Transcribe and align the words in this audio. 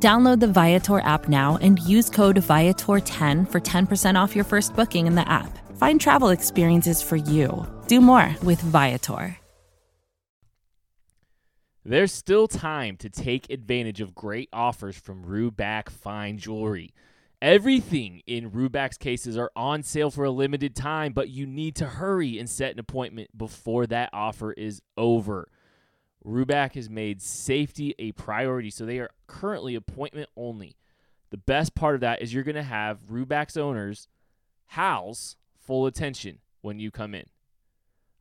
Download 0.00 0.38
the 0.38 0.46
Viator 0.46 1.00
app 1.00 1.28
now 1.28 1.58
and 1.60 1.80
use 1.80 2.08
code 2.08 2.36
Viator10 2.36 3.50
for 3.50 3.60
10% 3.60 4.14
off 4.14 4.36
your 4.36 4.44
first 4.44 4.76
booking 4.76 5.08
in 5.08 5.16
the 5.16 5.28
app. 5.28 5.58
Find 5.76 6.00
travel 6.00 6.28
experiences 6.28 7.02
for 7.02 7.16
you. 7.16 7.66
Do 7.88 8.00
more 8.00 8.36
with 8.44 8.60
Viator. 8.60 9.36
There's 11.84 12.12
still 12.12 12.46
time 12.46 12.96
to 12.98 13.08
take 13.08 13.50
advantage 13.50 14.00
of 14.00 14.14
great 14.14 14.48
offers 14.52 14.96
from 14.96 15.24
Ruback 15.24 15.88
Fine 15.88 16.38
Jewelry. 16.38 16.92
Everything 17.40 18.20
in 18.26 18.50
Ruback's 18.50 18.98
cases 18.98 19.38
are 19.38 19.50
on 19.56 19.82
sale 19.82 20.10
for 20.10 20.24
a 20.24 20.30
limited 20.30 20.76
time, 20.76 21.12
but 21.12 21.28
you 21.28 21.46
need 21.46 21.74
to 21.76 21.86
hurry 21.86 22.38
and 22.38 22.48
set 22.48 22.72
an 22.72 22.78
appointment 22.78 23.36
before 23.36 23.86
that 23.86 24.10
offer 24.12 24.52
is 24.52 24.82
over. 24.96 25.48
Ruback 26.24 26.74
has 26.74 26.90
made 26.90 27.22
safety 27.22 27.94
a 27.98 28.12
priority, 28.12 28.70
so 28.70 28.84
they 28.84 28.98
are 28.98 29.10
currently 29.26 29.74
appointment 29.74 30.28
only. 30.36 30.76
The 31.30 31.36
best 31.36 31.74
part 31.74 31.94
of 31.94 32.00
that 32.00 32.22
is 32.22 32.32
you're 32.32 32.44
going 32.44 32.54
to 32.54 32.62
have 32.62 33.06
Ruback's 33.10 33.56
owners, 33.56 34.08
Hal's, 34.66 35.36
full 35.58 35.86
attention 35.86 36.38
when 36.62 36.78
you 36.78 36.90
come 36.90 37.14
in. 37.14 37.26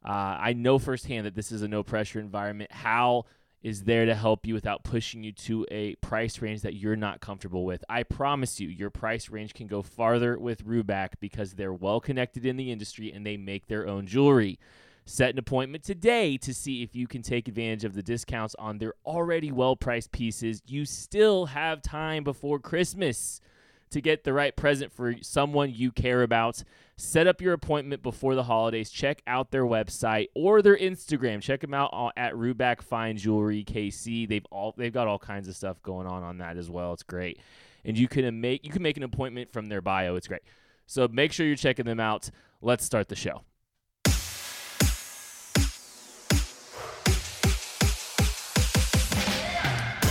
Uh, 0.05 0.37
I 0.39 0.53
know 0.53 0.79
firsthand 0.79 1.25
that 1.25 1.35
this 1.35 1.51
is 1.51 1.61
a 1.61 1.67
no 1.67 1.83
pressure 1.83 2.19
environment. 2.19 2.71
Hal 2.71 3.27
is 3.63 3.83
there 3.83 4.05
to 4.05 4.15
help 4.15 4.45
you 4.45 4.53
without 4.53 4.83
pushing 4.83 5.23
you 5.23 5.31
to 5.31 5.65
a 5.71 5.95
price 5.95 6.41
range 6.41 6.61
that 6.61 6.75
you're 6.75 6.95
not 6.95 7.19
comfortable 7.19 7.65
with. 7.65 7.83
I 7.89 8.03
promise 8.03 8.59
you, 8.59 8.69
your 8.69 8.89
price 8.89 9.29
range 9.29 9.53
can 9.53 9.67
go 9.67 9.81
farther 9.81 10.37
with 10.37 10.65
Ruback 10.65 11.13
because 11.19 11.53
they're 11.53 11.73
well 11.73 11.99
connected 11.99 12.45
in 12.45 12.57
the 12.57 12.71
industry 12.71 13.11
and 13.11 13.25
they 13.25 13.35
make 13.35 13.67
their 13.67 13.87
own 13.87 14.05
jewelry. 14.05 14.59
Set 15.09 15.29
an 15.29 15.39
appointment 15.39 15.85
today 15.85 16.35
to 16.35 16.53
see 16.53 16.83
if 16.83 16.93
you 16.93 17.07
can 17.07 17.21
take 17.21 17.47
advantage 17.47 17.85
of 17.85 17.93
the 17.93 18.03
discounts 18.03 18.53
on 18.59 18.77
their 18.77 18.93
already 19.05 19.53
well 19.53 19.77
priced 19.77 20.11
pieces. 20.11 20.61
You 20.67 20.83
still 20.83 21.45
have 21.45 21.81
time 21.81 22.25
before 22.25 22.59
Christmas 22.59 23.39
to 23.91 24.01
get 24.01 24.25
the 24.25 24.33
right 24.33 24.53
present 24.53 24.91
for 24.91 25.15
someone 25.21 25.71
you 25.73 25.93
care 25.93 26.23
about. 26.23 26.61
Set 26.97 27.25
up 27.25 27.39
your 27.39 27.53
appointment 27.53 28.03
before 28.03 28.35
the 28.35 28.43
holidays. 28.43 28.89
Check 28.89 29.21
out 29.25 29.49
their 29.49 29.63
website 29.63 30.27
or 30.35 30.61
their 30.61 30.75
Instagram. 30.75 31.41
Check 31.41 31.61
them 31.61 31.73
out 31.73 32.11
at 32.17 32.33
Ruback 32.33 32.81
Fine 32.81 33.15
Jewelry 33.15 33.63
KC. 33.63 34.27
They've 34.27 34.45
all 34.51 34.73
they've 34.75 34.91
got 34.91 35.07
all 35.07 35.19
kinds 35.19 35.47
of 35.47 35.55
stuff 35.55 35.81
going 35.81 36.05
on 36.05 36.21
on 36.21 36.39
that 36.39 36.57
as 36.57 36.69
well. 36.69 36.91
It's 36.91 37.03
great, 37.03 37.39
and 37.85 37.97
you 37.97 38.09
can 38.09 38.41
make 38.41 38.65
you 38.65 38.73
can 38.73 38.81
make 38.81 38.97
an 38.97 39.03
appointment 39.03 39.53
from 39.53 39.67
their 39.67 39.81
bio. 39.81 40.17
It's 40.17 40.27
great. 40.27 40.41
So 40.85 41.07
make 41.07 41.31
sure 41.31 41.45
you're 41.45 41.55
checking 41.55 41.85
them 41.85 42.01
out. 42.01 42.29
Let's 42.61 42.83
start 42.83 43.07
the 43.07 43.15
show. 43.15 43.43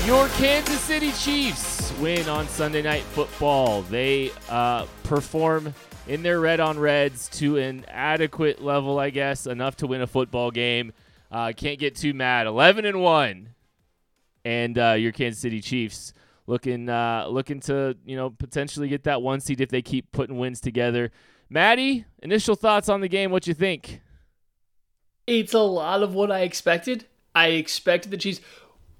Your 0.06 0.28
Kansas 0.28 0.80
City 0.82 1.10
Chiefs 1.10 1.92
win 1.98 2.28
on 2.28 2.46
Sunday 2.46 2.80
Night 2.80 3.02
Football. 3.02 3.82
They 3.82 4.30
uh, 4.48 4.86
perform 5.02 5.74
in 6.06 6.22
their 6.22 6.38
red 6.38 6.60
on 6.60 6.78
reds 6.78 7.28
to 7.30 7.56
an 7.56 7.84
adequate 7.88 8.62
level, 8.62 9.00
I 9.00 9.10
guess, 9.10 9.48
enough 9.48 9.74
to 9.78 9.88
win 9.88 10.02
a 10.02 10.06
football 10.06 10.52
game. 10.52 10.92
Uh, 11.28 11.52
can't 11.56 11.80
get 11.80 11.96
too 11.96 12.14
mad. 12.14 12.46
Eleven 12.46 12.84
and 12.84 13.00
one, 13.00 13.48
and 14.44 14.78
uh, 14.78 14.92
your 14.92 15.10
Kansas 15.10 15.41
City 15.41 15.60
Chiefs 15.60 16.12
looking 16.47 16.88
uh, 16.88 17.26
looking 17.28 17.58
to 17.62 17.97
you 18.06 18.14
know 18.14 18.31
potentially 18.31 18.86
get 18.86 19.02
that 19.04 19.22
one 19.22 19.41
seed 19.41 19.60
if 19.60 19.70
they 19.70 19.82
keep 19.82 20.12
putting 20.12 20.38
wins 20.38 20.60
together. 20.60 21.10
Maddie, 21.50 22.04
initial 22.22 22.54
thoughts 22.54 22.88
on 22.88 23.00
the 23.00 23.08
game? 23.08 23.32
What 23.32 23.48
you 23.48 23.54
think? 23.54 24.00
It's 25.26 25.52
a 25.52 25.58
lot 25.58 26.04
of 26.04 26.14
what 26.14 26.31
I 26.31 26.42
expected. 26.42 27.06
I 27.34 27.48
expected 27.48 28.12
the 28.12 28.16
Chiefs 28.16 28.41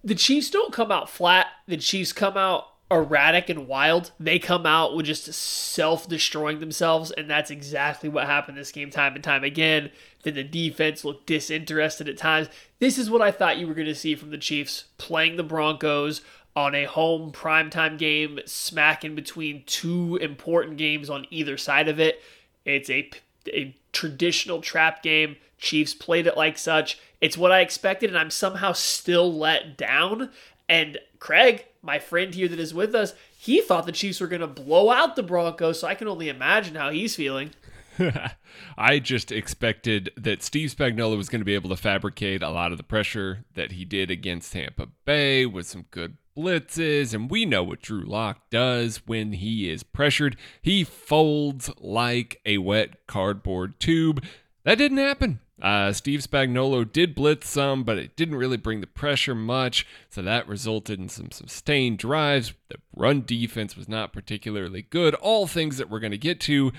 the 0.04 0.14
Chiefs 0.14 0.50
don't 0.50 0.72
come 0.72 0.92
out 0.92 1.10
flat. 1.10 1.46
The 1.66 1.76
Chiefs 1.76 2.12
come 2.12 2.36
out 2.36 2.68
erratic 2.90 3.48
and 3.48 3.66
wild. 3.66 4.12
They 4.20 4.38
come 4.38 4.66
out 4.66 4.94
with 4.94 5.06
just 5.06 5.32
self 5.32 6.08
destroying 6.08 6.60
themselves, 6.60 7.10
and 7.10 7.28
that's 7.28 7.50
exactly 7.50 8.08
what 8.08 8.26
happened 8.26 8.56
this 8.56 8.72
game 8.72 8.90
time 8.90 9.14
and 9.14 9.24
time 9.24 9.44
again. 9.44 9.90
Then 10.22 10.34
the 10.34 10.44
defense 10.44 11.04
looked 11.04 11.26
disinterested 11.26 12.08
at 12.08 12.18
times. 12.18 12.48
This 12.78 12.98
is 12.98 13.10
what 13.10 13.22
I 13.22 13.30
thought 13.30 13.58
you 13.58 13.66
were 13.66 13.74
going 13.74 13.86
to 13.86 13.94
see 13.94 14.14
from 14.14 14.30
the 14.30 14.38
Chiefs 14.38 14.84
playing 14.98 15.36
the 15.36 15.42
Broncos 15.42 16.20
on 16.54 16.74
a 16.74 16.84
home 16.84 17.32
primetime 17.32 17.98
game, 17.98 18.40
smack 18.46 19.04
in 19.04 19.14
between 19.14 19.62
two 19.66 20.16
important 20.16 20.78
games 20.78 21.10
on 21.10 21.26
either 21.30 21.58
side 21.58 21.86
of 21.86 22.00
it. 22.00 22.22
It's 22.64 22.88
a, 22.88 23.10
a 23.48 23.76
traditional 23.92 24.62
trap 24.62 25.02
game. 25.02 25.36
Chiefs 25.58 25.94
played 25.94 26.26
it 26.26 26.36
like 26.36 26.56
such. 26.56 26.98
It's 27.21 27.38
what 27.38 27.53
I 27.53 27.60
expected, 27.60 28.10
and 28.10 28.19
I'm 28.19 28.31
somehow 28.31 28.72
still 28.72 29.32
let 29.32 29.77
down. 29.77 30.31
And 30.69 30.99
Craig, 31.19 31.66
my 31.82 31.99
friend 31.99 32.34
here 32.34 32.49
that 32.49 32.59
is 32.59 32.75
with 32.75 32.94
us, 32.94 33.15
he 33.37 33.60
thought 33.60 33.87
the 33.87 33.93
Chiefs 33.93 34.21
were 34.21 34.27
going 34.27 34.41
to 34.41 34.47
blow 34.47 34.91
out 34.91 35.16
the 35.16 35.22
Broncos, 35.22 35.81
so 35.81 35.88
I 35.88 35.94
can 35.94 36.09
only 36.09 36.28
imagine 36.28 36.75
how 36.75 36.91
he's 36.91 37.16
feeling. 37.16 37.50
I 38.78 38.99
just 38.99 39.32
expected 39.32 40.10
that 40.16 40.43
Steve 40.43 40.75
Spagnuolo 40.75 41.16
was 41.16 41.28
going 41.28 41.41
to 41.41 41.47
be 41.47 41.55
able 41.55 41.71
to 41.71 41.76
fabricate 41.76 42.43
a 42.43 42.50
lot 42.50 42.72
of 42.72 42.78
the 42.78 42.84
pressure 42.84 43.44
that 43.55 43.72
he 43.72 43.84
did 43.84 44.10
against 44.10 44.53
Tampa 44.53 44.88
Bay 45.05 45.47
with 45.47 45.66
some 45.66 45.87
good 45.91 46.16
blitzes, 46.37 47.15
and 47.15 47.31
we 47.31 47.47
know 47.47 47.62
what 47.62 47.81
Drew 47.81 48.05
Lock 48.05 48.50
does 48.50 49.03
when 49.06 49.32
he 49.32 49.71
is 49.71 49.82
pressured. 49.82 50.37
He 50.60 50.84
folds 50.84 51.71
like 51.78 52.41
a 52.44 52.59
wet 52.59 53.06
cardboard 53.06 53.81
tube. 53.81 54.22
That 54.66 54.78
didn't 54.78 54.99
happen. 54.99 55.38
Uh, 55.62 55.93
Steve 55.93 56.27
Spagnuolo 56.27 56.91
did 56.91 57.15
blitz 57.15 57.49
some, 57.49 57.84
but 57.84 57.99
it 57.99 58.16
didn't 58.16 58.34
really 58.34 58.56
bring 58.56 58.81
the 58.81 58.88
pressure 58.88 59.34
much, 59.34 59.87
so 60.10 60.22
that 60.22 60.49
resulted 60.49 60.99
in 60.99 61.09
some 61.09 61.31
sustained 61.31 61.99
drives. 61.99 62.53
The 62.69 62.78
run 62.93 63.22
defense 63.25 63.76
was 63.76 63.88
not 63.88 64.12
particularly 64.12 64.82
good, 64.82 65.15
all 65.15 65.47
things 65.47 65.78
that 65.78 65.88
we're 65.88 66.00
going 66.00 66.10
to 66.10 66.19
get 66.19 66.41
to, 66.41 66.72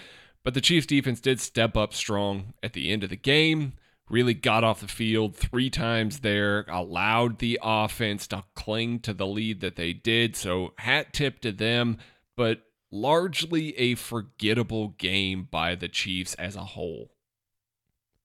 but 0.43 0.53
the 0.53 0.59
Chiefs 0.59 0.85
defense 0.85 1.21
did 1.21 1.39
step 1.39 1.77
up 1.77 1.93
strong 1.93 2.53
at 2.61 2.73
the 2.73 2.91
end 2.91 3.05
of 3.05 3.09
the 3.09 3.15
game. 3.15 3.71
Really 4.09 4.33
got 4.33 4.65
off 4.65 4.81
the 4.81 4.89
field 4.89 5.37
three 5.37 5.69
times 5.69 6.19
there, 6.19 6.65
allowed 6.67 7.39
the 7.39 7.57
offense 7.63 8.27
to 8.27 8.43
cling 8.53 8.99
to 8.99 9.13
the 9.13 9.25
lead 9.25 9.61
that 9.61 9.77
they 9.77 9.93
did. 9.93 10.35
So, 10.35 10.73
hat 10.79 11.13
tip 11.13 11.39
to 11.39 11.53
them, 11.53 11.99
but 12.35 12.63
largely 12.91 13.77
a 13.79 13.95
forgettable 13.95 14.89
game 14.89 15.47
by 15.49 15.75
the 15.75 15.87
Chiefs 15.87 16.33
as 16.33 16.57
a 16.57 16.65
whole. 16.65 17.11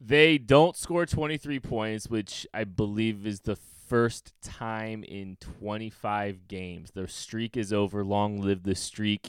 They 0.05 0.37
don't 0.37 0.77
score 0.77 1.07
23 1.07 1.61
points, 1.61 2.09
which 2.09 2.45
I 2.53 2.65
believe 2.65 3.25
is 3.25 3.41
the 3.41 3.57
first 3.87 4.33
time 4.43 5.05
in 5.05 5.37
25 5.61 6.49
games. 6.49 6.91
Their 6.91 7.07
streak 7.07 7.57
is 7.57 7.73
over. 7.73 8.03
Long 8.03 8.41
live 8.41 8.65
the 8.65 8.75
streak. 8.75 9.29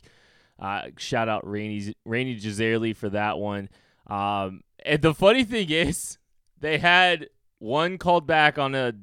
Uh, 0.57 0.83
shout 0.97 1.29
out 1.29 1.47
Rainy 1.47 1.93
Rainy 2.05 2.39
Jazerli 2.39 2.95
for 2.95 3.09
that 3.09 3.37
one. 3.37 3.69
Um, 4.07 4.61
and 4.83 5.01
the 5.01 5.13
funny 5.13 5.43
thing 5.43 5.69
is, 5.69 6.17
they 6.59 6.79
had 6.79 7.27
one 7.59 7.99
called 7.99 8.25
back 8.25 8.57
on 8.57 8.73
a 8.73 8.93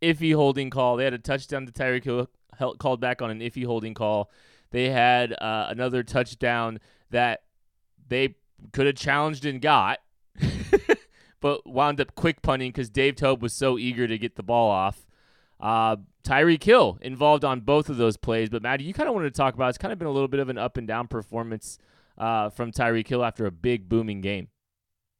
iffy 0.00 0.34
holding 0.34 0.70
call. 0.70 0.96
They 0.96 1.04
had 1.04 1.14
a 1.14 1.18
touchdown 1.18 1.66
to 1.66 1.72
Tyreek 1.72 2.04
Hill 2.04 2.28
called 2.78 3.00
back 3.00 3.20
on 3.20 3.30
an 3.30 3.40
iffy 3.40 3.66
holding 3.66 3.92
call. 3.92 4.30
They 4.70 4.88
had 4.88 5.32
uh, 5.32 5.66
another 5.68 6.02
touchdown 6.02 6.80
that 7.10 7.42
they 8.08 8.36
could 8.72 8.86
have 8.86 8.96
challenged 8.96 9.44
and 9.44 9.60
got. 9.60 9.98
but 11.40 11.66
wound 11.66 12.00
up 12.00 12.14
quick 12.14 12.42
punting 12.42 12.70
because 12.70 12.90
Dave 12.90 13.16
Toub 13.16 13.42
was 13.42 13.52
so 13.52 13.78
eager 13.78 14.06
to 14.06 14.18
get 14.18 14.36
the 14.36 14.42
ball 14.42 14.70
off. 14.70 15.06
Uh, 15.60 15.96
Tyreek 16.24 16.62
Hill 16.62 16.98
involved 17.00 17.44
on 17.44 17.60
both 17.60 17.88
of 17.88 17.96
those 17.96 18.16
plays, 18.16 18.48
but 18.48 18.62
Maddie, 18.62 18.84
you 18.84 18.94
kind 18.94 19.08
of 19.08 19.14
wanted 19.14 19.32
to 19.32 19.36
talk 19.36 19.54
about 19.54 19.70
it's 19.70 19.78
kind 19.78 19.92
of 19.92 19.98
been 19.98 20.08
a 20.08 20.12
little 20.12 20.28
bit 20.28 20.40
of 20.40 20.48
an 20.48 20.58
up 20.58 20.76
and 20.76 20.86
down 20.86 21.08
performance 21.08 21.78
uh, 22.16 22.50
from 22.50 22.72
Tyreek 22.72 23.08
Hill 23.08 23.24
after 23.24 23.46
a 23.46 23.50
big 23.50 23.88
booming 23.88 24.20
game. 24.20 24.48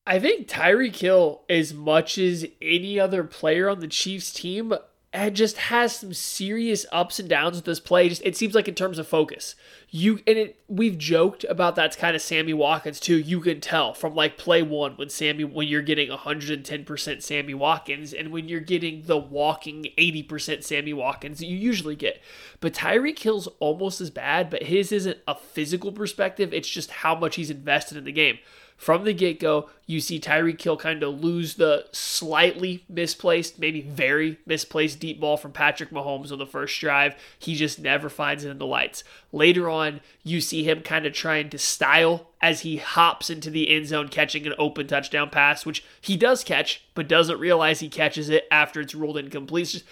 I 0.06 0.18
think 0.18 0.48
Tyreek 0.48 0.96
Hill, 0.96 1.42
as 1.50 1.74
much 1.74 2.16
as 2.18 2.46
any 2.62 2.98
other 2.98 3.24
player 3.24 3.68
on 3.68 3.80
the 3.80 3.88
Chiefs 3.88 4.32
team, 4.32 4.72
and 5.10 5.34
just 5.34 5.56
has 5.56 5.96
some 5.96 6.12
serious 6.12 6.84
ups 6.92 7.18
and 7.18 7.30
downs 7.30 7.56
with 7.56 7.64
this 7.64 7.80
play. 7.80 8.10
Just 8.10 8.22
it 8.24 8.36
seems 8.36 8.54
like 8.54 8.68
in 8.68 8.74
terms 8.74 8.98
of 8.98 9.08
focus, 9.08 9.54
you 9.88 10.20
and 10.26 10.36
it 10.36 10.60
we've 10.68 10.98
joked 10.98 11.44
about 11.44 11.76
that's 11.76 11.96
kind 11.96 12.14
of 12.14 12.20
Sammy 12.20 12.52
Watkins 12.52 13.00
too. 13.00 13.18
You 13.18 13.40
can 13.40 13.60
tell 13.60 13.94
from 13.94 14.14
like 14.14 14.36
play 14.36 14.62
one 14.62 14.92
when 14.96 15.08
Sammy 15.08 15.44
when 15.44 15.66
you're 15.66 15.80
getting 15.80 16.10
110% 16.10 17.22
Sammy 17.22 17.54
Watkins 17.54 18.12
and 18.12 18.30
when 18.30 18.48
you're 18.48 18.60
getting 18.60 19.02
the 19.06 19.16
walking 19.16 19.86
80% 19.96 20.62
Sammy 20.62 20.92
Watkins 20.92 21.38
that 21.38 21.46
you 21.46 21.56
usually 21.56 21.96
get. 21.96 22.20
But 22.60 22.74
Tyreek 22.74 23.18
Hill's 23.18 23.48
almost 23.60 24.02
as 24.02 24.10
bad, 24.10 24.50
but 24.50 24.64
his 24.64 24.92
isn't 24.92 25.18
a 25.26 25.34
physical 25.34 25.90
perspective. 25.90 26.52
It's 26.52 26.68
just 26.68 26.90
how 26.90 27.14
much 27.14 27.36
he's 27.36 27.50
invested 27.50 27.96
in 27.96 28.04
the 28.04 28.12
game 28.12 28.38
from 28.78 29.02
the 29.02 29.12
get 29.12 29.40
go, 29.40 29.68
you 29.86 30.00
see 30.00 30.20
Tyreek 30.20 30.62
Hill 30.62 30.76
kind 30.76 31.02
of 31.02 31.20
lose 31.20 31.56
the 31.56 31.86
slightly 31.90 32.84
misplaced, 32.88 33.58
maybe 33.58 33.80
very 33.80 34.38
misplaced 34.46 35.00
deep 35.00 35.18
ball 35.18 35.36
from 35.36 35.50
Patrick 35.50 35.90
Mahomes 35.90 36.30
on 36.30 36.38
the 36.38 36.46
first 36.46 36.78
drive. 36.78 37.16
He 37.40 37.56
just 37.56 37.80
never 37.80 38.08
finds 38.08 38.44
it 38.44 38.50
in 38.50 38.58
the 38.58 38.66
lights. 38.66 39.02
Later 39.32 39.68
on, 39.68 40.00
you 40.22 40.40
see 40.40 40.62
him 40.62 40.82
kind 40.82 41.06
of 41.06 41.12
trying 41.12 41.50
to 41.50 41.58
style 41.58 42.28
as 42.40 42.60
he 42.60 42.76
hops 42.76 43.30
into 43.30 43.50
the 43.50 43.68
end 43.68 43.88
zone 43.88 44.06
catching 44.08 44.46
an 44.46 44.54
open 44.58 44.86
touchdown 44.86 45.28
pass, 45.28 45.66
which 45.66 45.84
he 46.00 46.16
does 46.16 46.44
catch, 46.44 46.84
but 46.94 47.08
doesn't 47.08 47.40
realize 47.40 47.80
he 47.80 47.88
catches 47.88 48.28
it 48.28 48.46
after 48.48 48.80
it's 48.80 48.94
ruled 48.94 49.18
incomplete. 49.18 49.82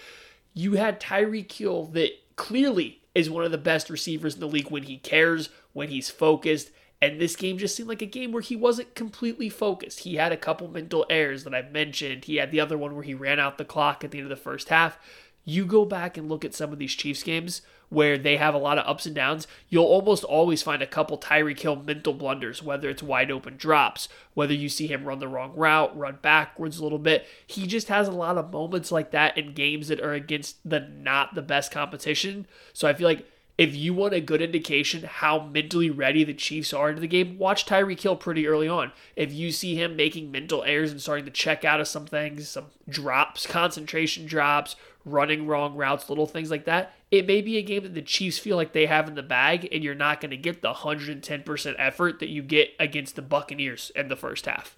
You 0.53 0.75
had 0.75 1.01
Tyreek 1.01 1.51
Hill 1.51 1.87
that 1.87 2.11
clearly 2.37 3.01
is 3.13 3.29
one 3.29 3.43
of 3.43 3.51
the 3.51 3.57
best 3.57 3.89
receivers 3.89 4.35
in 4.35 4.39
the 4.39 4.47
league 4.47 4.71
when 4.71 4.83
he 4.83 4.97
cares, 4.97 5.49
when 5.73 5.89
he's 5.89 6.09
focused 6.09 6.71
and 7.01 7.21
this 7.21 7.35
game 7.35 7.57
just 7.57 7.75
seemed 7.75 7.89
like 7.89 8.01
a 8.01 8.07
game 8.07 8.31
where 8.31 8.41
he 8.41 8.55
wasn't 8.55 8.95
completely 8.95 9.49
focused. 9.49 9.99
He 9.99 10.15
had 10.15 10.31
a 10.31 10.37
couple 10.37 10.67
mental 10.67 11.05
errors 11.09 11.43
that 11.43 11.53
I've 11.53 11.71
mentioned. 11.71 12.25
He 12.25 12.37
had 12.37 12.51
the 12.51 12.59
other 12.59 12.77
one 12.77 12.95
where 12.95 13.03
he 13.03 13.13
ran 13.13 13.39
out 13.39 13.57
the 13.57 13.65
clock 13.65 14.03
at 14.03 14.11
the 14.11 14.17
end 14.17 14.25
of 14.25 14.35
the 14.35 14.43
first 14.43 14.69
half. 14.69 14.97
You 15.45 15.65
go 15.65 15.85
back 15.85 16.17
and 16.17 16.27
look 16.27 16.43
at 16.43 16.55
some 16.55 16.73
of 16.73 16.79
these 16.79 16.93
Chiefs 16.93 17.23
games 17.23 17.61
where 17.89 18.17
they 18.17 18.37
have 18.37 18.53
a 18.53 18.57
lot 18.57 18.77
of 18.77 18.85
ups 18.85 19.05
and 19.05 19.15
downs, 19.15 19.47
you'll 19.69 19.85
almost 19.85 20.23
always 20.23 20.61
find 20.61 20.81
a 20.81 20.87
couple 20.87 21.17
Tyreek 21.17 21.59
Hill 21.59 21.77
mental 21.77 22.13
blunders, 22.13 22.61
whether 22.61 22.89
it's 22.89 23.01
wide 23.01 23.31
open 23.31 23.55
drops, 23.55 24.09
whether 24.33 24.53
you 24.53 24.67
see 24.67 24.87
him 24.87 25.05
run 25.05 25.19
the 25.19 25.27
wrong 25.27 25.53
route, 25.55 25.97
run 25.97 26.17
backwards 26.21 26.79
a 26.79 26.83
little 26.83 26.99
bit. 26.99 27.25
He 27.45 27.65
just 27.65 27.87
has 27.87 28.07
a 28.07 28.11
lot 28.11 28.37
of 28.37 28.51
moments 28.51 28.91
like 28.91 29.11
that 29.11 29.37
in 29.37 29.53
games 29.53 29.87
that 29.87 30.01
are 30.01 30.13
against 30.13 30.57
the 30.69 30.81
not 30.81 31.33
the 31.33 31.41
best 31.41 31.71
competition. 31.71 32.45
So 32.73 32.87
I 32.87 32.93
feel 32.93 33.07
like 33.07 33.25
if 33.57 33.75
you 33.75 33.93
want 33.93 34.13
a 34.13 34.21
good 34.21 34.41
indication 34.41 35.03
how 35.03 35.39
mentally 35.39 35.89
ready 35.89 36.23
the 36.23 36.33
Chiefs 36.33 36.73
are 36.73 36.89
into 36.89 37.01
the 37.01 37.07
game, 37.07 37.37
watch 37.39 37.65
Tyreek 37.65 37.99
Hill 37.99 38.15
pretty 38.15 38.47
early 38.47 38.67
on. 38.67 38.91
If 39.15 39.33
you 39.33 39.51
see 39.51 39.75
him 39.75 39.95
making 39.95 40.31
mental 40.31 40.63
errors 40.63 40.91
and 40.91 41.01
starting 41.01 41.25
to 41.25 41.31
check 41.31 41.65
out 41.65 41.81
of 41.81 41.87
some 41.87 42.05
things, 42.05 42.49
some 42.49 42.67
drops, 42.87 43.47
concentration 43.47 44.27
drops, 44.27 44.75
running 45.05 45.47
wrong 45.47 45.75
routes, 45.75 46.09
little 46.09 46.27
things 46.27 46.51
like 46.51 46.65
that, 46.65 46.93
it 47.09 47.25
may 47.25 47.41
be 47.41 47.57
a 47.57 47.63
game 47.63 47.83
that 47.83 47.95
the 47.95 48.01
Chiefs 48.01 48.37
feel 48.37 48.57
like 48.57 48.73
they 48.73 48.85
have 48.85 49.07
in 49.07 49.15
the 49.15 49.23
bag, 49.23 49.67
and 49.71 49.83
you're 49.83 49.95
not 49.95 50.21
going 50.21 50.31
to 50.31 50.37
get 50.37 50.61
the 50.61 50.73
110% 50.73 51.75
effort 51.79 52.19
that 52.19 52.29
you 52.29 52.43
get 52.43 52.71
against 52.79 53.15
the 53.15 53.21
Buccaneers 53.21 53.91
in 53.95 54.07
the 54.07 54.15
first 54.15 54.45
half. 54.45 54.75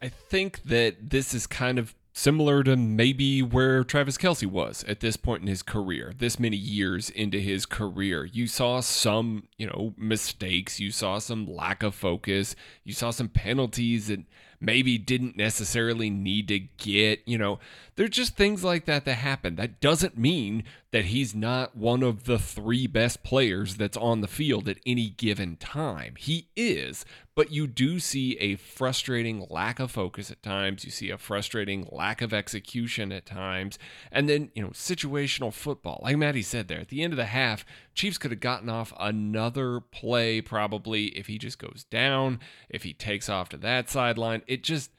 I 0.00 0.08
think 0.08 0.62
that 0.64 1.10
this 1.10 1.34
is 1.34 1.48
kind 1.48 1.78
of 1.78 1.94
similar 2.18 2.64
to 2.64 2.76
maybe 2.76 3.40
where 3.42 3.84
Travis 3.84 4.18
Kelce 4.18 4.44
was 4.44 4.82
at 4.88 4.98
this 4.98 5.16
point 5.16 5.42
in 5.42 5.46
his 5.46 5.62
career, 5.62 6.12
this 6.18 6.40
many 6.40 6.56
years 6.56 7.10
into 7.10 7.38
his 7.38 7.64
career. 7.64 8.24
You 8.24 8.48
saw 8.48 8.80
some, 8.80 9.44
you 9.56 9.68
know, 9.68 9.94
mistakes, 9.96 10.80
you 10.80 10.90
saw 10.90 11.20
some 11.20 11.46
lack 11.46 11.84
of 11.84 11.94
focus, 11.94 12.56
you 12.82 12.92
saw 12.92 13.12
some 13.12 13.28
penalties 13.28 14.08
that 14.08 14.24
maybe 14.60 14.98
didn't 14.98 15.36
necessarily 15.36 16.10
need 16.10 16.48
to 16.48 16.58
get, 16.58 17.20
you 17.24 17.38
know, 17.38 17.60
there's 17.94 18.10
just 18.10 18.36
things 18.36 18.64
like 18.64 18.86
that 18.86 19.04
that 19.04 19.14
happen. 19.14 19.54
That 19.54 19.80
doesn't 19.80 20.18
mean 20.18 20.64
that 20.90 21.06
he's 21.06 21.34
not 21.34 21.76
one 21.76 22.02
of 22.02 22.24
the 22.24 22.38
three 22.38 22.86
best 22.86 23.22
players 23.22 23.76
that's 23.76 23.96
on 23.96 24.22
the 24.22 24.26
field 24.26 24.68
at 24.68 24.78
any 24.86 25.10
given 25.10 25.56
time. 25.56 26.14
He 26.18 26.48
is, 26.56 27.04
but 27.34 27.52
you 27.52 27.66
do 27.66 28.00
see 28.00 28.38
a 28.38 28.56
frustrating 28.56 29.46
lack 29.50 29.78
of 29.80 29.90
focus 29.90 30.30
at 30.30 30.42
times. 30.42 30.86
You 30.86 30.90
see 30.90 31.10
a 31.10 31.18
frustrating 31.18 31.86
lack 31.92 32.22
of 32.22 32.32
execution 32.32 33.12
at 33.12 33.26
times. 33.26 33.78
And 34.10 34.28
then, 34.30 34.50
you 34.54 34.62
know, 34.62 34.70
situational 34.70 35.52
football. 35.52 36.00
Like 36.02 36.16
Maddie 36.16 36.42
said 36.42 36.68
there, 36.68 36.80
at 36.80 36.88
the 36.88 37.02
end 37.02 37.12
of 37.12 37.18
the 37.18 37.26
half, 37.26 37.66
Chiefs 37.94 38.16
could 38.16 38.30
have 38.30 38.40
gotten 38.40 38.70
off 38.70 38.92
another 38.98 39.80
play 39.80 40.40
probably 40.40 41.06
if 41.08 41.26
he 41.26 41.36
just 41.36 41.58
goes 41.58 41.84
down, 41.90 42.40
if 42.70 42.82
he 42.84 42.94
takes 42.94 43.28
off 43.28 43.50
to 43.50 43.58
that 43.58 43.90
sideline. 43.90 44.42
It 44.46 44.64
just 44.64 44.90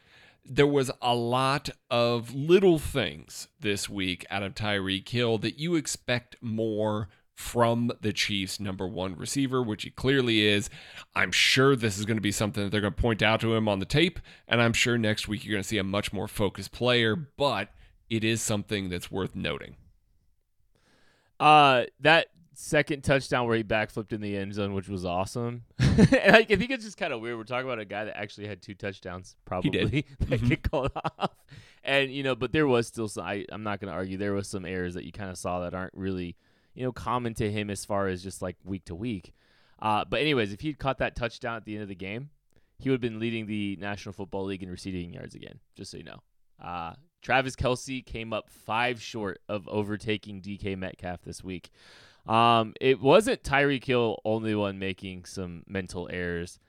there 0.45 0.67
was 0.67 0.91
a 1.01 1.15
lot 1.15 1.69
of 1.89 2.33
little 2.33 2.79
things 2.79 3.47
this 3.59 3.89
week 3.89 4.25
out 4.29 4.43
of 4.43 4.55
Tyreek 4.55 5.07
Hill 5.07 5.37
that 5.39 5.59
you 5.59 5.75
expect 5.75 6.35
more 6.41 7.09
from 7.39 7.89
the 8.01 8.11
Chiefs' 8.11 8.59
number 8.59 8.85
one 8.85 9.15
receiver, 9.15 9.63
which 9.63 9.83
he 9.83 9.89
clearly 9.89 10.45
is. 10.45 10.69
I'm 11.15 11.31
sure 11.31 11.73
this 11.75 11.97
is 11.97 12.05
going 12.05 12.17
to 12.17 12.21
be 12.21 12.33
something 12.33 12.63
that 12.63 12.69
they're 12.69 12.81
going 12.81 12.93
to 12.93 13.01
point 13.01 13.21
out 13.21 13.39
to 13.41 13.55
him 13.55 13.69
on 13.69 13.79
the 13.79 13.85
tape, 13.85 14.19
and 14.47 14.61
I'm 14.61 14.73
sure 14.73 14.97
next 14.97 15.29
week 15.29 15.45
you're 15.45 15.53
going 15.53 15.63
to 15.63 15.67
see 15.67 15.77
a 15.77 15.83
much 15.83 16.11
more 16.11 16.27
focused 16.27 16.73
player, 16.73 17.15
but 17.15 17.69
it 18.09 18.25
is 18.25 18.41
something 18.41 18.89
that's 18.89 19.09
worth 19.09 19.35
noting. 19.35 19.77
Uh, 21.39 21.85
that 22.01 22.27
second 22.59 23.03
touchdown 23.03 23.47
where 23.47 23.55
he 23.55 23.63
backflipped 23.63 24.11
in 24.11 24.19
the 24.19 24.35
end 24.35 24.53
zone, 24.53 24.73
which 24.73 24.89
was 24.89 25.05
awesome. 25.05 25.63
and 25.79 26.35
I, 26.35 26.39
I, 26.39 26.43
think 26.43 26.71
it's 26.71 26.83
just 26.83 26.97
kind 26.97 27.13
of 27.13 27.21
weird. 27.21 27.37
We're 27.37 27.45
talking 27.45 27.65
about 27.65 27.79
a 27.79 27.85
guy 27.85 28.05
that 28.05 28.17
actually 28.17 28.47
had 28.47 28.61
two 28.61 28.75
touchdowns, 28.75 29.37
probably 29.45 30.05
that 30.19 30.29
mm-hmm. 30.29 30.47
get 30.47 30.69
called 30.69 30.91
off. 31.19 31.31
And 31.83 32.11
you 32.11 32.21
know, 32.21 32.35
but 32.35 32.51
there 32.51 32.67
was 32.67 32.87
still 32.87 33.07
some. 33.07 33.25
I, 33.25 33.45
I'm 33.49 33.63
not 33.63 33.79
going 33.79 33.89
to 33.89 33.97
argue. 33.97 34.17
There 34.17 34.33
was 34.33 34.47
some 34.47 34.65
errors 34.65 34.93
that 34.95 35.05
you 35.05 35.13
kind 35.13 35.29
of 35.29 35.37
saw 35.37 35.61
that 35.61 35.73
aren't 35.73 35.93
really, 35.95 36.35
you 36.75 36.83
know, 36.83 36.91
common 36.91 37.33
to 37.35 37.49
him 37.49 37.69
as 37.69 37.85
far 37.85 38.07
as 38.07 38.21
just 38.21 38.41
like 38.41 38.57
week 38.65 38.83
to 38.85 38.95
week. 38.95 39.33
Uh, 39.81 40.03
but 40.03 40.19
anyways, 40.19 40.51
if 40.51 40.59
he'd 40.59 40.77
caught 40.77 40.97
that 40.97 41.15
touchdown 41.15 41.55
at 41.55 41.63
the 41.63 41.73
end 41.73 41.83
of 41.83 41.89
the 41.89 41.95
game, 41.95 42.29
he 42.77 42.89
would 42.89 42.95
have 42.95 43.01
been 43.01 43.19
leading 43.19 43.45
the 43.47 43.77
National 43.79 44.11
Football 44.11 44.45
League 44.45 44.63
in 44.63 44.69
receiving 44.69 45.13
yards 45.13 45.33
again. 45.33 45.59
Just 45.75 45.91
so 45.91 45.97
you 45.97 46.03
know. 46.03 46.21
Uh, 46.61 46.93
Travis 47.21 47.55
Kelce 47.55 48.05
came 48.05 48.33
up 48.33 48.49
five 48.49 49.01
short 49.01 49.39
of 49.47 49.67
overtaking 49.69 50.41
DK 50.41 50.77
Metcalf 50.77 51.21
this 51.21 51.41
week. 51.41 51.71
Um, 52.29 52.75
it 52.79 53.01
wasn't 53.01 53.41
Tyreek 53.41 53.83
Hill 53.83 54.21
only 54.23 54.53
one 54.53 54.77
making 54.77 55.25
some 55.25 55.63
mental 55.67 56.07
errors. 56.11 56.59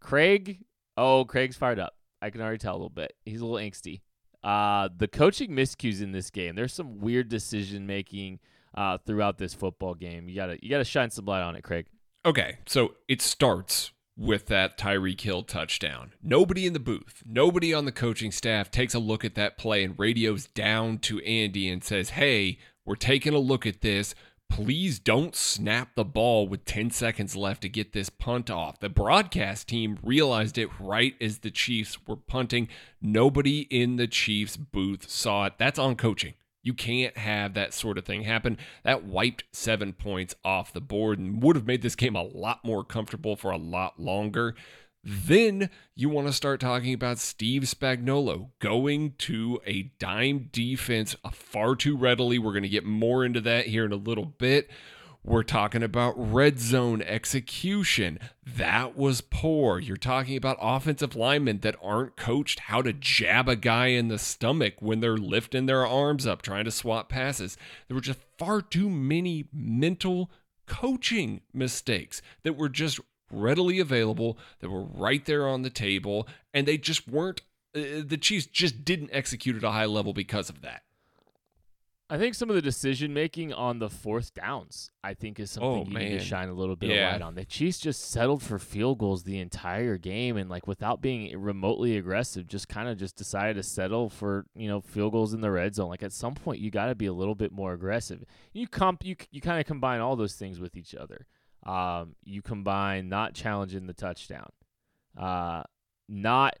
Craig, 0.00 0.60
oh, 0.96 1.26
Craig's 1.26 1.56
fired 1.56 1.78
up. 1.78 1.94
I 2.22 2.30
can 2.30 2.40
already 2.40 2.58
tell 2.58 2.72
a 2.72 2.76
little 2.76 2.88
bit. 2.88 3.14
He's 3.26 3.42
a 3.42 3.46
little 3.46 3.60
angsty. 3.60 4.00
Uh, 4.42 4.88
the 4.96 5.08
coaching 5.08 5.50
miscues 5.50 6.00
in 6.00 6.12
this 6.12 6.30
game. 6.30 6.54
There's 6.54 6.72
some 6.72 7.00
weird 7.00 7.28
decision 7.28 7.86
making 7.86 8.40
uh, 8.74 8.96
throughout 8.98 9.36
this 9.36 9.52
football 9.52 9.94
game. 9.94 10.28
You 10.28 10.36
gotta 10.36 10.58
you 10.62 10.70
gotta 10.70 10.84
shine 10.84 11.10
some 11.10 11.26
light 11.26 11.42
on 11.42 11.54
it, 11.54 11.62
Craig. 11.62 11.86
Okay, 12.24 12.58
so 12.66 12.94
it 13.06 13.20
starts 13.20 13.92
with 14.16 14.46
that 14.46 14.78
Tyreek 14.78 15.20
Hill 15.20 15.42
touchdown. 15.42 16.12
Nobody 16.22 16.66
in 16.66 16.72
the 16.72 16.80
booth, 16.80 17.22
nobody 17.26 17.74
on 17.74 17.84
the 17.84 17.92
coaching 17.92 18.30
staff 18.32 18.70
takes 18.70 18.94
a 18.94 18.98
look 18.98 19.24
at 19.24 19.34
that 19.34 19.58
play 19.58 19.84
and 19.84 19.98
radios 19.98 20.46
down 20.46 20.98
to 21.00 21.20
Andy 21.20 21.68
and 21.68 21.84
says, 21.84 22.10
"Hey, 22.10 22.58
we're 22.84 22.96
taking 22.96 23.34
a 23.34 23.38
look 23.38 23.66
at 23.66 23.82
this 23.82 24.14
please 24.50 24.98
don't 24.98 25.34
snap 25.34 25.94
the 25.94 26.04
ball 26.04 26.46
with 26.46 26.66
10 26.66 26.90
seconds 26.90 27.34
left 27.36 27.62
to 27.62 27.68
get 27.68 27.92
this 27.92 28.10
punt 28.10 28.50
off. 28.50 28.80
The 28.80 28.90
broadcast 28.90 29.68
team 29.68 29.98
realized 30.02 30.58
it 30.58 30.68
right 30.78 31.14
as 31.20 31.38
the 31.38 31.50
Chiefs 31.50 31.96
were 32.06 32.16
punting. 32.16 32.68
Nobody 33.00 33.60
in 33.60 33.96
the 33.96 34.08
Chiefs 34.08 34.58
booth 34.58 35.08
saw 35.08 35.46
it. 35.46 35.54
That's 35.56 35.78
on 35.78 35.96
coaching. 35.96 36.34
You 36.62 36.74
can't 36.74 37.16
have 37.16 37.54
that 37.54 37.72
sort 37.72 37.96
of 37.96 38.04
thing 38.04 38.22
happen. 38.22 38.58
That 38.82 39.04
wiped 39.04 39.44
seven 39.52 39.94
points 39.94 40.34
off 40.44 40.74
the 40.74 40.80
board 40.80 41.18
and 41.18 41.42
would 41.42 41.56
have 41.56 41.66
made 41.66 41.80
this 41.80 41.96
game 41.96 42.16
a 42.16 42.22
lot 42.22 42.62
more 42.64 42.84
comfortable 42.84 43.36
for 43.36 43.50
a 43.50 43.56
lot 43.56 43.98
longer. 43.98 44.54
Then 45.02 45.70
you 45.94 46.10
want 46.10 46.26
to 46.26 46.32
start 46.32 46.60
talking 46.60 46.92
about 46.92 47.18
Steve 47.18 47.62
Spagnuolo 47.62 48.50
going 48.58 49.14
to 49.18 49.60
a 49.64 49.90
dime 49.98 50.50
defense 50.52 51.16
far 51.32 51.74
too 51.74 51.96
readily. 51.96 52.38
We're 52.38 52.52
going 52.52 52.64
to 52.64 52.68
get 52.68 52.84
more 52.84 53.24
into 53.24 53.40
that 53.40 53.66
here 53.66 53.86
in 53.86 53.92
a 53.92 53.96
little 53.96 54.26
bit. 54.26 54.68
We're 55.22 55.42
talking 55.42 55.82
about 55.82 56.14
red 56.16 56.58
zone 56.58 57.02
execution. 57.02 58.18
That 58.44 58.96
was 58.96 59.20
poor. 59.20 59.78
You're 59.78 59.98
talking 59.98 60.36
about 60.36 60.56
offensive 60.60 61.14
linemen 61.14 61.60
that 61.60 61.76
aren't 61.82 62.16
coached 62.16 62.60
how 62.60 62.80
to 62.82 62.94
jab 62.94 63.48
a 63.48 63.56
guy 63.56 63.88
in 63.88 64.08
the 64.08 64.18
stomach 64.18 64.74
when 64.80 65.00
they're 65.00 65.18
lifting 65.18 65.66
their 65.66 65.86
arms 65.86 66.26
up 66.26 66.40
trying 66.40 66.64
to 66.64 66.70
swap 66.70 67.10
passes. 67.10 67.58
There 67.88 67.94
were 67.94 68.00
just 68.00 68.20
far 68.38 68.62
too 68.62 68.88
many 68.88 69.46
mental 69.52 70.30
coaching 70.66 71.40
mistakes 71.52 72.22
that 72.42 72.56
were 72.56 72.68
just 72.68 73.00
readily 73.30 73.78
available, 73.78 74.38
that 74.60 74.70
were 74.70 74.82
right 74.84 75.24
there 75.24 75.46
on 75.48 75.62
the 75.62 75.70
table, 75.70 76.26
and 76.54 76.66
they 76.66 76.78
just 76.78 77.08
weren't. 77.08 77.40
Uh, 77.74 78.02
the 78.04 78.18
Chiefs 78.20 78.46
just 78.46 78.84
didn't 78.84 79.10
execute 79.12 79.56
at 79.56 79.62
a 79.64 79.70
high 79.70 79.84
level 79.86 80.12
because 80.12 80.48
of 80.50 80.60
that. 80.62 80.82
I 82.12 82.18
think 82.18 82.34
some 82.34 82.48
of 82.50 82.56
the 82.56 82.62
decision 82.62 83.14
making 83.14 83.52
on 83.52 83.78
the 83.78 83.88
fourth 83.88 84.34
downs, 84.34 84.90
I 85.04 85.14
think, 85.14 85.38
is 85.38 85.52
something 85.52 85.70
Oh, 85.70 85.84
you 85.88 85.96
need 85.96 86.18
to 86.18 86.24
shine 86.24 86.48
a 86.48 86.52
little 86.52 86.74
bit 86.74 86.90
Yeah. 86.90 87.06
of 87.06 87.12
light 87.12 87.22
on. 87.22 87.36
The 87.36 87.44
Chiefs 87.44 87.78
just 87.78 88.10
settled 88.10 88.42
for 88.42 88.58
field 88.58 88.98
goals 88.98 89.22
the 89.22 89.38
entire 89.38 89.96
game, 89.96 90.36
and 90.36 90.50
like 90.50 90.66
without 90.66 91.00
being 91.00 91.40
remotely 91.40 91.96
aggressive, 91.96 92.48
just 92.48 92.68
kind 92.68 92.88
of 92.88 92.98
just 92.98 93.14
decided 93.14 93.54
to 93.54 93.62
settle 93.62 94.08
for 94.10 94.46
you 94.56 94.66
know 94.66 94.80
field 94.80 95.12
goals 95.12 95.32
in 95.32 95.40
the 95.40 95.52
red 95.52 95.76
zone. 95.76 95.88
Like 95.88 96.02
at 96.02 96.12
some 96.12 96.34
point, 96.34 96.58
you 96.58 96.72
got 96.72 96.86
to 96.86 96.96
be 96.96 97.06
a 97.06 97.12
little 97.12 97.36
bit 97.36 97.52
more 97.52 97.74
aggressive. 97.74 98.24
You 98.52 98.66
comp, 98.66 99.04
you 99.04 99.14
you 99.30 99.40
kind 99.40 99.60
of 99.60 99.66
combine 99.66 100.00
all 100.00 100.16
those 100.16 100.34
things 100.34 100.58
with 100.58 100.76
each 100.76 100.96
other. 100.96 101.28
Um, 101.64 102.16
you 102.24 102.40
combine 102.40 103.08
not 103.08 103.34
challenging 103.34 103.86
the 103.86 103.92
touchdown, 103.92 104.50
uh, 105.18 105.64
not 106.08 106.56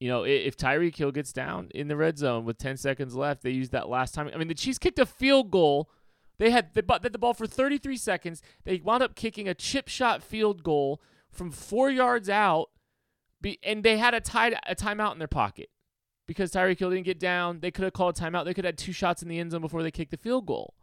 you 0.00 0.08
know, 0.08 0.22
if 0.22 0.56
Tyreek 0.56 0.96
Hill 0.96 1.10
gets 1.10 1.32
down 1.32 1.70
in 1.74 1.88
the 1.88 1.96
red 1.96 2.18
zone 2.18 2.44
with 2.44 2.58
10 2.58 2.76
seconds 2.76 3.16
left, 3.16 3.42
they 3.42 3.50
used 3.50 3.72
that 3.72 3.88
last 3.88 4.14
time. 4.14 4.30
I 4.32 4.38
mean, 4.38 4.48
the 4.48 4.54
Chiefs 4.54 4.78
kicked 4.78 4.98
a 4.98 5.06
field 5.06 5.50
goal. 5.50 5.90
They 6.38 6.50
had 6.50 6.72
the, 6.74 6.82
the 6.82 7.18
ball 7.18 7.34
for 7.34 7.48
33 7.48 7.96
seconds. 7.96 8.40
They 8.64 8.80
wound 8.84 9.02
up 9.02 9.16
kicking 9.16 9.48
a 9.48 9.54
chip 9.54 9.88
shot 9.88 10.22
field 10.22 10.62
goal 10.62 11.02
from 11.32 11.50
four 11.50 11.90
yards 11.90 12.30
out, 12.30 12.70
and 13.64 13.82
they 13.82 13.98
had 13.98 14.14
a, 14.14 14.20
tied, 14.20 14.54
a 14.68 14.76
timeout 14.76 15.12
in 15.12 15.18
their 15.18 15.26
pocket 15.26 15.68
because 16.26 16.52
Tyreek 16.52 16.78
Hill 16.78 16.90
didn't 16.90 17.06
get 17.06 17.18
down. 17.18 17.58
They 17.58 17.72
could 17.72 17.82
have 17.82 17.92
called 17.92 18.16
a 18.16 18.20
timeout. 18.20 18.44
They 18.44 18.54
could 18.54 18.64
have 18.64 18.74
had 18.74 18.78
two 18.78 18.92
shots 18.92 19.22
in 19.22 19.28
the 19.28 19.40
end 19.40 19.50
zone 19.50 19.62
before 19.62 19.82
they 19.82 19.90
kicked 19.90 20.12
the 20.12 20.16
field 20.16 20.46
goal. 20.46 20.74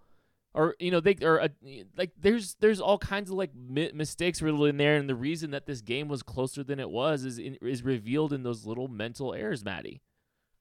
Or 0.55 0.73
you 0.79 0.89
know 0.89 1.01
they 1.01 1.17
or 1.21 1.41
uh, 1.41 1.49
like 1.97 2.11
there's 2.17 2.55
there's 2.61 2.79
all 2.79 2.97
kinds 2.97 3.29
of 3.29 3.35
like 3.35 3.51
mi- 3.53 3.91
mistakes 3.93 4.41
riddled 4.41 4.69
in 4.69 4.77
there, 4.77 4.95
and 4.95 5.09
the 5.09 5.13
reason 5.13 5.51
that 5.51 5.65
this 5.65 5.81
game 5.81 6.07
was 6.07 6.23
closer 6.23 6.63
than 6.63 6.79
it 6.79 6.89
was 6.89 7.25
is 7.25 7.37
in, 7.37 7.55
is 7.61 7.83
revealed 7.83 8.31
in 8.31 8.43
those 8.43 8.65
little 8.65 8.87
mental 8.87 9.33
errors, 9.33 9.65
Maddie. 9.65 10.01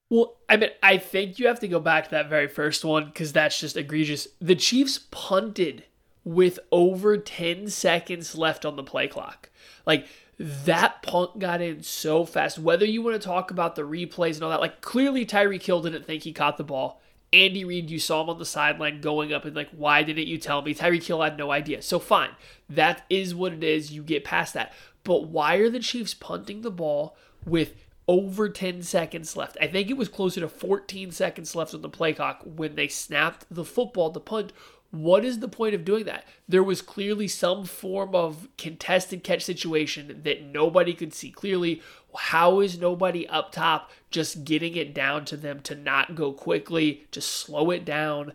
Well, 0.09 0.35
I 0.49 0.57
mean, 0.57 0.69
I 0.83 0.97
think 0.97 1.39
you 1.39 1.47
have 1.47 1.61
to 1.61 1.67
go 1.67 1.79
back 1.79 2.05
to 2.05 2.11
that 2.11 2.29
very 2.29 2.47
first 2.47 2.85
one 2.85 3.05
because 3.05 3.31
that's 3.33 3.59
just 3.59 3.77
egregious. 3.77 4.27
The 4.39 4.55
Chiefs 4.55 4.99
punted 5.11 5.85
with 6.23 6.59
over 6.71 7.17
10 7.17 7.69
seconds 7.69 8.35
left 8.35 8.65
on 8.65 8.75
the 8.75 8.83
play 8.83 9.07
clock. 9.07 9.49
Like, 9.85 10.07
that 10.37 11.01
punt 11.01 11.39
got 11.39 11.61
in 11.61 11.81
so 11.83 12.25
fast. 12.25 12.59
Whether 12.59 12.85
you 12.85 13.01
want 13.01 13.19
to 13.19 13.25
talk 13.25 13.51
about 13.51 13.75
the 13.75 13.83
replays 13.83 14.35
and 14.35 14.43
all 14.43 14.49
that, 14.49 14.59
like, 14.59 14.81
clearly 14.81 15.25
Tyreek 15.25 15.63
Hill 15.63 15.81
didn't 15.81 16.05
think 16.05 16.23
he 16.23 16.33
caught 16.33 16.57
the 16.57 16.63
ball. 16.63 17.01
Andy 17.35 17.65
Reid, 17.65 17.89
you 17.89 17.99
saw 17.99 18.21
him 18.21 18.29
on 18.29 18.39
the 18.39 18.45
sideline 18.45 19.01
going 19.01 19.33
up 19.33 19.43
and 19.43 19.55
like, 19.55 19.69
why 19.71 20.03
didn't 20.03 20.27
you 20.27 20.37
tell 20.37 20.61
me? 20.61 20.73
Tyreek 20.73 21.03
Hill 21.03 21.21
had 21.21 21.37
no 21.37 21.51
idea. 21.51 21.81
So 21.81 21.99
fine, 21.99 22.31
that 22.69 23.03
is 23.09 23.35
what 23.35 23.51
it 23.51 23.63
is. 23.63 23.91
You 23.91 24.03
get 24.03 24.23
past 24.23 24.53
that. 24.53 24.73
But 25.03 25.27
why 25.27 25.55
are 25.55 25.69
the 25.69 25.79
Chiefs 25.79 26.13
punting 26.13 26.61
the 26.61 26.71
ball 26.71 27.17
with 27.45 27.75
over 28.07 28.47
10 28.47 28.83
seconds 28.83 29.35
left? 29.35 29.57
I 29.59 29.67
think 29.67 29.89
it 29.89 29.97
was 29.97 30.07
closer 30.07 30.39
to 30.39 30.47
14 30.47 31.11
seconds 31.11 31.55
left 31.55 31.73
on 31.73 31.81
the 31.81 31.89
play 31.89 32.13
clock 32.13 32.41
when 32.45 32.75
they 32.75 32.87
snapped 32.87 33.45
the 33.51 33.65
football 33.65 34.11
to 34.11 34.19
punt. 34.19 34.53
What 34.95 35.25
is 35.25 35.39
the 35.39 35.49
point 35.49 35.75
of 35.75 35.83
doing 35.83 36.05
that? 36.05 36.25
There 36.47 36.63
was 36.63 36.81
clearly 36.81 37.27
some 37.27 37.65
form 37.65 38.15
of 38.15 38.47
contested 38.57 39.25
catch 39.25 39.43
situation 39.43 40.21
that 40.23 40.41
nobody 40.41 40.93
could 40.93 41.13
see 41.13 41.31
clearly. 41.31 41.81
How 42.15 42.61
is 42.61 42.79
nobody 42.79 43.27
up 43.27 43.51
top 43.51 43.91
just 44.09 44.45
getting 44.45 44.77
it 44.77 44.93
down 44.93 45.25
to 45.25 45.35
them 45.35 45.59
to 45.63 45.75
not 45.75 46.15
go 46.15 46.31
quickly, 46.31 47.07
to 47.11 47.19
slow 47.19 47.71
it 47.71 47.83
down? 47.83 48.31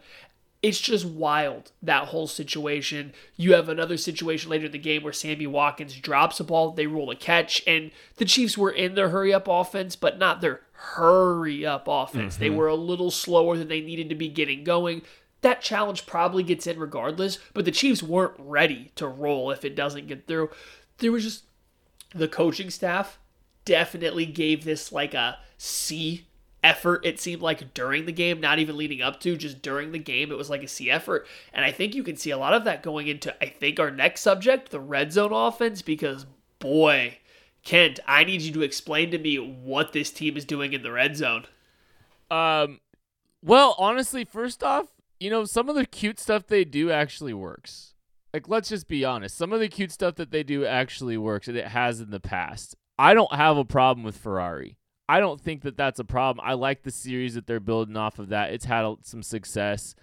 It's 0.63 0.81
just 0.81 1.07
wild, 1.07 1.73
that 1.83 2.09
whole 2.09 2.27
situation. 2.27 3.15
You 3.37 3.55
have 3.55 3.71
another 3.71 3.97
situation 3.97 4.51
later 4.51 4.67
in 4.67 4.73
the 4.73 4.79
game 4.79 5.03
where 5.03 5.15
Sammy 5.15 5.47
Watkins 5.47 5.95
drops 5.95 6.39
a 6.41 6.45
ball, 6.45 6.73
they 6.73 6.87
roll 6.87 7.11
a 7.11 7.17
catch, 7.17 7.63
and 7.67 7.91
the 8.17 8.27
Chiefs 8.27 8.59
were 8.59 8.71
in 8.71 8.95
their 8.95 9.09
hurry 9.09 9.33
up 9.33 9.49
offense, 9.49 9.97
but 9.97 10.19
not 10.19 10.43
their 10.43 10.61
hurry 10.73 11.65
up 11.65 11.87
offense. 11.89 12.37
They 12.37 12.49
mm-hmm. 12.49 12.57
were 12.57 12.69
a 12.69 12.75
little 12.75 13.11
slower 13.11 13.57
than 13.57 13.69
they 13.69 13.81
needed 13.81 14.11
to 14.11 14.15
be 14.15 14.29
getting 14.29 14.63
going. 14.63 15.01
That 15.43 15.63
challenge 15.63 16.07
probably 16.07 16.43
gets 16.43 16.67
in 16.67 16.79
regardless, 16.79 17.39
but 17.55 17.65
the 17.65 17.71
Chiefs 17.71 18.03
weren't 18.03 18.35
ready 18.39 18.93
to 18.97 19.09
roll 19.09 19.51
if 19.51 19.65
it 19.65 19.75
doesn't 19.75 20.07
get 20.07 20.27
through. 20.27 20.51
There 20.99 21.13
was 21.13 21.25
just 21.25 21.45
the 22.15 22.29
coaching 22.29 22.71
staff 22.71 23.19
definitely 23.65 24.27
gave 24.27 24.65
this 24.65 24.93
like 24.93 25.15
a 25.15 25.39
C 25.57 26.27
effort 26.63 27.05
it 27.07 27.19
seemed 27.19 27.41
like 27.41 27.73
during 27.73 28.05
the 28.05 28.13
game 28.13 28.39
not 28.39 28.59
even 28.59 28.77
leading 28.77 29.01
up 29.01 29.19
to 29.19 29.35
just 29.35 29.63
during 29.63 29.93
the 29.93 29.99
game 29.99 30.31
it 30.31 30.37
was 30.37 30.51
like 30.51 30.63
a 30.63 30.69
C 30.69 30.91
effort 30.91 31.27
and 31.55 31.65
I 31.65 31.73
think 31.73 31.95
you 31.95 32.03
can 32.03 32.17
see 32.17 32.31
a 32.31 32.37
lot 32.37 32.53
of 32.53 32.65
that 32.65 32.83
going 32.83 33.07
into 33.07 33.35
I 33.43 33.47
think 33.47 33.81
our 33.81 33.91
next 33.91 34.21
subject 34.21 34.71
the 34.71 34.81
red 34.81 35.11
zone 35.13 35.33
offense 35.33 35.81
because 35.81 36.27
boy 36.59 37.19
Kent 37.65 38.01
I 38.07 38.25
need 38.25 38.43
you 38.43 38.53
to 38.53 38.63
explain 38.63 39.11
to 39.13 39.19
me 39.19 39.37
what 39.37 39.93
this 39.93 40.11
team 40.11 40.37
is 40.37 40.45
doing 40.45 40.75
in 40.75 40.83
the 40.83 40.93
red 40.93 41.17
zone 41.17 41.47
Um, 42.31 42.81
well, 43.43 43.75
honestly, 43.79 44.25
first 44.25 44.63
off, 44.63 44.89
you 45.21 45.31
know, 45.31 45.45
some 45.45 45.69
of 45.69 45.77
the 45.77 45.87
cute 45.87 46.19
stuff 46.19 46.47
they 46.47 46.65
do 46.65 46.91
actually 46.91 47.35
works. 47.35 47.95
Like, 48.33 48.49
let's 48.49 48.71
just 48.71 48.89
be 48.89 49.05
honest. 49.05 49.37
Some 49.37 49.53
of 49.53 49.61
the 49.61 49.69
cute 49.69 49.93
stuff 49.93 50.15
that 50.17 50.31
they 50.31 50.43
do 50.43 50.65
actually 50.65 51.17
works, 51.17 51.47
and 51.47 51.57
it 51.57 51.69
has 51.69 52.01
in 52.01 52.11
the 52.11 52.21
past. 52.21 52.75
I 52.99 53.15
don't 53.15 53.35
have 53.35 53.57
a 53.57 53.65
problem 53.65 54.05
with 54.05 54.17
Ferrari. 54.17 54.79
I 55.09 55.21
don't 55.21 55.41
think 55.41 55.63
that 55.63 55.77
that's 55.77 55.99
a 55.99 56.05
problem. 56.05 56.45
I 56.47 56.55
like 56.55 56.83
the 56.83 56.91
series 56.91 57.35
that 57.35 57.47
they're 57.47 57.61
building 57.61 57.97
off 57.97 58.19
of 58.19 58.29
that. 58.29 58.53
It's 58.53 58.65
had 58.65 58.87
some 59.03 59.23
success. 59.23 59.95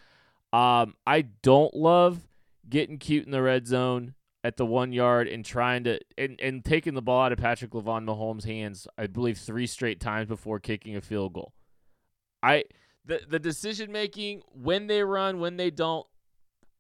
Um, 0.52 0.96
I 1.06 1.22
don't 1.42 1.74
love 1.74 2.28
getting 2.70 2.98
cute 2.98 3.26
in 3.26 3.32
the 3.32 3.42
red 3.42 3.68
zone 3.68 4.16
at 4.44 4.58
the 4.58 4.66
one 4.66 4.92
yard 4.92 5.28
and 5.28 5.44
trying 5.44 5.84
to 5.86 6.00
and, 6.18 6.40
and 6.42 6.64
taking 6.64 6.94
the 6.94 7.02
ball 7.02 7.24
out 7.24 7.32
of 7.32 7.38
Patrick 7.38 7.72
Lavon 7.72 8.06
Mahomes' 8.06 8.46
hands. 8.46 8.88
I 8.98 9.08
believe 9.08 9.38
three 9.38 9.68
straight 9.68 10.00
times 10.00 10.28
before 10.28 10.60
kicking 10.60 10.96
a 10.96 11.02
field 11.02 11.34
goal. 11.34 11.54
I 12.44 12.66
the 13.08 13.22
the 13.28 13.40
decision 13.40 13.92
making 13.92 14.44
when 14.54 14.88
they 14.88 15.04
run, 15.04 15.40
when 15.40 15.58
they 15.58 15.72
don't. 15.72 16.06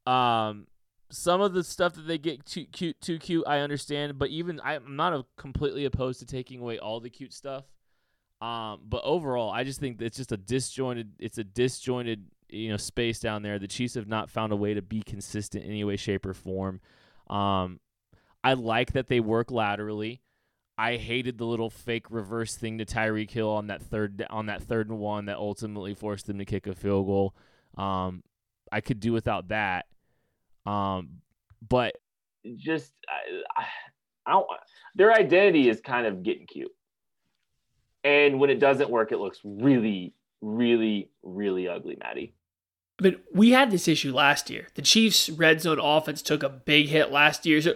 Um, 0.05 0.67
some 1.09 1.41
of 1.41 1.53
the 1.53 1.63
stuff 1.63 1.95
that 1.95 2.07
they 2.07 2.17
get 2.17 2.45
too 2.45 2.65
cute, 2.65 2.99
too 3.01 3.17
cute, 3.17 3.45
I 3.47 3.59
understand. 3.59 4.19
But 4.19 4.29
even 4.29 4.59
I, 4.59 4.75
I'm 4.75 4.95
not 4.95 5.13
a, 5.13 5.25
completely 5.37 5.85
opposed 5.85 6.19
to 6.19 6.25
taking 6.25 6.59
away 6.59 6.79
all 6.79 6.99
the 6.99 7.09
cute 7.09 7.33
stuff. 7.33 7.63
Um, 8.41 8.81
but 8.87 9.01
overall, 9.03 9.49
I 9.49 9.63
just 9.63 9.79
think 9.79 10.01
it's 10.01 10.17
just 10.17 10.31
a 10.31 10.37
disjointed. 10.37 11.13
It's 11.17 11.37
a 11.37 11.43
disjointed, 11.43 12.25
you 12.49 12.69
know, 12.69 12.77
space 12.77 13.19
down 13.19 13.41
there. 13.41 13.57
The 13.57 13.67
Chiefs 13.67 13.95
have 13.95 14.07
not 14.07 14.29
found 14.29 14.51
a 14.51 14.55
way 14.55 14.73
to 14.73 14.81
be 14.81 15.01
consistent 15.01 15.63
in 15.63 15.71
any 15.71 15.83
way, 15.83 15.95
shape, 15.95 16.25
or 16.25 16.33
form. 16.33 16.81
Um, 17.29 17.79
I 18.43 18.53
like 18.53 18.93
that 18.93 19.07
they 19.07 19.19
work 19.19 19.49
laterally. 19.49 20.21
I 20.77 20.97
hated 20.97 21.37
the 21.37 21.45
little 21.45 21.69
fake 21.69 22.05
reverse 22.11 22.55
thing 22.55 22.77
to 22.77 22.85
Tyreek 22.85 23.31
Hill 23.31 23.49
on 23.49 23.67
that 23.67 23.81
third 23.81 24.25
on 24.29 24.45
that 24.45 24.61
third 24.61 24.89
and 24.89 24.99
one 24.99 25.25
that 25.25 25.37
ultimately 25.37 25.95
forced 25.95 26.27
them 26.27 26.37
to 26.37 26.45
kick 26.45 26.67
a 26.67 26.75
field 26.75 27.07
goal. 27.07 27.35
Um, 27.77 28.23
I 28.71 28.81
could 28.81 28.99
do 28.99 29.11
without 29.11 29.47
that. 29.47 29.85
Um, 30.65 31.21
but 31.67 31.95
just 32.57 32.93
I, 33.09 33.63
I 34.25 34.31
don't. 34.33 34.45
Their 34.95 35.13
identity 35.13 35.67
is 35.69 35.81
kind 35.81 36.05
of 36.05 36.21
getting 36.21 36.45
cute, 36.45 36.71
and 38.03 38.39
when 38.39 38.49
it 38.49 38.59
doesn't 38.59 38.89
work, 38.89 39.11
it 39.11 39.17
looks 39.17 39.39
really, 39.43 40.13
really, 40.41 41.09
really 41.23 41.67
ugly, 41.67 41.97
Maddie. 41.99 42.35
But 42.97 43.21
we 43.31 43.51
had 43.51 43.69
this 43.69 43.87
issue 43.87 44.11
last 44.11 44.49
year. 44.49 44.67
The 44.73 44.81
Chiefs' 44.81 45.29
red 45.29 45.61
zone 45.61 45.79
offense 45.79 46.21
took 46.21 46.41
a 46.41 46.49
big 46.49 46.87
hit 46.87 47.11
last 47.11 47.45
year. 47.45 47.61
So 47.61 47.75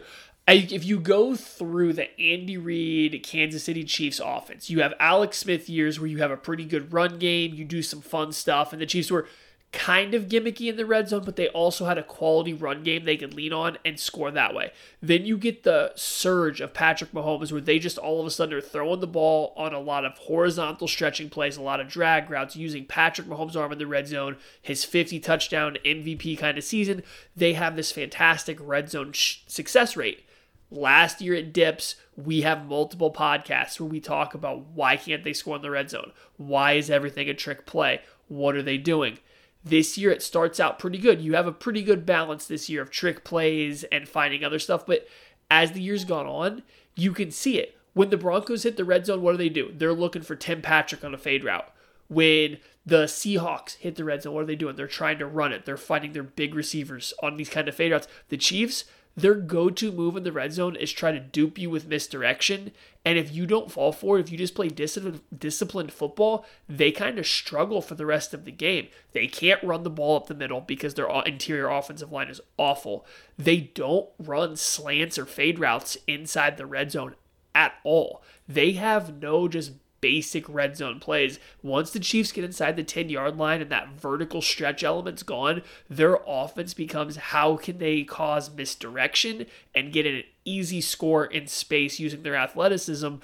If 0.53 0.86
you 0.86 1.00
go 1.00 1.36
through 1.36 1.93
the 1.93 2.20
Andy 2.20 2.58
Reid 2.58 3.24
Kansas 3.24 3.63
City 3.63 3.84
Chiefs 3.84 4.20
offense, 4.24 4.70
you 4.70 4.81
have 4.81 4.93
Alex 5.00 5.38
Smith 5.38 5.70
years 5.70 6.00
where 6.00 6.10
you 6.10 6.17
have 6.17 6.31
a 6.31 6.38
pretty 6.38 6.65
good 6.65 6.91
run 6.91 7.20
game, 7.20 7.53
you 7.53 7.63
do 7.63 7.81
some 7.81 8.01
fun 8.01 8.31
stuff, 8.34 8.74
and 8.74 8.81
the 8.81 8.86
Chiefs 8.86 9.10
were 9.10 9.27
kind 9.72 10.13
of 10.13 10.27
gimmicky 10.27 10.67
in 10.67 10.75
the 10.75 10.86
red 10.86 11.08
zone, 11.08 11.24
but 11.24 11.38
they 11.38 11.48
also 11.50 11.86
had 11.86 11.98
a 11.98 12.03
quality 12.03 12.53
run 12.53 12.84
game 12.84 13.05
they 13.05 13.15
could 13.15 13.34
lean 13.34 13.53
on 13.53 13.77
and 13.86 13.98
score 13.98 14.29
that 14.29 14.53
way. 14.53 14.74
Then 15.01 15.25
you 15.25 15.38
get 15.38 15.63
the 15.63 15.93
surge 15.96 16.60
of 16.60 16.74
Patrick 16.74 17.13
Mahomes 17.13 17.53
where 17.53 17.62
they 17.62 17.79
just 17.79 17.98
all 17.98 18.20
of 18.20 18.25
a 18.25 18.31
sudden 18.31 18.53
are 18.53 18.60
throwing 18.60 19.00
the 19.00 19.08
ball 19.08 19.53
on 19.55 19.74
a 19.74 19.79
lot 19.79 20.03
of 20.03 20.17
horizontal 20.17 20.89
stretching 20.89 21.29
plays, 21.29 21.55
a 21.55 21.62
lot 21.62 21.79
of 21.79 21.88
drag 21.88 22.29
routes, 22.29 22.58
using 22.58 22.86
Patrick 22.86 23.27
Mahomes' 23.27 23.55
arm 23.55 23.72
in 23.72 23.77
the 23.77 23.88
red 23.88 24.08
zone, 24.08 24.36
his 24.62 24.84
50 24.84 25.22
touchdown 25.22 25.77
MVP 25.86 26.38
kind 26.38 26.58
of 26.58 26.65
season. 26.65 27.03
They 27.36 27.53
have 27.53 27.77
this 27.77 27.93
fantastic 27.93 28.58
red 28.60 28.89
zone 28.89 29.13
sh- 29.13 29.38
success 29.48 29.96
rate. 29.96 30.25
Last 30.72 31.22
year 31.22 31.34
it 31.34 31.51
dips. 31.51 31.96
We 32.16 32.42
have 32.42 32.66
multiple 32.66 33.12
podcasts 33.12 33.80
where 33.80 33.90
we 33.90 34.00
talk 34.00 34.34
about 34.34 34.68
why 34.68 34.96
can't 34.96 35.24
they 35.24 35.34
score 35.34 35.58
in 35.58 35.62
the 35.62 35.70
red 35.70 35.90
zone? 35.90 36.13
Why 36.38 36.74
is 36.74 36.90
everything 36.90 37.30
a 37.30 37.34
trick 37.34 37.66
play? 37.66 38.01
What 38.30 38.56
are 38.56 38.63
they 38.63 38.78
doing? 38.78 39.20
This 39.63 39.98
year 39.98 40.12
it 40.12 40.24
starts 40.24 40.60
out 40.60 40.80
pretty 40.80 40.98
good. 40.98 41.22
You 41.22 41.36
have 41.36 41.46
a 41.46 41.51
pretty 41.51 41.84
good 41.84 42.06
balance 42.06 42.48
this 42.48 42.70
year 42.70 42.82
of 42.82 42.90
trick 42.90 43.24
plays 43.25 43.84
and 43.86 44.08
finding 44.08 44.44
other 44.44 44.60
stuff, 44.60 44.86
but 44.86 45.08
as 45.51 45.74
the 45.74 45.82
years 45.82 46.06
gone 46.06 46.25
on, 46.25 46.63
you 46.96 47.12
can 47.12 47.30
see 47.30 47.60
it. 47.60 47.78
When 47.94 48.10
the 48.10 48.18
Broncos 48.18 48.63
hit 48.63 48.78
the 48.78 48.86
red 48.86 49.06
zone, 49.06 49.22
what 49.22 49.34
do 49.34 49.38
they 49.38 49.50
do? 49.50 49.72
They're 49.75 49.94
looking 49.94 50.22
for 50.22 50.36
Tim 50.36 50.62
Patrick 50.62 51.04
on 51.04 51.13
a 51.13 51.18
fade 51.18 51.44
route. 51.44 51.70
When 52.08 52.58
the 52.86 53.04
Seahawks 53.04 53.75
hit 53.75 53.96
the 53.96 54.06
red 54.06 54.24
zone, 54.24 54.34
what 54.34 54.44
are 54.44 54.48
they 54.48 54.56
doing? 54.56 54.75
They're 54.75 54.88
trying 54.88 55.20
to 55.20 55.25
run 55.25 55.51
it. 55.51 55.66
They're 55.66 55.78
finding 55.78 56.13
their 56.13 56.24
big 56.24 56.56
receivers 56.56 57.13
on 57.22 57.36
these 57.36 57.50
kind 57.50 57.68
of 57.68 57.75
fade 57.75 57.92
routes. 57.92 58.08
The 58.30 58.38
Chiefs, 58.38 58.86
their 59.15 59.36
go-to 59.36 59.91
move 59.91 60.15
in 60.15 60.24
the 60.24 60.32
red 60.32 60.53
zone 60.53 60.75
is 60.75 60.91
try 60.91 61.12
to 61.12 61.20
dupe 61.20 61.58
you 61.58 61.70
with 61.70 61.88
misdirection. 61.88 62.72
And 63.03 63.18
if 63.18 63.34
you 63.34 63.46
don't 63.46 63.72
fall 63.72 63.91
for 63.91 64.18
it, 64.18 64.22
if 64.22 64.32
you 64.32 64.38
just 64.38 64.56
play 64.56 64.70
disciplined, 64.70 65.22
disciplined 65.38 65.91
football, 65.91 66.46
they 66.70 66.91
kind 66.91 67.20
of 67.20 67.27
struggle 67.27 67.82
for 67.82 67.96
the 67.96 68.06
rest 68.06 68.34
of 68.34 68.46
the 68.46 68.51
game. 68.51 68.88
They 69.12 69.27
can't 69.27 69.63
run 69.63 69.84
the 69.84 69.89
ball 69.89 70.15
up 70.15 70.27
the 70.27 70.34
middle 70.34 70.62
because 70.62 70.94
their 70.94 71.12
uh, 71.12 71.22
interior 71.24 71.68
offensive 71.68 72.12
line 72.12 72.30
is 72.30 72.41
awful. 72.58 73.06
They 73.38 73.58
don't 73.58 74.10
run 74.18 74.56
slants 74.56 75.18
or 75.18 75.25
fade 75.25 75.60
routes 75.60 75.98
inside 76.08 76.58
the 76.58 76.65
red 76.65 76.91
zone 76.91 77.15
at 77.53 77.74
all. 77.84 78.24
They 78.48 78.74
have 78.74 79.22
no 79.22 79.48
just 79.48 79.74
basic 80.01 80.48
red 80.50 80.75
zone 80.75 81.00
plays. 81.00 81.39
Once 81.63 81.91
the 81.91 82.00
Chiefs 82.00 82.31
get 82.31 82.43
inside 82.43 82.75
the 82.75 82.84
10 82.84 83.10
yard 83.10 83.38
line 83.38 83.62
and 83.62 83.72
that 83.72 83.93
vertical 83.93 84.41
stretch 84.41 84.84
element's 84.84 85.24
gone, 85.24 85.62
their 85.89 86.20
offense 86.27 86.74
becomes 86.74 87.15
how 87.15 87.55
can 87.55 87.77
they 87.77 88.03
cause 88.03 88.53
misdirection 88.53 89.46
and 89.74 89.93
get 89.93 90.05
an 90.05 90.24
easy 90.43 90.81
score 90.81 91.25
in 91.25 91.48
space 91.48 92.00
using 92.00 92.24
their 92.24 92.36
athleticism 92.36 93.15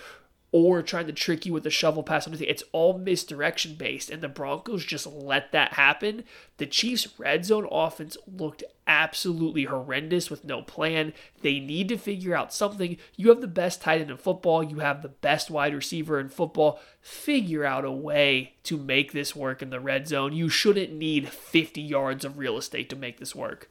or 0.52 0.82
trying 0.82 1.08
to 1.08 1.14
trick 1.14 1.46
you 1.46 1.54
with 1.54 1.66
a 1.66 1.70
shovel 1.70 2.04
pass. 2.04 2.28
Anything. 2.28 2.48
It's 2.50 2.64
all 2.72 2.98
misdirection 2.98 3.76
based, 3.76 4.10
and 4.10 4.22
the 4.22 4.30
Broncos 4.30 4.86
just 4.86 5.06
let 5.06 5.52
that 5.52 5.74
happen. 5.74 6.24
The 6.58 6.66
Chiefs' 6.66 7.20
red 7.20 7.46
zone 7.46 7.68
offense 7.70 8.18
looked 8.26 8.64
absolutely 8.88 9.66
horrendous 9.66 10.30
with 10.30 10.46
no 10.46 10.62
plan. 10.62 11.14
They 11.42 11.60
need 11.60 11.90
to 11.90 11.98
figure 11.98 12.36
out 12.36 12.54
something. 12.54 12.98
You 13.18 13.30
have 13.30 13.42
the 13.42 13.48
best 13.48 13.82
tight 13.82 14.02
end 14.02 14.10
in 14.10 14.18
football, 14.18 14.64
you 14.64 14.80
have 14.80 15.02
the 15.02 15.10
best 15.10 15.52
wide 15.52 15.76
receiver 15.76 16.20
in 16.20 16.30
football. 16.30 16.80
Figure 17.02 17.66
out 17.66 17.86
a 17.86 17.92
way 17.92 18.54
to 18.64 18.78
make 18.78 19.12
this 19.12 19.36
work 19.36 19.62
in 19.62 19.70
the 19.70 19.80
red 19.80 20.08
zone. 20.08 20.34
You 20.34 20.50
shouldn't 20.50 20.94
need 20.94 21.30
50 21.30 21.82
yards 21.82 22.24
of 22.24 22.38
real 22.38 22.58
estate 22.58 22.90
to 22.90 22.96
make 22.96 23.20
this 23.20 23.36
work. 23.36 23.70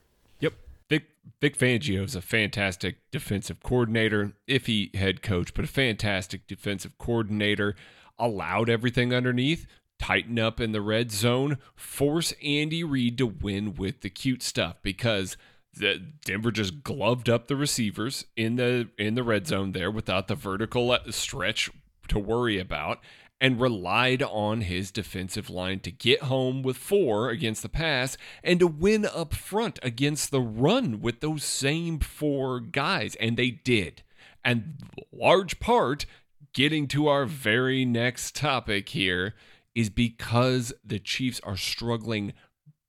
Vic 1.40 1.58
Fangio 1.58 2.04
is 2.04 2.14
a 2.14 2.22
fantastic 2.22 2.98
defensive 3.10 3.62
coordinator, 3.62 4.32
iffy 4.48 4.94
head 4.94 5.22
coach, 5.22 5.54
but 5.54 5.64
a 5.64 5.68
fantastic 5.68 6.46
defensive 6.46 6.96
coordinator. 6.98 7.74
Allowed 8.18 8.70
everything 8.70 9.12
underneath, 9.12 9.66
tighten 9.98 10.38
up 10.38 10.60
in 10.60 10.72
the 10.72 10.80
red 10.80 11.10
zone, 11.12 11.58
force 11.74 12.32
Andy 12.42 12.82
Reid 12.82 13.18
to 13.18 13.26
win 13.26 13.74
with 13.74 14.00
the 14.00 14.10
cute 14.10 14.42
stuff 14.42 14.76
because 14.82 15.36
the 15.74 16.00
Denver 16.24 16.50
just 16.50 16.82
gloved 16.82 17.28
up 17.28 17.48
the 17.48 17.56
receivers 17.56 18.24
in 18.36 18.56
the 18.56 18.88
in 18.98 19.14
the 19.14 19.22
red 19.22 19.46
zone 19.46 19.72
there 19.72 19.90
without 19.90 20.28
the 20.28 20.34
vertical 20.34 20.90
uh, 20.90 21.00
stretch 21.10 21.70
to 22.08 22.18
worry 22.18 22.58
about 22.58 23.00
and 23.40 23.60
relied 23.60 24.22
on 24.22 24.62
his 24.62 24.90
defensive 24.90 25.50
line 25.50 25.80
to 25.80 25.90
get 25.90 26.22
home 26.22 26.62
with 26.62 26.76
four 26.76 27.28
against 27.28 27.62
the 27.62 27.68
pass 27.68 28.16
and 28.42 28.60
to 28.60 28.66
win 28.66 29.04
up 29.04 29.34
front 29.34 29.78
against 29.82 30.30
the 30.30 30.40
run 30.40 31.00
with 31.00 31.20
those 31.20 31.44
same 31.44 31.98
four 31.98 32.60
guys. 32.60 33.14
And 33.16 33.36
they 33.36 33.50
did. 33.50 34.02
And 34.44 34.76
large 35.12 35.60
part, 35.60 36.06
getting 36.54 36.88
to 36.88 37.08
our 37.08 37.26
very 37.26 37.84
next 37.84 38.34
topic 38.34 38.90
here, 38.90 39.34
is 39.74 39.90
because 39.90 40.72
the 40.82 40.98
Chiefs 40.98 41.40
are 41.44 41.58
struggling 41.58 42.32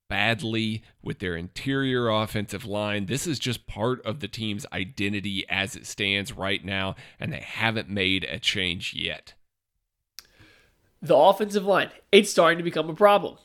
badly 0.09 0.83
with 1.03 1.19
their 1.19 1.35
interior 1.35 2.07
offensive 2.07 2.63
line. 2.63 3.07
This 3.07 3.27
is 3.27 3.39
just 3.39 3.67
part 3.67 4.05
of 4.05 4.21
the 4.21 4.29
team's 4.29 4.65
identity 4.71 5.43
as 5.49 5.75
it 5.75 5.85
stands 5.85 6.31
right 6.31 6.63
now, 6.63 6.95
and 7.19 7.33
they 7.33 7.41
haven't 7.41 7.89
made 7.89 8.23
a 8.23 8.39
change 8.39 8.93
yet 8.93 9.33
the 11.07 11.15
offensive 11.15 11.65
line, 11.65 11.89
it's 12.11 12.29
starting 12.29 12.57
to 12.57 12.63
become 12.63 12.89
a 12.89 12.95
problem. 12.95 13.37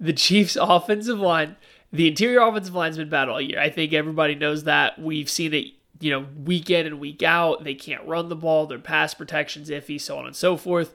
The 0.00 0.12
Chiefs' 0.12 0.56
offensive 0.60 1.18
line, 1.18 1.56
the 1.92 2.08
interior 2.08 2.40
offensive 2.40 2.74
line's 2.74 2.96
been 2.96 3.08
bad 3.08 3.28
all 3.28 3.40
year. 3.40 3.60
I 3.60 3.70
think 3.70 3.92
everybody 3.92 4.34
knows 4.34 4.64
that. 4.64 5.00
We've 5.00 5.30
seen 5.30 5.54
it, 5.54 5.66
you 6.00 6.10
know, 6.10 6.26
week 6.44 6.70
in 6.70 6.86
and 6.86 7.00
week 7.00 7.22
out. 7.22 7.64
They 7.64 7.74
can't 7.74 8.06
run 8.06 8.28
the 8.28 8.36
ball, 8.36 8.66
their 8.66 8.78
pass 8.78 9.14
protection's 9.14 9.70
iffy, 9.70 10.00
so 10.00 10.18
on 10.18 10.26
and 10.26 10.36
so 10.36 10.56
forth. 10.56 10.94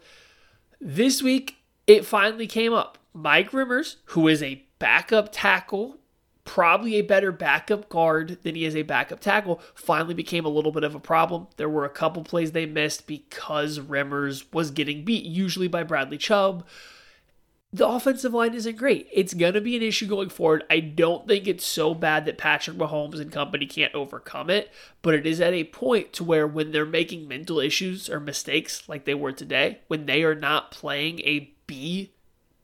This 0.81 1.23
week, 1.23 1.57
it 1.87 2.05
finally 2.05 2.47
came 2.47 2.73
up. 2.73 2.97
Mike 3.13 3.51
Remmers, 3.51 3.95
who 4.05 4.27
is 4.27 4.43
a 4.43 4.63
backup 4.79 5.29
tackle 5.31 5.97
probably 6.47 6.95
a 6.95 7.01
better 7.01 7.31
backup 7.31 7.89
guard 7.89 8.39
than 8.41 8.55
he 8.55 8.65
is 8.65 8.75
a 8.75 8.81
backup 8.81 9.19
tackle, 9.19 9.61
finally 9.75 10.15
became 10.15 10.45
a 10.45 10.49
little 10.49 10.71
bit 10.71 10.83
of 10.83 10.95
a 10.95 10.99
problem. 10.99 11.47
There 11.57 11.69
were 11.69 11.85
a 11.85 11.89
couple 11.89 12.23
plays 12.23 12.53
they 12.53 12.65
missed 12.65 13.05
because 13.05 13.77
Remmers 13.77 14.45
was 14.51 14.71
getting 14.71 15.05
beat, 15.05 15.25
usually 15.25 15.67
by 15.67 15.83
Bradley 15.83 16.17
Chubb. 16.17 16.65
The 17.73 17.87
offensive 17.87 18.33
line 18.33 18.53
isn't 18.53 18.77
great. 18.77 19.09
It's 19.13 19.33
going 19.33 19.53
to 19.53 19.61
be 19.61 19.75
an 19.75 19.83
issue 19.83 20.07
going 20.07 20.29
forward. 20.29 20.63
I 20.69 20.79
don't 20.79 21.27
think 21.27 21.47
it's 21.47 21.65
so 21.65 21.93
bad 21.93 22.25
that 22.25 22.37
Patrick 22.37 22.77
Mahomes 22.77 23.19
and 23.19 23.29
company 23.29 23.65
can't 23.65 23.93
overcome 23.93 24.49
it, 24.49 24.71
but 25.01 25.13
it 25.13 25.27
is 25.27 25.41
at 25.41 25.53
a 25.53 25.65
point 25.65 26.13
to 26.13 26.23
where 26.23 26.47
when 26.47 26.71
they're 26.71 26.85
making 26.85 27.27
mental 27.27 27.59
issues 27.59 28.09
or 28.09 28.21
mistakes 28.21 28.87
like 28.87 29.03
they 29.03 29.13
were 29.13 29.33
today, 29.33 29.79
when 29.89 30.05
they 30.05 30.23
are 30.23 30.33
not 30.33 30.71
playing 30.71 31.19
a 31.19 31.53
B 31.67 32.13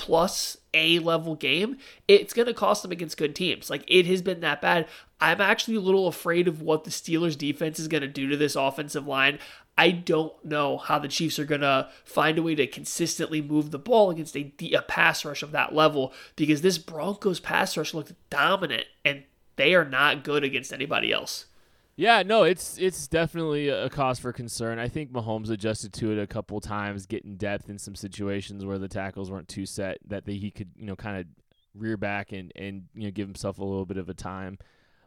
plus 0.03 0.57
A 0.73 0.99
level 0.99 1.33
game, 1.33 1.77
it's 2.09 2.33
going 2.33 2.47
to 2.47 2.53
cost 2.53 2.81
them 2.81 2.91
against 2.91 3.17
good 3.17 3.33
teams. 3.33 3.69
Like 3.69 3.85
it 3.87 4.05
has 4.07 4.21
been 4.21 4.41
that 4.41 4.61
bad. 4.61 4.85
I'm 5.21 5.39
actually 5.39 5.77
a 5.77 5.79
little 5.79 6.09
afraid 6.09 6.49
of 6.49 6.61
what 6.61 6.83
the 6.83 6.89
Steelers 6.89 7.37
defense 7.37 7.79
is 7.79 7.87
going 7.87 8.01
to 8.01 8.07
do 8.09 8.27
to 8.27 8.35
this 8.35 8.57
offensive 8.57 9.07
line. 9.07 9.39
I 9.77 9.91
don't 9.91 10.33
know 10.43 10.77
how 10.77 10.99
the 10.99 11.07
Chiefs 11.07 11.39
are 11.39 11.45
going 11.45 11.61
to 11.61 11.89
find 12.03 12.37
a 12.37 12.43
way 12.43 12.53
to 12.55 12.67
consistently 12.67 13.41
move 13.41 13.71
the 13.71 13.79
ball 13.79 14.11
against 14.11 14.35
a, 14.35 14.51
a 14.73 14.81
pass 14.81 15.23
rush 15.23 15.41
of 15.41 15.51
that 15.51 15.73
level 15.73 16.11
because 16.35 16.61
this 16.61 16.77
Broncos 16.77 17.39
pass 17.39 17.77
rush 17.77 17.93
looked 17.93 18.11
dominant 18.29 18.87
and 19.05 19.23
they 19.55 19.73
are 19.73 19.85
not 19.85 20.25
good 20.25 20.43
against 20.43 20.73
anybody 20.73 21.13
else. 21.13 21.45
Yeah, 21.95 22.23
no, 22.23 22.43
it's 22.43 22.77
it's 22.79 23.07
definitely 23.07 23.69
a 23.69 23.89
cause 23.89 24.17
for 24.17 24.33
concern. 24.33 24.79
I 24.79 24.87
think 24.87 25.11
Mahomes 25.11 25.51
adjusted 25.51 25.93
to 25.93 26.11
it 26.11 26.19
a 26.19 26.25
couple 26.25 26.59
times, 26.59 27.05
getting 27.05 27.35
depth 27.35 27.69
in 27.69 27.77
some 27.77 27.95
situations 27.95 28.65
where 28.65 28.79
the 28.79 28.87
tackles 28.87 29.29
weren't 29.29 29.47
too 29.47 29.67
set 29.67 29.99
that 30.07 30.27
he 30.27 30.49
could 30.49 30.71
you 30.75 30.85
know 30.85 30.95
kind 30.95 31.17
of 31.17 31.27
rear 31.75 31.97
back 31.97 32.31
and 32.31 32.51
and 32.55 32.85
you 32.95 33.05
know 33.05 33.11
give 33.11 33.27
himself 33.27 33.59
a 33.59 33.63
little 33.63 33.85
bit 33.85 33.97
of 33.97 34.09
a 34.09 34.13
time. 34.13 34.57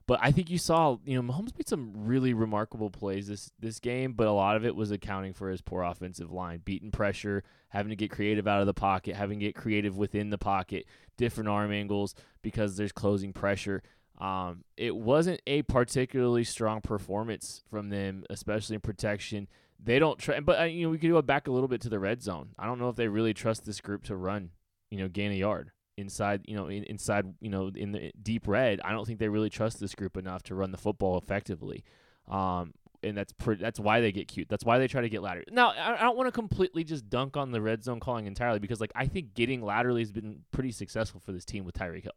But 0.06 0.20
I 0.22 0.30
think 0.30 0.48
you 0.48 0.58
saw 0.58 0.98
you 1.04 1.20
know 1.20 1.32
Mahomes 1.32 1.58
made 1.58 1.68
some 1.68 1.92
really 1.92 2.32
remarkable 2.32 2.90
plays 2.90 3.26
this 3.26 3.50
this 3.58 3.80
game, 3.80 4.12
but 4.12 4.28
a 4.28 4.32
lot 4.32 4.54
of 4.54 4.64
it 4.64 4.76
was 4.76 4.92
accounting 4.92 5.32
for 5.32 5.50
his 5.50 5.62
poor 5.62 5.82
offensive 5.82 6.30
line, 6.30 6.62
beating 6.64 6.92
pressure, 6.92 7.42
having 7.70 7.90
to 7.90 7.96
get 7.96 8.12
creative 8.12 8.46
out 8.46 8.60
of 8.60 8.66
the 8.66 8.74
pocket, 8.74 9.16
having 9.16 9.40
to 9.40 9.46
get 9.46 9.56
creative 9.56 9.96
within 9.96 10.30
the 10.30 10.38
pocket, 10.38 10.86
different 11.16 11.48
arm 11.48 11.72
angles 11.72 12.14
because 12.42 12.76
there's 12.76 12.92
closing 12.92 13.32
pressure. 13.32 13.82
Um, 14.18 14.64
it 14.76 14.96
wasn't 14.96 15.42
a 15.46 15.62
particularly 15.62 16.44
strong 16.44 16.80
performance 16.80 17.62
from 17.70 17.90
them, 17.90 18.24
especially 18.30 18.74
in 18.74 18.80
protection. 18.80 19.48
They 19.78 19.98
don't 19.98 20.18
try, 20.18 20.40
but 20.40 20.60
uh, 20.60 20.64
you 20.64 20.84
know 20.84 20.90
we 20.90 20.98
could 20.98 21.10
go 21.10 21.20
back 21.20 21.48
a 21.48 21.52
little 21.52 21.68
bit 21.68 21.82
to 21.82 21.88
the 21.88 21.98
red 21.98 22.22
zone. 22.22 22.50
I 22.58 22.66
don't 22.66 22.78
know 22.78 22.88
if 22.88 22.96
they 22.96 23.08
really 23.08 23.34
trust 23.34 23.66
this 23.66 23.80
group 23.80 24.04
to 24.04 24.16
run, 24.16 24.50
you 24.90 24.98
know, 24.98 25.08
gain 25.08 25.32
a 25.32 25.34
yard 25.34 25.70
inside, 25.98 26.42
you 26.46 26.56
know, 26.56 26.68
in, 26.68 26.84
inside, 26.84 27.26
you 27.40 27.50
know, 27.50 27.70
in 27.74 27.92
the 27.92 28.12
deep 28.22 28.48
red. 28.48 28.80
I 28.82 28.92
don't 28.92 29.06
think 29.06 29.18
they 29.18 29.28
really 29.28 29.50
trust 29.50 29.80
this 29.80 29.94
group 29.94 30.16
enough 30.16 30.42
to 30.44 30.54
run 30.54 30.70
the 30.70 30.78
football 30.78 31.18
effectively. 31.18 31.84
Um, 32.28 32.72
and 33.02 33.16
that's 33.16 33.32
pre- 33.32 33.56
that's 33.56 33.78
why 33.78 34.00
they 34.00 34.12
get 34.12 34.28
cute. 34.28 34.48
That's 34.48 34.64
why 34.64 34.78
they 34.78 34.88
try 34.88 35.02
to 35.02 35.08
get 35.08 35.22
lateral. 35.22 35.44
Now, 35.50 35.70
I, 35.70 35.94
I 35.94 36.02
don't 36.02 36.16
want 36.16 36.26
to 36.26 36.32
completely 36.32 36.84
just 36.84 37.08
dunk 37.08 37.36
on 37.36 37.52
the 37.52 37.60
red 37.60 37.84
zone 37.84 38.00
calling 38.00 38.26
entirely 38.26 38.58
because, 38.58 38.80
like, 38.80 38.92
I 38.94 39.06
think 39.06 39.34
getting 39.34 39.62
laterally 39.62 40.00
has 40.00 40.10
been 40.10 40.40
pretty 40.50 40.72
successful 40.72 41.20
for 41.20 41.32
this 41.32 41.44
team 41.44 41.64
with 41.64 41.74
Tyreek 41.74 42.04
Hill. 42.04 42.12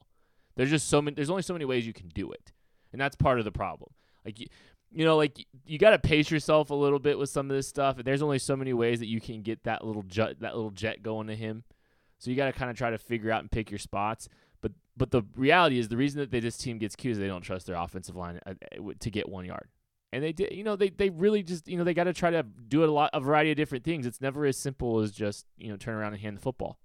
There's 0.55 0.69
just 0.69 0.87
so 0.87 1.01
many. 1.01 1.15
There's 1.15 1.29
only 1.29 1.43
so 1.43 1.53
many 1.53 1.65
ways 1.65 1.87
you 1.87 1.93
can 1.93 2.09
do 2.09 2.31
it, 2.31 2.51
and 2.91 2.99
that's 2.99 3.15
part 3.15 3.39
of 3.39 3.45
the 3.45 3.51
problem. 3.51 3.91
Like 4.25 4.39
you, 4.39 4.47
you 4.91 5.05
know, 5.05 5.17
like 5.17 5.45
you 5.65 5.77
got 5.77 5.91
to 5.91 5.99
pace 5.99 6.31
yourself 6.31 6.69
a 6.69 6.75
little 6.75 6.99
bit 6.99 7.17
with 7.17 7.29
some 7.29 7.49
of 7.49 7.55
this 7.55 7.67
stuff. 7.67 7.97
And 7.97 8.05
there's 8.05 8.21
only 8.21 8.39
so 8.39 8.55
many 8.55 8.73
ways 8.73 8.99
that 8.99 9.07
you 9.07 9.21
can 9.21 9.41
get 9.41 9.63
that 9.63 9.85
little 9.85 10.03
jet, 10.03 10.39
that 10.41 10.55
little 10.55 10.71
jet 10.71 11.03
going 11.03 11.27
to 11.27 11.35
him. 11.35 11.63
So 12.17 12.29
you 12.29 12.35
got 12.35 12.47
to 12.47 12.51
kind 12.51 12.71
of 12.71 12.77
try 12.77 12.89
to 12.89 12.97
figure 12.97 13.31
out 13.31 13.41
and 13.41 13.51
pick 13.51 13.71
your 13.71 13.77
spots. 13.79 14.27
But 14.61 14.73
but 14.97 15.11
the 15.11 15.23
reality 15.35 15.79
is 15.79 15.87
the 15.87 15.97
reason 15.97 16.19
that 16.19 16.31
they, 16.31 16.39
this 16.39 16.57
team 16.57 16.77
gets 16.79 16.95
cues 16.95 17.17
is 17.17 17.21
they 17.21 17.27
don't 17.27 17.41
trust 17.41 17.67
their 17.67 17.77
offensive 17.77 18.15
line 18.15 18.39
uh, 18.45 18.53
uh, 18.77 18.91
to 18.99 19.09
get 19.09 19.29
one 19.29 19.45
yard. 19.45 19.69
And 20.11 20.23
they 20.23 20.33
did, 20.33 20.53
you 20.53 20.63
know, 20.63 20.75
they, 20.75 20.89
they 20.89 21.11
really 21.11 21.43
just, 21.43 21.67
you 21.67 21.77
know, 21.77 21.83
they 21.83 21.93
got 21.93 22.05
to 22.05 22.13
try 22.13 22.31
to 22.31 22.41
do 22.41 22.83
a 22.83 22.87
lot, 22.87 23.11
a 23.13 23.19
variety 23.19 23.51
of 23.51 23.57
different 23.57 23.83
things. 23.83 24.07
It's 24.07 24.19
never 24.19 24.43
as 24.47 24.57
simple 24.57 24.99
as 25.01 25.11
just, 25.11 25.45
you 25.55 25.69
know, 25.69 25.77
turn 25.77 25.93
around 25.93 26.13
and 26.13 26.21
hand 26.21 26.37
the 26.37 26.41
football, 26.41 26.79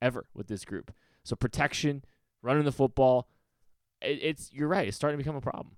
ever 0.00 0.24
with 0.34 0.46
this 0.46 0.64
group. 0.64 0.90
So 1.22 1.36
protection, 1.36 2.02
running 2.46 2.64
the 2.64 2.72
football. 2.72 3.28
It, 4.00 4.18
it's 4.22 4.50
you're 4.52 4.68
right. 4.68 4.88
It's 4.88 4.96
starting 4.96 5.18
to 5.18 5.24
become 5.24 5.36
a 5.36 5.40
problem. 5.40 5.76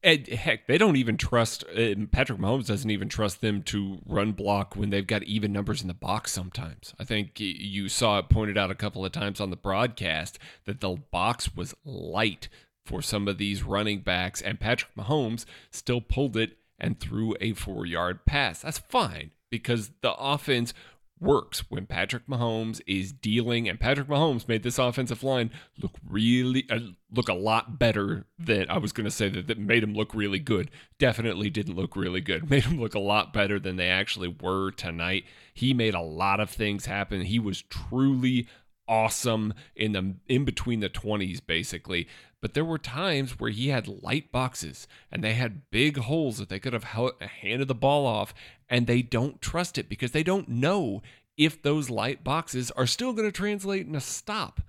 And 0.00 0.28
heck, 0.28 0.68
they 0.68 0.78
don't 0.78 0.94
even 0.94 1.16
trust 1.16 1.64
Patrick 2.12 2.38
Mahomes 2.38 2.66
doesn't 2.66 2.90
even 2.90 3.08
trust 3.08 3.40
them 3.40 3.62
to 3.64 3.98
run 4.06 4.30
block 4.30 4.76
when 4.76 4.90
they've 4.90 5.06
got 5.06 5.24
even 5.24 5.52
numbers 5.52 5.82
in 5.82 5.88
the 5.88 5.94
box. 5.94 6.30
Sometimes 6.30 6.94
I 7.00 7.04
think 7.04 7.40
you 7.40 7.88
saw 7.88 8.18
it 8.18 8.28
pointed 8.28 8.56
out 8.56 8.70
a 8.70 8.76
couple 8.76 9.04
of 9.04 9.10
times 9.10 9.40
on 9.40 9.50
the 9.50 9.56
broadcast 9.56 10.38
that 10.66 10.80
the 10.80 10.90
box 11.10 11.54
was 11.56 11.74
light 11.84 12.48
for 12.86 13.02
some 13.02 13.26
of 13.26 13.38
these 13.38 13.64
running 13.64 14.00
backs, 14.00 14.40
and 14.40 14.60
Patrick 14.60 14.94
Mahomes 14.96 15.44
still 15.70 16.00
pulled 16.00 16.36
it 16.36 16.56
and 16.78 17.00
threw 17.00 17.34
a 17.40 17.52
four 17.54 17.84
yard 17.84 18.24
pass. 18.24 18.62
That's 18.62 18.78
fine 18.78 19.32
because 19.50 19.90
the 20.00 20.14
offense 20.14 20.72
works 21.20 21.64
when 21.70 21.86
Patrick 21.86 22.26
Mahomes 22.26 22.80
is 22.86 23.12
dealing, 23.12 23.68
and 23.68 23.80
Patrick 23.80 24.08
Mahomes 24.08 24.48
made 24.48 24.62
this 24.62 24.78
offensive 24.78 25.22
line 25.22 25.50
look 25.80 25.92
really 26.08 26.66
uh, 26.70 26.78
look 27.12 27.28
a 27.28 27.34
lot 27.34 27.78
better 27.78 28.26
than 28.38 28.68
I 28.68 28.78
was 28.78 28.92
going 28.92 29.04
to 29.04 29.10
say 29.10 29.28
that, 29.28 29.46
that 29.46 29.58
made 29.58 29.82
him 29.82 29.94
look 29.94 30.14
really 30.14 30.38
good. 30.38 30.70
Definitely 30.98 31.50
didn't 31.50 31.76
look 31.76 31.96
really 31.96 32.20
good. 32.20 32.48
Made 32.50 32.64
him 32.64 32.80
look 32.80 32.94
a 32.94 33.00
lot 33.00 33.32
better 33.32 33.58
than 33.58 33.76
they 33.76 33.88
actually 33.88 34.28
were 34.28 34.70
tonight. 34.70 35.24
He 35.52 35.74
made 35.74 35.94
a 35.94 36.00
lot 36.00 36.40
of 36.40 36.50
things 36.50 36.86
happen. 36.86 37.22
He 37.22 37.38
was 37.38 37.62
truly 37.62 38.46
awesome 38.88 39.54
in 39.76 39.92
the 39.92 40.14
in 40.26 40.44
between 40.44 40.80
the 40.80 40.88
20s 40.88 41.40
basically 41.46 42.08
but 42.40 42.54
there 42.54 42.64
were 42.64 42.78
times 42.78 43.38
where 43.38 43.50
he 43.50 43.68
had 43.68 44.02
light 44.02 44.30
boxes 44.32 44.86
and 45.10 45.22
they 45.22 45.34
had 45.34 45.70
big 45.70 45.98
holes 45.98 46.38
that 46.38 46.48
they 46.48 46.58
could 46.58 46.72
have 46.72 46.84
handed 46.84 47.68
the 47.68 47.74
ball 47.74 48.06
off 48.06 48.32
and 48.68 48.86
they 48.86 49.02
don't 49.02 49.40
trust 49.40 49.76
it 49.78 49.88
because 49.88 50.12
they 50.12 50.22
don't 50.22 50.48
know 50.48 51.02
if 51.36 51.60
those 51.62 51.90
light 51.90 52.24
boxes 52.24 52.70
are 52.72 52.86
still 52.86 53.12
going 53.12 53.28
to 53.28 53.32
translate 53.32 53.86
in 53.86 53.94
a 53.94 54.00
stop 54.00 54.60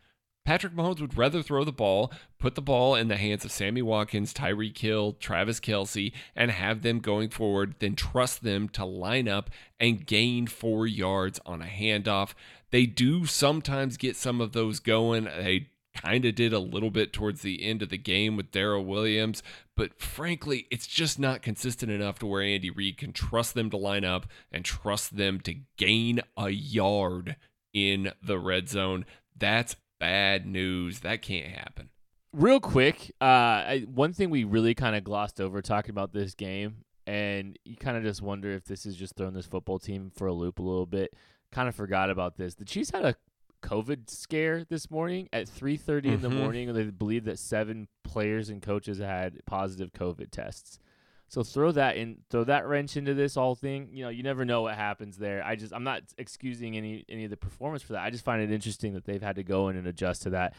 Patrick 0.50 0.74
Mahomes 0.74 1.00
would 1.00 1.16
rather 1.16 1.44
throw 1.44 1.64
the 1.64 1.72
ball, 1.72 2.12
put 2.40 2.56
the 2.56 2.62
ball 2.64 2.96
in 2.96 3.08
the 3.08 3.18
hands 3.18 3.46
of 3.46 3.52
Sammy 3.52 3.84
Watkins, 3.84 4.34
Tyreek 4.34 4.76
Hill, 4.80 5.14
Travis 5.20 5.60
Kelce, 5.60 6.12
and 6.36 6.50
have 6.50 6.82
them 6.82 7.02
going 7.02 7.30
forward 7.30 7.76
than 7.78 7.96
trust 7.96 8.42
them 8.42 8.68
to 8.70 8.84
line 8.84 9.28
up 9.28 9.52
and 9.80 10.08
gain 10.08 10.48
four 10.48 10.88
yards 10.88 11.40
on 11.46 11.62
a 11.62 11.66
handoff. 11.66 12.34
They 12.72 12.86
do 12.86 13.26
sometimes 13.26 13.98
get 13.98 14.16
some 14.16 14.42
of 14.42 14.54
those 14.54 14.80
going. 14.80 15.26
They 15.26 15.70
kind 15.96 16.26
of 16.26 16.36
did 16.36 16.54
a 16.54 16.60
little 16.60 16.92
bit 16.92 17.12
towards 17.12 17.42
the 17.42 17.64
end 17.64 17.82
of 17.82 17.90
the 17.90 17.98
game 17.98 18.38
with 18.38 18.52
Darrel 18.52 18.86
Williams, 18.86 19.42
but 19.76 20.00
frankly, 20.00 20.68
it's 20.72 20.88
just 20.88 21.20
not 21.20 21.42
consistent 21.42 21.92
enough 21.92 22.20
to 22.20 22.26
where 22.26 22.42
Andy 22.42 22.70
Reid 22.70 22.98
can 22.98 23.12
trust 23.12 23.54
them 23.54 23.70
to 23.72 23.78
line 23.78 24.06
up 24.06 24.28
and 24.52 24.64
trust 24.64 25.18
them 25.18 25.40
to 25.42 25.56
gain 25.78 26.22
a 26.38 26.50
yard 26.50 27.36
in 27.74 28.12
the 28.22 28.40
red 28.40 28.70
zone. 28.70 29.06
That's 29.38 29.76
bad 30.00 30.46
news. 30.46 31.00
That 31.00 31.22
can't 31.22 31.48
happen. 31.48 31.90
Real 32.32 32.60
quick, 32.60 33.12
uh, 33.20 33.24
I, 33.24 33.86
one 33.92 34.14
thing 34.14 34.30
we 34.30 34.44
really 34.44 34.76
kind 34.76 34.96
of 34.96 35.04
glossed 35.04 35.42
over 35.42 35.62
talking 35.64 35.90
about 35.90 36.14
this 36.14 36.36
game, 36.36 36.86
and 37.08 37.58
you 37.66 37.76
kind 37.76 37.98
of 37.98 38.04
just 38.04 38.22
wonder 38.22 38.52
if 38.52 38.66
this 38.66 38.86
is 38.86 38.96
just 38.96 39.16
throwing 39.16 39.34
this 39.34 39.48
football 39.48 39.80
team 39.80 40.12
for 40.16 40.28
a 40.28 40.34
loop 40.34 40.60
a 40.60 40.64
little 40.64 40.86
bit 40.86 41.12
kind 41.52 41.68
of 41.68 41.76
forgot 41.76 42.10
about 42.10 42.38
this. 42.38 42.56
The 42.56 42.66
Chiefs 42.66 42.92
had 42.92 43.06
a 43.06 43.16
COVID 43.62 44.10
scare 44.10 44.64
this 44.64 44.90
morning 44.90 45.30
at 45.34 45.48
3:30 45.48 45.80
mm-hmm. 45.80 46.08
in 46.08 46.22
the 46.22 46.30
mm-hmm. 46.30 46.38
morning. 46.38 46.74
They 46.74 46.84
believe 46.86 47.26
that 47.26 47.40
seven 47.40 47.88
players 48.04 48.50
and 48.50 48.62
coaches 48.62 49.00
had 49.00 49.46
positive 49.46 49.92
COVID 49.94 50.32
tests. 50.32 50.80
So 51.28 51.44
throw 51.44 51.72
that 51.74 51.96
in, 51.96 52.20
throw 52.32 52.44
that 52.46 52.68
wrench 52.68 52.98
into 52.98 53.14
this 53.14 53.36
whole 53.36 53.54
thing. 53.54 53.90
You 53.92 54.06
know, 54.06 54.10
you 54.10 54.24
never 54.24 54.46
know 54.46 54.64
what 54.64 54.76
happens 54.76 55.18
there. 55.18 55.46
I 55.46 55.56
just, 55.56 55.72
I'm 55.74 55.84
not 55.84 56.02
excusing 56.18 56.76
any 56.76 57.06
any 57.08 57.26
of 57.26 57.30
the 57.30 57.38
performance 57.38 57.84
for 57.84 57.94
that. 57.94 58.04
I 58.04 58.10
just 58.10 58.26
find 58.26 58.42
it 58.42 58.52
interesting 58.52 58.94
that 58.94 59.06
they've 59.06 59.22
had 59.22 59.36
to 59.36 59.44
go 59.44 59.70
in 59.70 59.78
and 59.78 59.86
adjust 59.88 60.24
to 60.24 60.32
that. 60.32 60.56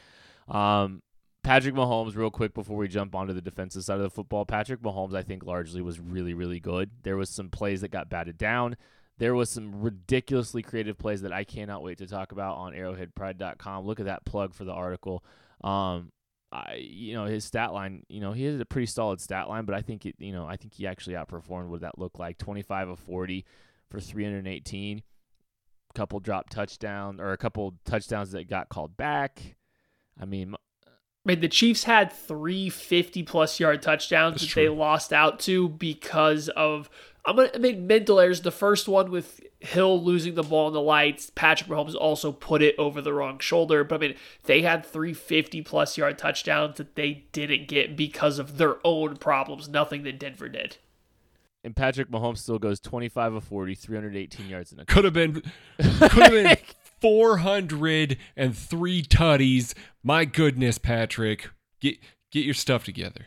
Um, 0.48 1.02
Patrick 1.42 1.74
Mahomes, 1.74 2.16
real 2.16 2.30
quick 2.30 2.54
before 2.54 2.76
we 2.76 2.86
jump 2.86 3.14
onto 3.14 3.32
the 3.32 3.40
defensive 3.40 3.82
side 3.82 3.96
of 3.96 4.02
the 4.02 4.10
football, 4.10 4.44
Patrick 4.44 4.82
Mahomes, 4.82 5.14
I 5.14 5.22
think 5.22 5.44
largely 5.44 5.80
was 5.80 5.98
really, 5.98 6.34
really 6.34 6.60
good. 6.60 6.90
There 7.02 7.16
was 7.16 7.30
some 7.30 7.48
plays 7.48 7.80
that 7.80 7.90
got 7.90 8.10
batted 8.10 8.36
down. 8.36 8.76
There 9.20 9.34
was 9.34 9.50
some 9.50 9.82
ridiculously 9.82 10.62
creative 10.62 10.96
plays 10.96 11.20
that 11.22 11.32
I 11.32 11.44
cannot 11.44 11.82
wait 11.82 11.98
to 11.98 12.06
talk 12.06 12.32
about 12.32 12.56
on 12.56 12.72
arrowheadpride.com. 12.72 13.84
Look 13.84 14.00
at 14.00 14.06
that 14.06 14.24
plug 14.24 14.54
for 14.54 14.64
the 14.64 14.72
article. 14.72 15.22
Um, 15.62 16.10
I, 16.50 16.76
you 16.76 17.12
know, 17.12 17.26
his 17.26 17.44
stat 17.44 17.74
line, 17.74 18.02
you 18.08 18.20
know, 18.20 18.32
he 18.32 18.44
has 18.44 18.58
a 18.58 18.64
pretty 18.64 18.86
solid 18.86 19.20
stat 19.20 19.46
line, 19.46 19.66
but 19.66 19.74
I 19.74 19.82
think 19.82 20.06
it, 20.06 20.14
you 20.18 20.32
know, 20.32 20.46
I 20.46 20.56
think 20.56 20.72
he 20.72 20.86
actually 20.86 21.16
outperformed 21.16 21.68
what 21.68 21.82
that 21.82 21.98
looked 21.98 22.18
like. 22.18 22.38
25 22.38 22.88
of 22.88 22.98
40 22.98 23.44
for 23.90 24.00
318, 24.00 25.02
couple 25.94 26.18
drop 26.20 26.48
touchdown 26.48 27.20
or 27.20 27.32
a 27.32 27.36
couple 27.36 27.74
touchdowns 27.84 28.32
that 28.32 28.48
got 28.48 28.70
called 28.70 28.96
back. 28.96 29.54
I 30.18 30.24
mean, 30.24 30.54
I 30.86 30.88
mean, 31.26 31.40
the 31.40 31.48
Chiefs 31.48 31.84
had 31.84 32.10
three 32.10 32.70
50 32.70 33.22
plus 33.24 33.60
yard 33.60 33.82
touchdowns 33.82 34.40
that 34.40 34.46
true. 34.46 34.62
they 34.62 34.68
lost 34.70 35.12
out 35.12 35.40
to 35.40 35.68
because 35.68 36.48
of 36.48 36.88
I'm 37.24 37.36
gonna 37.36 37.58
make 37.58 37.78
mental 37.78 38.18
errors. 38.18 38.40
The 38.40 38.50
first 38.50 38.88
one 38.88 39.10
with 39.10 39.40
Hill 39.60 40.02
losing 40.02 40.34
the 40.34 40.42
ball 40.42 40.68
in 40.68 40.74
the 40.74 40.80
lights. 40.80 41.30
Patrick 41.34 41.68
Mahomes 41.68 41.94
also 41.94 42.32
put 42.32 42.62
it 42.62 42.74
over 42.78 43.02
the 43.02 43.12
wrong 43.12 43.38
shoulder. 43.38 43.84
But 43.84 43.96
I 43.96 43.98
mean, 43.98 44.14
they 44.44 44.62
had 44.62 44.86
350 44.86 45.60
plus 45.62 45.98
yard 45.98 46.18
touchdowns 46.18 46.78
that 46.78 46.94
they 46.94 47.24
didn't 47.32 47.68
get 47.68 47.96
because 47.96 48.38
of 48.38 48.56
their 48.56 48.76
own 48.84 49.16
problems. 49.16 49.68
Nothing 49.68 50.02
that 50.04 50.18
Denver 50.18 50.48
did. 50.48 50.78
And 51.62 51.76
Patrick 51.76 52.10
Mahomes 52.10 52.38
still 52.38 52.58
goes 52.58 52.80
25 52.80 53.34
of 53.34 53.44
40, 53.44 53.74
318 53.74 54.48
yards 54.48 54.72
in 54.72 54.80
a 54.80 54.86
could 54.86 55.04
have 55.04 55.12
been 55.12 55.34
could 55.78 56.22
have 56.22 56.32
been 56.32 56.56
403 57.02 59.02
tutties. 59.02 59.74
My 60.02 60.24
goodness, 60.24 60.78
Patrick, 60.78 61.50
get 61.80 61.98
get 62.30 62.46
your 62.46 62.54
stuff 62.54 62.84
together. 62.84 63.26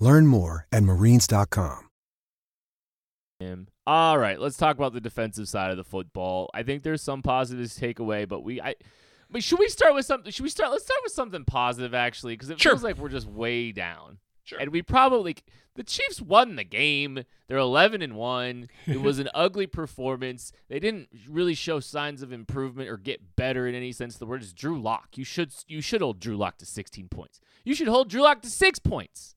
Learn 0.00 0.26
more 0.26 0.66
at 0.72 0.82
marines.com. 0.82 1.88
All 3.86 4.18
right, 4.18 4.40
let's 4.40 4.56
talk 4.56 4.76
about 4.76 4.94
the 4.94 5.00
defensive 5.00 5.48
side 5.48 5.70
of 5.70 5.76
the 5.76 5.84
football. 5.84 6.48
I 6.54 6.62
think 6.62 6.82
there's 6.82 7.02
some 7.02 7.20
positives 7.20 7.74
to 7.74 7.80
take 7.80 7.98
away, 7.98 8.24
but 8.24 8.42
we 8.42 8.60
I 8.60 8.74
but 9.30 9.42
should 9.42 9.58
we 9.58 9.68
start 9.68 9.94
with 9.94 10.06
something? 10.06 10.30
Should 10.32 10.44
we 10.44 10.48
start? 10.48 10.70
Let's 10.70 10.84
start 10.84 11.00
with 11.02 11.12
something 11.12 11.44
positive 11.44 11.92
actually, 11.92 12.34
because 12.34 12.50
it 12.50 12.60
sure. 12.60 12.72
feels 12.72 12.82
like 12.82 12.96
we're 12.96 13.08
just 13.08 13.26
way 13.26 13.72
down. 13.72 14.18
Sure. 14.44 14.58
And 14.58 14.70
we 14.70 14.82
probably 14.82 15.36
the 15.74 15.82
Chiefs 15.82 16.20
won 16.22 16.56
the 16.56 16.64
game. 16.64 17.24
They're 17.48 17.58
11 17.58 18.00
and 18.00 18.14
1. 18.14 18.68
It 18.86 19.00
was 19.00 19.18
an 19.18 19.28
ugly 19.34 19.66
performance. 19.66 20.52
They 20.68 20.78
didn't 20.78 21.08
really 21.28 21.54
show 21.54 21.80
signs 21.80 22.22
of 22.22 22.32
improvement 22.32 22.88
or 22.88 22.96
get 22.96 23.36
better 23.36 23.66
in 23.66 23.74
any 23.74 23.90
sense 23.90 24.14
of 24.14 24.20
the 24.20 24.26
word. 24.26 24.42
It's 24.42 24.52
Drew 24.52 24.80
Lock. 24.80 25.16
You 25.16 25.24
should 25.24 25.52
you 25.66 25.80
should 25.80 26.00
hold 26.00 26.20
Drew 26.20 26.36
Lock 26.36 26.58
to 26.58 26.66
16 26.66 27.08
points. 27.08 27.40
You 27.64 27.74
should 27.74 27.88
hold 27.88 28.08
Drew 28.08 28.22
Lock 28.22 28.42
to 28.42 28.50
6 28.50 28.78
points. 28.80 29.33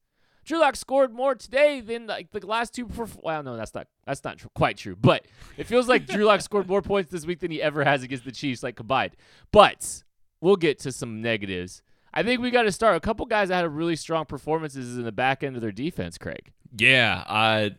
Drew 0.48 0.60
Lock 0.62 0.78
scored 0.78 1.14
more 1.14 1.36
today 1.36 1.82
than 1.82 2.08
like 2.08 2.32
the 2.32 2.48
last 2.48 2.74
two. 2.74 2.88
Perf- 2.88 3.22
well, 3.22 3.44
no, 3.44 3.58
that's 3.58 3.76
not 3.76 3.88
that's 4.06 4.24
not 4.24 4.38
tr- 4.38 4.48
quite 4.56 4.78
true. 4.78 4.96
But 4.96 5.26
it 5.58 5.66
feels 5.66 5.90
like 5.90 6.08
Drew 6.08 6.24
Lock 6.24 6.40
scored 6.40 6.70
more 6.70 6.82
points 6.94 7.12
this 7.12 7.26
week 7.26 7.42
than 7.42 7.52
he 7.52 7.62
ever 7.62 7.84
has 7.84 8.02
against 8.02 8.24
the 8.24 8.32
Chiefs, 8.32 8.64
like 8.64 8.78
combined. 8.78 9.18
But 9.52 10.04
we'll 10.40 10.56
get 10.56 10.80
to 10.80 10.94
some 10.94 11.22
negatives. 11.22 11.82
I 12.14 12.24
think 12.24 12.42
we 12.42 12.50
got 12.50 12.64
to 12.64 12.72
start. 12.72 12.96
A 12.96 13.02
couple 13.02 13.26
guys 13.26 13.50
that 13.50 13.58
had 13.58 13.72
really 13.72 13.98
strong 13.98 14.24
performances 14.26 14.98
in 14.98 15.04
the 15.04 15.12
back 15.12 15.44
end 15.44 15.58
of 15.58 15.62
their 15.62 15.74
defense. 15.74 16.18
Craig. 16.18 16.54
Yeah, 16.78 17.26
uh, 17.28 17.70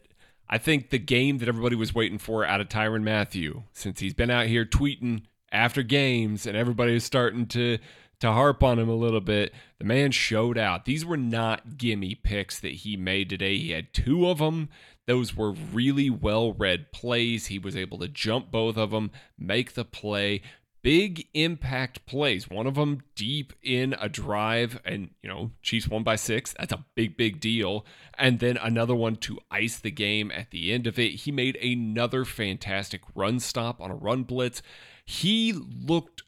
I 0.51 0.59
think 0.59 0.91
the 0.91 0.99
game 0.99 1.39
that 1.39 1.49
everybody 1.49 1.75
was 1.75 1.95
waiting 1.95 2.19
for 2.19 2.45
out 2.45 2.61
of 2.61 2.69
Tyrann 2.69 3.03
Mathieu, 3.03 3.63
since 3.73 4.01
he's 4.01 4.15
been 4.15 4.31
out 4.31 4.47
here 4.47 4.67
tweeting 4.67 5.23
after 5.51 5.83
games, 5.83 6.47
and 6.47 6.55
everybody 6.55 6.95
is 6.97 7.05
starting 7.05 7.47
to 7.47 7.79
to 8.21 8.33
harp 8.33 8.63
on 8.63 8.79
him 8.79 8.89
a 8.89 8.95
little 8.95 9.21
bit, 9.21 9.53
the 9.79 9.85
man 9.85 10.11
showed 10.11 10.59
out. 10.59 10.85
These 10.85 11.05
were 11.05 11.17
not 11.17 11.79
gimme 11.79 12.15
picks 12.15 12.59
that 12.61 12.73
he 12.73 12.97
made 12.97 13.31
today. 13.31 13.59
He 13.59 13.71
had 13.71 13.93
two 13.93 14.29
of 14.29 14.39
them. 14.39 14.69
Those 15.07 15.37
were 15.37 15.53
really 15.53 16.11
well 16.11 16.53
read 16.53 16.93
plays. 16.93 17.47
He 17.47 17.59
was 17.59 17.77
able 17.77 17.99
to 17.99 18.09
jump 18.09 18.51
both 18.51 18.77
of 18.77 18.91
them, 18.91 19.11
make 19.39 19.75
the 19.75 19.85
play. 19.85 20.43
Big 20.83 21.27
impact 21.35 22.07
plays. 22.07 22.49
One 22.49 22.67
of 22.67 22.75
them 22.75 23.03
deep 23.17 23.53
in 23.63 23.97
a 24.01 24.09
drive, 24.09 24.81
and 24.85 25.11
you 25.23 25.29
know, 25.29 25.51
Chiefs 25.61 25.89
won 25.89 26.03
by 26.03 26.17
six. 26.17 26.55
That's 26.59 26.73
a 26.73 26.85
big, 26.95 27.17
big 27.17 27.41
deal. 27.41 27.85
And 28.17 28.39
then 28.39 28.57
another 28.57 28.95
one 28.95 29.17
to 29.17 29.39
ice 29.51 29.79
the 29.79 29.91
game 29.91 30.31
at 30.31 30.51
the 30.51 30.73
end 30.73 30.87
of 30.87 30.99
it. 30.99 31.11
He 31.11 31.33
made 31.33 31.57
another 31.57 32.25
fantastic 32.25 33.01
run 33.15 33.41
stop 33.41 33.81
on 33.81 33.91
a 33.91 33.95
run 33.95 34.23
blitz. 34.23 34.63
He 35.05 35.53
looked 35.53 36.23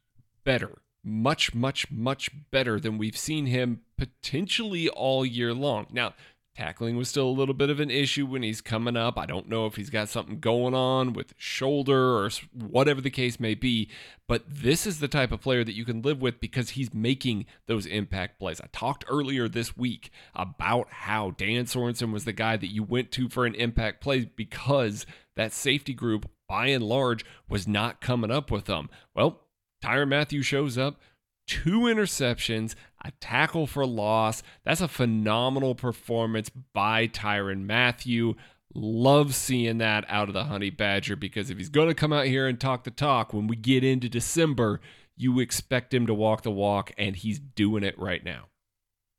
better. 0.44 0.79
Much, 1.03 1.55
much, 1.55 1.91
much 1.91 2.31
better 2.51 2.79
than 2.79 2.99
we've 2.99 3.17
seen 3.17 3.47
him 3.47 3.81
potentially 3.97 4.89
all 4.89 5.25
year 5.25 5.55
long. 5.55 5.87
Now, 5.91 6.15
Tackling 6.57 6.97
was 6.97 7.09
still 7.09 7.29
a 7.29 7.31
little 7.31 7.55
bit 7.55 7.71
of 7.71 7.79
an 7.79 7.91
issue 7.91 8.27
when 8.27 8.43
he's 8.43 8.61
coming 8.61 8.97
up. 8.97 9.17
I 9.17 9.25
don't 9.25 9.49
know 9.49 9.67
if 9.67 9.77
he's 9.77 9.89
got 9.89 10.09
something 10.09 10.41
going 10.41 10.75
on 10.75 11.13
with 11.13 11.33
shoulder 11.39 12.19
or 12.19 12.31
whatever 12.53 13.01
the 13.01 13.09
case 13.09 13.39
may 13.39 13.55
be, 13.55 13.89
but 14.27 14.43
this 14.47 14.85
is 14.85 14.99
the 14.99 15.09
type 15.09 15.31
of 15.31 15.41
player 15.41 15.63
that 15.63 15.77
you 15.77 15.85
can 15.85 16.03
live 16.03 16.21
with 16.21 16.41
because 16.41 16.71
he's 16.71 16.93
making 16.93 17.47
those 17.67 17.87
impact 17.87 18.39
plays. 18.41 18.61
I 18.61 18.67
talked 18.73 19.05
earlier 19.09 19.49
this 19.49 19.77
week 19.77 20.11
about 20.35 20.89
how 20.91 21.31
Dan 21.31 21.65
Sorensen 21.67 22.13
was 22.13 22.25
the 22.25 22.33
guy 22.33 22.57
that 22.57 22.73
you 22.73 22.83
went 22.83 23.13
to 23.13 23.29
for 23.29 23.47
an 23.47 23.55
impact 23.55 24.01
play 24.03 24.31
because 24.35 25.07
that 25.37 25.53
safety 25.53 25.95
group, 25.95 26.29
by 26.49 26.67
and 26.67 26.85
large, 26.85 27.25
was 27.49 27.69
not 27.69 28.01
coming 28.01 28.33
up 28.33 28.51
with 28.51 28.65
them. 28.65 28.91
Well, 29.15 29.41
Tyrann 29.83 30.09
Mathieu 30.09 30.43
shows 30.43 30.77
up, 30.77 31.01
two 31.47 31.81
interceptions, 31.81 32.75
a 33.05 33.12
tackle 33.21 33.66
for 33.66 33.87
loss. 33.87 34.43
That's 34.64 34.81
a 34.81 34.88
phenomenal 34.88 35.75
performance 35.75 36.51
by 36.51 37.07
Tyrann 37.07 37.66
Mathieu. 37.66 38.35
Love 38.73 39.35
seeing 39.35 39.79
that 39.79 40.05
out 40.09 40.29
of 40.29 40.35
the 40.35 40.45
Honey 40.45 40.71
Badger 40.71 41.16
because 41.16 41.51
if 41.51 41.59
he's 41.59 41.69
going 41.69 41.88
to 41.88 41.95
come 41.95 42.12
out 42.12 42.27
here 42.27 42.47
and 42.47 42.61
talk 42.61 42.85
the 42.85 42.90
talk 42.90 43.33
when 43.33 43.47
we 43.47 43.57
get 43.57 43.83
into 43.83 44.09
December, 44.09 44.81
you 45.16 45.40
expect 45.40 45.93
him 45.93 46.07
to 46.07 46.14
walk 46.14 46.43
the 46.43 46.51
walk, 46.51 46.93
and 46.97 47.16
he's 47.16 47.38
doing 47.38 47.83
it 47.83 47.99
right 47.99 48.25
now. 48.25 48.47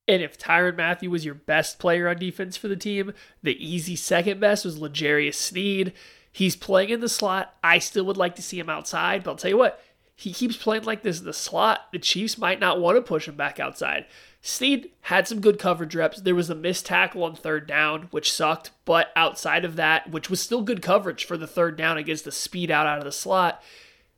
And 0.08 0.24
if 0.24 0.38
Tyrann 0.38 0.78
Mathieu 0.78 1.12
was 1.12 1.26
your 1.26 1.36
best 1.36 1.80
player 1.80 2.10
on 2.10 2.18
defense 2.18 2.58
for 2.58 2.68
the 2.68 2.76
team, 2.76 3.14
the 3.44 3.56
easy 3.64 3.96
second 3.96 4.40
best 4.40 4.66
was 4.66 4.80
L'Jarius 4.80 5.36
Sneed. 5.36 5.94
He's 6.32 6.56
playing 6.56 6.90
in 6.90 7.02
the 7.02 7.10
slot. 7.10 7.56
I 7.64 7.80
still 7.80 8.06
would 8.06 8.18
like 8.18 8.36
to 8.38 8.42
see 8.42 8.60
him 8.60 8.70
outside, 8.70 9.24
but 9.24 9.32
I'll 9.32 9.38
tell 9.38 9.52
you 9.52 9.58
what, 9.58 9.84
he 10.22 10.32
keeps 10.34 10.56
playing 10.56 10.84
like 10.84 11.02
this 11.02 11.20
in 11.20 11.26
the 11.26 11.34
slot, 11.34 11.88
the 11.92 11.98
Chiefs 11.98 12.38
might 12.38 12.60
not 12.60 12.80
want 12.80 12.96
to 12.96 13.02
push 13.02 13.28
him 13.28 13.36
back 13.36 13.60
outside. 13.60 14.06
Sneed 14.40 14.92
had 15.02 15.28
some 15.28 15.42
good 15.42 15.58
coverage 15.58 15.96
reps. 15.96 16.22
There 16.22 16.36
was 16.36 16.52
a 16.52 16.56
missed 16.56 16.86
tackle 16.86 17.24
on 17.24 17.34
third 17.34 17.66
down, 17.66 18.08
which 18.12 18.32
sucked, 18.32 18.70
but 18.86 19.08
outside 19.16 19.66
of 19.66 19.78
that, 19.78 20.12
which 20.12 20.30
was 20.30 20.40
still 20.40 20.62
good 20.62 20.84
coverage 20.84 21.26
for 21.26 21.38
the 21.38 21.48
third 21.48 21.76
down 21.76 21.98
against 21.98 22.26
the 22.26 22.32
speed 22.32 22.70
out 22.70 22.86
out 22.86 23.00
of 23.00 23.04
the 23.04 23.12
slot, 23.12 23.64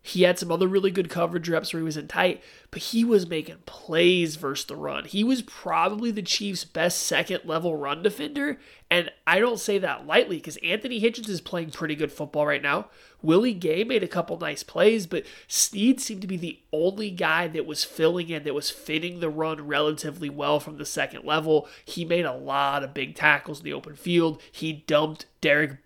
he 0.05 0.23
had 0.23 0.37
some 0.37 0.51
other 0.51 0.67
really 0.67 0.91
good 0.91 1.09
coverage 1.09 1.47
reps 1.47 1.71
where 1.71 1.79
he 1.79 1.85
was 1.85 1.95
in 1.95 2.09
tight, 2.09 2.43
but 2.71 2.81
he 2.81 3.05
was 3.05 3.25
making 3.25 3.59
plays 3.65 4.35
versus 4.35 4.65
the 4.65 4.75
run. 4.75 5.05
He 5.05 5.23
was 5.23 5.41
probably 5.41 6.11
the 6.11 6.21
Chiefs' 6.21 6.65
best 6.65 7.01
second 7.01 7.45
level 7.45 7.77
run 7.77 8.03
defender, 8.03 8.59
and 8.91 9.09
I 9.25 9.39
don't 9.39 9.61
say 9.61 9.77
that 9.77 10.05
lightly 10.05 10.35
because 10.35 10.57
Anthony 10.57 10.99
Hitchens 10.99 11.29
is 11.29 11.39
playing 11.39 11.71
pretty 11.71 11.95
good 11.95 12.11
football 12.11 12.45
right 12.45 12.61
now. 12.61 12.89
Willie 13.21 13.53
Gay 13.53 13.85
made 13.85 14.03
a 14.03 14.07
couple 14.09 14.37
nice 14.37 14.61
plays, 14.61 15.07
but 15.07 15.23
Sneed 15.47 16.01
seemed 16.01 16.19
to 16.21 16.27
be 16.27 16.35
the 16.35 16.59
only 16.73 17.09
guy 17.09 17.47
that 17.47 17.65
was 17.65 17.85
filling 17.85 18.29
in, 18.29 18.43
that 18.43 18.53
was 18.53 18.69
fitting 18.69 19.21
the 19.21 19.29
run 19.29 19.65
relatively 19.65 20.29
well 20.29 20.59
from 20.59 20.77
the 20.77 20.85
second 20.85 21.23
level. 21.23 21.65
He 21.85 22.03
made 22.03 22.25
a 22.25 22.35
lot 22.35 22.83
of 22.83 22.93
big 22.93 23.15
tackles 23.15 23.59
in 23.59 23.63
the 23.63 23.73
open 23.73 23.95
field. 23.95 24.41
He 24.51 24.83
dumped 24.85 25.27
Derek 25.39 25.77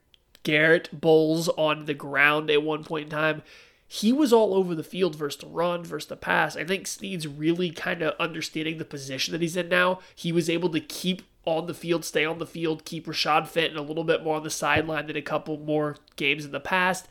Garrett 0.41 0.89
Bolles 0.99 1.49
on 1.49 1.85
the 1.85 1.93
ground 1.93 2.49
at 2.49 2.63
one 2.63 2.83
point 2.83 3.05
in 3.05 3.09
time 3.11 3.43
he 3.87 4.11
was 4.11 4.33
all 4.33 4.53
over 4.53 4.75
the 4.75 4.83
field 4.83 5.15
versus 5.15 5.39
the 5.39 5.47
run, 5.47 5.83
versus 5.83 6.09
the 6.09 6.17
pass. 6.17 6.57
I 6.57 6.65
think 6.65 6.87
Sneed's 6.87 7.27
really 7.27 7.71
kind 7.71 8.01
of 8.01 8.19
understanding 8.19 8.77
the 8.77 8.85
position 8.85 9.31
that 9.31 9.41
he's 9.41 9.55
in 9.55 9.69
now. 9.69 9.99
He 10.13 10.31
was 10.31 10.49
able 10.49 10.69
to 10.69 10.79
keep 10.81 11.21
on 11.45 11.67
the 11.67 11.73
field, 11.73 12.03
stay 12.03 12.25
on 12.25 12.39
the 12.39 12.45
field, 12.45 12.83
keep 12.83 13.07
Rashad 13.07 13.47
Fenton 13.47 13.77
a 13.77 13.81
little 13.81 14.03
bit 14.03 14.23
more 14.23 14.35
on 14.35 14.43
the 14.43 14.49
sideline 14.49 15.07
than 15.07 15.15
a 15.15 15.21
couple 15.21 15.57
more 15.57 15.95
games 16.17 16.43
in 16.43 16.51
the 16.51 16.59
past. 16.59 17.07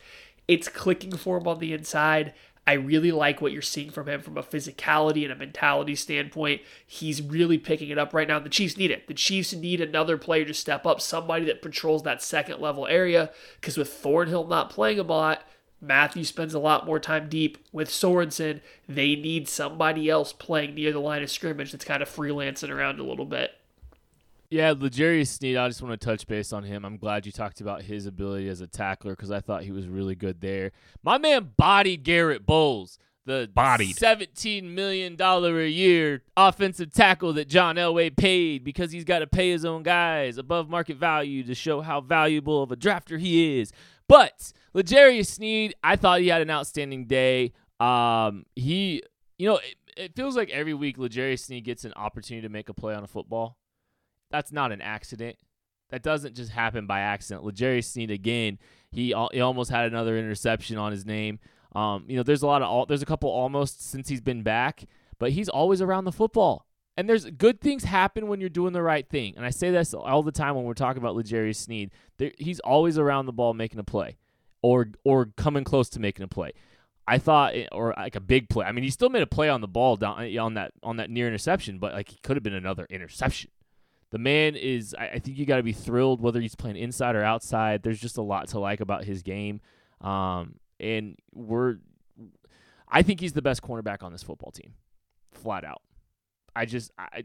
It's 0.47 0.69
clicking 0.69 1.17
for 1.17 1.37
him 1.37 1.47
on 1.47 1.57
the 1.57 1.73
inside. 1.73 2.33
I 2.67 2.73
really 2.73 3.11
like 3.11 3.41
what 3.41 3.53
you're 3.53 3.61
seeing 3.61 3.89
from 3.89 4.07
him 4.07 4.21
from 4.21 4.37
a 4.37 4.43
physicality 4.43 5.23
and 5.23 5.31
a 5.31 5.35
mentality 5.35 5.95
standpoint. 5.95 6.61
He's 6.85 7.21
really 7.21 7.57
picking 7.57 7.89
it 7.89 7.97
up 7.97 8.13
right 8.13 8.27
now. 8.27 8.39
The 8.39 8.49
Chiefs 8.49 8.77
need 8.77 8.91
it. 8.91 9.07
The 9.07 9.13
Chiefs 9.13 9.53
need 9.53 9.81
another 9.81 10.17
player 10.17 10.45
to 10.45 10.53
step 10.53 10.85
up, 10.85 11.01
somebody 11.01 11.45
that 11.45 11.61
patrols 11.61 12.03
that 12.03 12.21
second 12.21 12.59
level 12.59 12.85
area. 12.85 13.31
Because 13.55 13.77
with 13.77 13.91
Thornhill 13.91 14.45
not 14.45 14.69
playing 14.69 14.99
a 14.99 15.03
lot, 15.03 15.43
Mathieu 15.79 16.23
spends 16.23 16.53
a 16.53 16.59
lot 16.59 16.85
more 16.85 16.99
time 16.99 17.29
deep 17.29 17.57
with 17.71 17.89
Sorensen. 17.89 18.61
They 18.89 19.15
need 19.15 19.47
somebody 19.47 20.09
else 20.09 20.33
playing 20.33 20.75
near 20.75 20.91
the 20.91 20.99
line 20.99 21.23
of 21.23 21.29
scrimmage 21.29 21.71
that's 21.71 21.85
kind 21.85 22.01
of 22.01 22.09
freelancing 22.09 22.69
around 22.69 22.99
a 22.99 23.03
little 23.03 23.25
bit. 23.25 23.51
Yeah, 24.49 24.71
L'Jarius 24.71 25.27
Sneed, 25.27 25.57
I 25.57 25.67
just 25.67 25.81
want 25.81 25.99
to 25.99 26.05
touch 26.05 26.25
base 26.25 26.53
on 26.53 26.63
him. 26.63 26.85
I'm 26.85 26.97
glad 26.97 27.25
you 27.25 27.33
talked 27.33 27.59
about 27.59 27.81
his 27.81 28.05
ability 28.05 28.47
as 28.47 28.61
a 28.61 28.67
tackler 28.67 29.11
because 29.11 29.29
I 29.29 29.41
thought 29.41 29.63
he 29.63 29.71
was 29.71 29.87
really 29.87 30.15
good 30.15 30.39
there. 30.39 30.71
My 31.03 31.17
man 31.17 31.51
bodied 31.57 32.03
Garrett 32.03 32.45
Bolles, 32.45 32.97
the 33.25 33.49
bodied. 33.53 33.97
$17 33.97 34.63
million 34.63 35.17
a 35.19 35.67
year 35.67 36.23
offensive 36.37 36.93
tackle 36.93 37.33
that 37.33 37.49
John 37.49 37.75
Elway 37.75 38.15
paid 38.15 38.63
because 38.63 38.93
he's 38.93 39.03
got 39.03 39.19
to 39.19 39.27
pay 39.27 39.51
his 39.51 39.65
own 39.65 39.83
guys 39.83 40.37
above 40.37 40.69
market 40.69 40.95
value 40.95 41.43
to 41.43 41.53
show 41.53 41.81
how 41.81 41.99
valuable 41.99 42.63
of 42.63 42.71
a 42.71 42.77
drafter 42.77 43.19
he 43.19 43.59
is. 43.59 43.73
But 44.07 44.53
L'Jarius 44.73 45.27
Sneed, 45.27 45.75
I 45.83 45.95
thought 45.95 46.21
he 46.21 46.27
had 46.27 46.41
an 46.41 46.49
outstanding 46.49 47.05
day. 47.05 47.53
Um, 47.79 48.45
he, 48.55 49.03
you 49.37 49.47
know, 49.47 49.57
it, 49.57 49.75
it 49.97 50.15
feels 50.15 50.35
like 50.35 50.49
every 50.49 50.73
week 50.73 50.97
L'Jarius 50.97 51.45
Sneed 51.45 51.63
gets 51.63 51.85
an 51.85 51.93
opportunity 51.95 52.47
to 52.47 52.51
make 52.51 52.69
a 52.69 52.73
play 52.73 52.93
on 52.93 53.03
a 53.03 53.07
football. 53.07 53.57
That's 54.29 54.51
not 54.51 54.71
an 54.71 54.81
accident. 54.81 55.37
That 55.89 56.03
doesn't 56.03 56.35
just 56.35 56.51
happen 56.51 56.85
by 56.85 56.99
accident. 56.99 57.45
L'Jarius 57.45 57.85
Sneed 57.85 58.11
again, 58.11 58.59
he 58.91 59.13
he 59.31 59.41
almost 59.41 59.71
had 59.71 59.85
another 59.85 60.17
interception 60.17 60.77
on 60.77 60.91
his 60.91 61.05
name. 61.05 61.39
Um, 61.75 62.05
you 62.07 62.17
know, 62.17 62.23
there's 62.23 62.41
a 62.41 62.47
lot 62.47 62.61
of 62.61 62.87
there's 62.87 63.01
a 63.01 63.05
couple 63.05 63.29
almost 63.29 63.89
since 63.89 64.09
he's 64.09 64.21
been 64.21 64.43
back, 64.43 64.85
but 65.19 65.31
he's 65.31 65.49
always 65.49 65.81
around 65.81 66.05
the 66.05 66.11
football. 66.11 66.66
And 66.97 67.07
there's 67.07 67.25
good 67.25 67.61
things 67.61 67.83
happen 67.83 68.27
when 68.27 68.41
you're 68.41 68.49
doing 68.49 68.73
the 68.73 68.81
right 68.81 69.07
thing. 69.07 69.35
And 69.37 69.45
I 69.45 69.51
say 69.51 69.69
this 69.69 69.93
all 69.93 70.23
the 70.23 70.31
time 70.31 70.55
when 70.55 70.65
we're 70.65 70.73
talking 70.73 71.01
about 71.01 71.15
L'Jarius 71.15 71.57
Sneed. 71.57 71.91
There, 72.17 72.31
he's 72.39 72.59
always 72.61 72.97
around 72.97 73.27
the 73.27 73.33
ball 73.33 73.53
making 73.53 73.79
a 73.79 73.83
play 73.83 74.17
or 74.63 74.89
or 75.03 75.27
coming 75.37 75.63
close 75.63 75.89
to 75.89 75.99
making 75.99 76.23
a 76.23 76.27
play. 76.27 76.53
I 77.07 77.19
thought, 77.19 77.53
or 77.71 77.93
like 77.95 78.15
a 78.15 78.19
big 78.19 78.49
play. 78.49 78.65
I 78.65 78.73
mean, 78.73 78.83
he 78.83 78.89
still 78.89 79.09
made 79.09 79.21
a 79.21 79.27
play 79.27 79.47
on 79.47 79.61
the 79.61 79.67
ball 79.67 79.95
down 79.95 80.37
on 80.37 80.55
that 80.55 80.73
on 80.83 80.97
that 80.97 81.09
near 81.09 81.27
interception, 81.27 81.77
but 81.79 81.93
like 81.93 82.09
he 82.09 82.17
could 82.21 82.35
have 82.35 82.43
been 82.43 82.53
another 82.53 82.85
interception. 82.89 83.51
The 84.09 84.17
man 84.17 84.55
is. 84.55 84.95
I, 84.97 85.09
I 85.09 85.19
think 85.19 85.37
you 85.37 85.45
got 85.45 85.57
to 85.57 85.63
be 85.63 85.73
thrilled 85.73 86.19
whether 86.19 86.41
he's 86.41 86.55
playing 86.55 86.77
inside 86.77 87.15
or 87.15 87.23
outside. 87.23 87.83
There's 87.83 87.99
just 87.99 88.17
a 88.17 88.21
lot 88.21 88.47
to 88.49 88.59
like 88.59 88.81
about 88.81 89.03
his 89.05 89.21
game, 89.21 89.61
um, 90.01 90.55
and 90.79 91.15
we're. 91.33 91.77
I 92.89 93.03
think 93.03 93.19
he's 93.19 93.33
the 93.33 93.41
best 93.41 93.61
cornerback 93.61 94.01
on 94.01 94.11
this 94.11 94.23
football 94.23 94.51
team, 94.51 94.73
flat 95.31 95.63
out. 95.63 95.81
I 96.57 96.65
just 96.65 96.91
I 96.97 97.23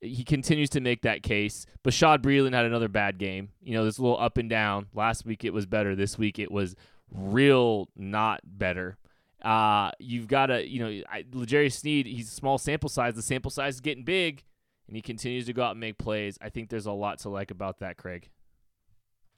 he 0.00 0.24
continues 0.24 0.70
to 0.70 0.80
make 0.80 1.02
that 1.02 1.22
case. 1.22 1.66
Bashaud 1.84 2.18
Breeland 2.18 2.54
had 2.54 2.64
another 2.64 2.88
bad 2.88 3.18
game. 3.18 3.50
You 3.62 3.74
know, 3.74 3.84
this 3.84 3.98
little 3.98 4.18
up 4.18 4.38
and 4.38 4.48
down. 4.48 4.86
Last 4.94 5.26
week 5.26 5.44
it 5.44 5.52
was 5.52 5.66
better. 5.66 5.94
This 5.94 6.16
week 6.16 6.38
it 6.38 6.50
was 6.50 6.74
real 7.12 7.88
not 7.96 8.40
better. 8.44 8.96
Uh, 9.42 9.90
you've 9.98 10.26
got 10.26 10.46
to, 10.46 10.66
you 10.66 10.80
know, 10.80 11.02
L'Jarius 11.32 11.74
Sneed, 11.74 12.06
he's 12.06 12.28
a 12.28 12.34
small 12.34 12.58
sample 12.58 12.88
size. 12.88 13.14
The 13.14 13.22
sample 13.22 13.50
size 13.50 13.74
is 13.74 13.80
getting 13.80 14.04
big, 14.04 14.44
and 14.86 14.96
he 14.96 15.02
continues 15.02 15.46
to 15.46 15.52
go 15.52 15.62
out 15.62 15.72
and 15.72 15.80
make 15.80 15.98
plays. 15.98 16.38
I 16.40 16.48
think 16.50 16.68
there's 16.68 16.86
a 16.86 16.92
lot 16.92 17.18
to 17.20 17.28
like 17.28 17.50
about 17.50 17.78
that, 17.80 17.96
Craig 17.96 18.28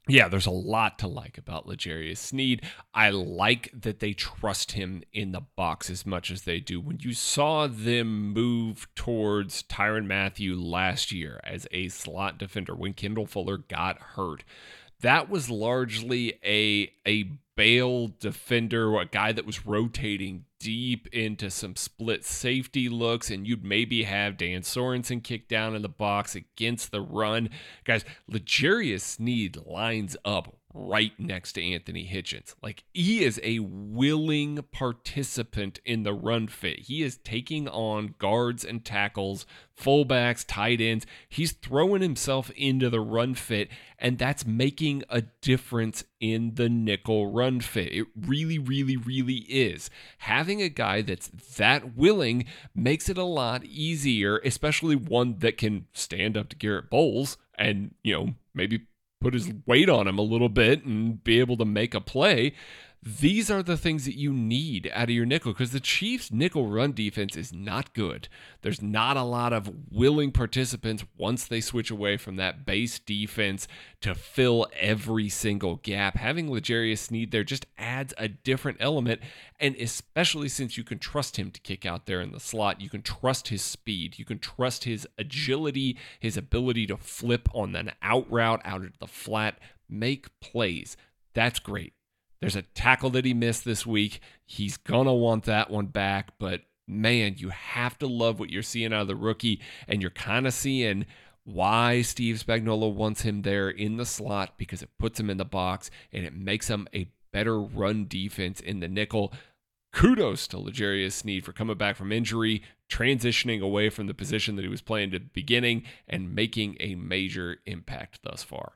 yeah, 0.07 0.27
there's 0.27 0.45
a 0.45 0.51
lot 0.51 0.99
to 0.99 1.07
like 1.07 1.37
about 1.37 1.65
L'Jarius 1.65 2.17
Sneed. 2.17 2.61
I 2.93 3.09
like 3.09 3.71
that 3.73 3.99
they 3.99 4.13
trust 4.13 4.73
him 4.73 5.03
in 5.13 5.31
the 5.31 5.41
box 5.55 5.89
as 5.89 6.05
much 6.05 6.29
as 6.29 6.41
they 6.41 6.59
do. 6.59 6.81
When 6.81 6.99
you 6.99 7.13
saw 7.13 7.67
them 7.67 8.33
move 8.33 8.87
towards 8.95 9.63
Tyrann 9.63 10.05
Mathieu 10.05 10.59
last 10.59 11.13
year 11.13 11.39
as 11.45 11.67
a 11.71 11.87
slot 11.87 12.37
defender 12.37 12.75
when 12.75 12.93
Kendall 12.93 13.25
Fuller 13.25 13.57
got 13.57 13.97
hurt, 13.99 14.43
that 14.99 15.29
was 15.29 15.49
largely 15.49 16.33
a 16.43 16.91
a 17.07 17.23
bail 17.55 18.09
defender, 18.19 18.99
a 18.99 19.05
guy 19.05 19.31
that 19.31 19.45
was 19.45 19.65
rotating 19.65 20.45
deep 20.63 21.07
into 21.11 21.51
some 21.51 21.75
split 21.75 22.23
safety 22.23 22.87
looks, 22.87 23.29
and 23.29 23.45
you'd 23.45 23.65
maybe 23.65 24.03
have 24.03 24.37
Dan 24.37 24.61
Sorensen 24.61 25.21
kick 25.21 25.49
down 25.49 25.75
in 25.75 25.81
the 25.81 25.89
box 25.89 26.35
against 26.35 26.91
the 26.91 27.01
run. 27.01 27.49
Guys, 27.83 28.05
L'Jarius 28.29 29.01
Sneed 29.01 29.57
lines 29.65 30.15
up 30.23 30.55
right 30.73 31.11
next 31.19 31.53
to 31.53 31.63
Anthony 31.63 32.09
Hitchens. 32.11 32.55
Like 32.61 32.83
he 32.93 33.23
is 33.23 33.39
a 33.43 33.59
willing 33.59 34.63
participant 34.71 35.79
in 35.85 36.03
the 36.03 36.13
run 36.13 36.47
fit. 36.47 36.79
He 36.79 37.03
is 37.03 37.17
taking 37.17 37.67
on 37.67 38.15
guards 38.17 38.65
and 38.65 38.83
tackles, 38.83 39.45
fullbacks, 39.79 40.43
tight 40.47 40.81
ends. 40.81 41.05
He's 41.29 41.51
throwing 41.51 42.01
himself 42.01 42.49
into 42.51 42.89
the 42.89 42.99
run 42.99 43.35
fit, 43.35 43.69
and 43.99 44.17
that's 44.17 44.45
making 44.45 45.03
a 45.09 45.21
difference 45.41 46.03
in 46.19 46.55
the 46.55 46.69
nickel 46.69 47.31
run 47.31 47.59
fit. 47.61 47.91
It 47.91 48.07
really, 48.19 48.57
really, 48.57 48.97
really 48.97 49.45
is. 49.49 49.89
Having 50.19 50.61
a 50.61 50.69
guy 50.69 51.01
that's 51.01 51.27
that 51.57 51.95
willing 51.95 52.45
makes 52.73 53.09
it 53.09 53.17
a 53.17 53.23
lot 53.23 53.63
easier, 53.65 54.39
especially 54.39 54.95
one 54.95 55.37
that 55.39 55.57
can 55.57 55.85
stand 55.93 56.35
up 56.35 56.49
to 56.49 56.55
Garrett 56.55 56.89
Bolles 56.89 57.37
and, 57.55 57.93
you 58.03 58.13
know, 58.13 58.33
maybe 58.53 58.81
put 59.23 59.33
his 59.33 59.51
weight 59.65 59.89
on 59.89 60.07
him 60.07 60.19
a 60.19 60.23
little 60.23 60.49
bit 60.49 60.83
and 60.85 61.23
be 61.23 61.39
able 61.39 61.57
to 61.57 61.65
make 61.65 61.95
a 61.95 62.01
play, 62.01 62.53
these 63.05 63.51
are 63.51 63.61
the 63.61 63.75
things 63.75 64.05
that 64.05 64.17
you 64.17 64.31
need 64.31 64.89
out 64.93 65.05
of 65.05 65.09
your 65.09 65.25
nickel 65.25 65.51
because 65.51 65.71
the 65.71 65.81
Chiefs' 65.81 66.31
nickel 66.31 66.67
run 66.67 66.93
defense 66.93 67.35
is 67.35 67.51
not 67.51 67.93
good. 67.93 68.29
There's 68.61 68.81
not 68.81 69.17
a 69.17 69.23
lot 69.23 69.51
of 69.51 69.69
willing 69.91 70.31
participants 70.31 71.03
once 71.17 71.45
they 71.45 71.59
switch 71.59 71.91
away 71.91 72.15
from 72.15 72.37
that 72.37 72.65
base 72.65 72.99
defense 72.99 73.67
to 74.01 74.15
fill 74.15 74.67
every 74.79 75.27
single 75.27 75.77
gap. 75.77 76.15
Having 76.15 76.49
L'Jarius 76.49 76.99
Sneed 76.99 77.31
there 77.31 77.43
just 77.43 77.65
adds 77.77 78.13
a 78.17 78.29
different 78.29 78.77
element, 78.79 79.19
and 79.59 79.75
especially 79.75 80.47
since 80.47 80.77
you 80.77 80.85
can 80.85 80.99
trust 80.99 81.35
him 81.35 81.51
to 81.51 81.59
kick 81.59 81.85
out 81.85 82.05
there 82.05 82.21
in 82.21 82.31
the 82.31 82.39
slot, 82.39 82.79
you 82.79 82.89
can 82.89 83.01
trust 83.01 83.49
his 83.49 83.61
speed, 83.61 84.17
you 84.17 84.23
can 84.23 84.39
trust 84.39 84.85
his 84.85 85.05
agility, 85.17 85.97
his 86.21 86.37
ability 86.37 86.87
to 86.87 86.95
flip 86.95 87.49
on 87.53 87.75
an 87.75 87.91
out 88.01 88.31
route 88.31 88.61
out 88.63 88.83
of 88.85 88.97
the 88.99 89.07
flat, 89.07 89.59
make 89.89 90.39
plays. 90.39 90.95
That's 91.33 91.59
great. 91.59 91.93
There's 92.43 92.57
a 92.57 92.61
tackle 92.61 93.09
that 93.11 93.23
he 93.23 93.33
missed 93.33 93.63
this 93.63 93.85
week. 93.85 94.19
He's 94.45 94.75
going 94.75 95.05
to 95.05 95.13
want 95.13 95.45
that 95.45 95.71
one 95.71 95.85
back, 95.85 96.33
but 96.39 96.59
man, 96.85 97.35
you 97.37 97.47
have 97.51 97.97
to 97.99 98.05
love 98.05 98.37
what 98.37 98.49
you're 98.49 98.61
seeing 98.61 98.91
out 98.91 99.03
of 99.03 99.07
the 99.07 99.15
rookie, 99.15 99.61
and 99.87 100.01
you're 100.01 100.11
kind 100.11 100.45
of 100.45 100.53
seeing 100.53 101.05
why 101.45 102.01
Steve 102.01 102.43
Spagnuolo 102.45 102.93
wants 102.93 103.21
him 103.21 103.43
there 103.43 103.69
in 103.69 103.95
the 103.95 104.05
slot 104.05 104.55
because 104.57 104.81
it 104.81 104.89
puts 104.99 105.17
him 105.21 105.29
in 105.29 105.37
the 105.37 105.45
box 105.45 105.89
and 106.11 106.25
it 106.25 106.35
makes 106.35 106.69
him 106.69 106.85
a 106.93 107.09
better 107.31 107.61
run 107.61 108.07
defense 108.09 108.59
in 108.59 108.81
the 108.81 108.89
nickel. 108.89 109.31
Kudos 109.93 110.45
to 110.47 110.57
L'Jarius 110.57 111.13
Sneed 111.13 111.45
for 111.45 111.53
coming 111.53 111.77
back 111.77 111.95
from 111.95 112.11
injury, 112.11 112.61
transitioning 112.89 113.61
away 113.61 113.87
from 113.89 114.07
the 114.07 114.13
position 114.13 114.57
that 114.57 114.63
he 114.63 114.67
was 114.67 114.81
playing 114.81 115.13
at 115.13 115.21
the 115.21 115.29
beginning, 115.31 115.83
and 116.09 116.35
making 116.35 116.75
a 116.81 116.95
major 116.95 117.59
impact 117.65 118.19
thus 118.21 118.43
far. 118.43 118.73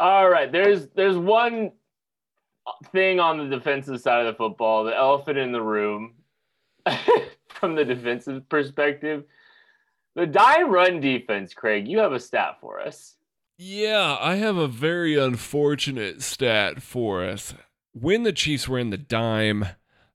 All 0.00 0.28
right, 0.28 0.50
there's 0.50 0.88
there's 0.96 1.16
one 1.16 1.70
thing 2.92 3.20
on 3.20 3.38
the 3.38 3.56
defensive 3.56 4.00
side 4.00 4.26
of 4.26 4.32
the 4.32 4.36
football, 4.36 4.84
the 4.84 4.96
elephant 4.96 5.38
in 5.38 5.52
the 5.52 5.62
room 5.62 6.14
from 7.48 7.74
the 7.74 7.84
defensive 7.84 8.48
perspective. 8.48 9.24
The 10.14 10.26
dime 10.26 10.70
run 10.70 11.00
defense, 11.00 11.54
Craig, 11.54 11.88
you 11.88 11.98
have 11.98 12.12
a 12.12 12.20
stat 12.20 12.58
for 12.60 12.80
us. 12.80 13.16
Yeah, 13.56 14.16
I 14.20 14.36
have 14.36 14.56
a 14.56 14.68
very 14.68 15.16
unfortunate 15.16 16.22
stat 16.22 16.82
for 16.82 17.24
us. 17.24 17.54
When 17.92 18.22
the 18.22 18.32
Chiefs 18.32 18.68
were 18.68 18.78
in 18.78 18.90
the 18.90 18.98
dime, 18.98 19.66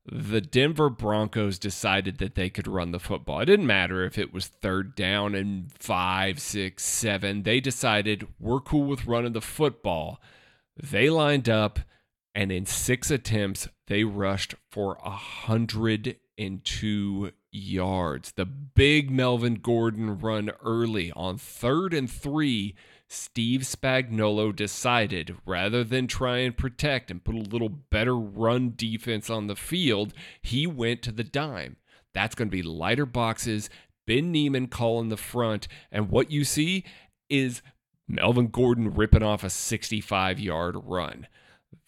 the 0.05 0.41
Denver 0.41 0.89
Broncos 0.89 1.59
decided 1.59 2.17
that 2.17 2.35
they 2.35 2.49
could 2.49 2.67
run 2.67 2.91
the 2.91 2.99
football. 2.99 3.39
It 3.39 3.45
didn't 3.45 3.67
matter 3.67 4.03
if 4.03 4.17
it 4.17 4.33
was 4.33 4.47
third 4.47 4.95
down 4.95 5.35
and 5.35 5.71
five, 5.79 6.39
six, 6.39 6.85
seven. 6.85 7.43
They 7.43 7.59
decided 7.59 8.27
we're 8.39 8.59
cool 8.59 8.85
with 8.85 9.05
running 9.05 9.33
the 9.33 9.41
football. 9.41 10.21
They 10.81 11.09
lined 11.09 11.49
up 11.49 11.79
and 12.37 12.51
in 12.51 12.67
six 12.67 13.09
attempts, 13.09 13.67
they 13.87 14.03
rushed 14.03 14.53
for 14.69 14.99
102 15.01 17.31
yards. 17.51 18.31
The 18.33 18.45
big 18.45 19.09
Melvin 19.09 19.55
Gordon 19.55 20.19
run 20.19 20.51
early 20.63 21.11
on 21.13 21.39
third 21.39 21.95
and 21.95 22.07
three. 22.07 22.75
Steve 23.07 23.61
Spagnuolo 23.61 24.55
decided 24.55 25.35
rather 25.47 25.83
than 25.83 26.05
try 26.05 26.37
and 26.37 26.55
protect 26.55 27.09
and 27.09 27.23
put 27.23 27.33
a 27.33 27.39
little 27.39 27.69
better 27.69 28.15
run 28.15 28.73
defense 28.75 29.31
on 29.31 29.47
the 29.47 29.55
field, 29.55 30.13
he 30.39 30.67
went 30.67 31.01
to 31.01 31.11
the 31.11 31.23
dime. 31.23 31.77
That's 32.13 32.35
going 32.35 32.49
to 32.49 32.55
be 32.55 32.61
lighter 32.61 33.07
boxes, 33.07 33.67
Ben 34.05 34.31
Niemann 34.31 34.67
calling 34.67 35.09
the 35.09 35.17
front, 35.17 35.67
and 35.91 36.11
what 36.11 36.29
you 36.29 36.43
see 36.43 36.83
is 37.31 37.63
Melvin 38.07 38.49
Gordon 38.49 38.93
ripping 38.93 39.23
off 39.23 39.43
a 39.43 39.49
65 39.49 40.39
yard 40.39 40.75
run. 40.83 41.25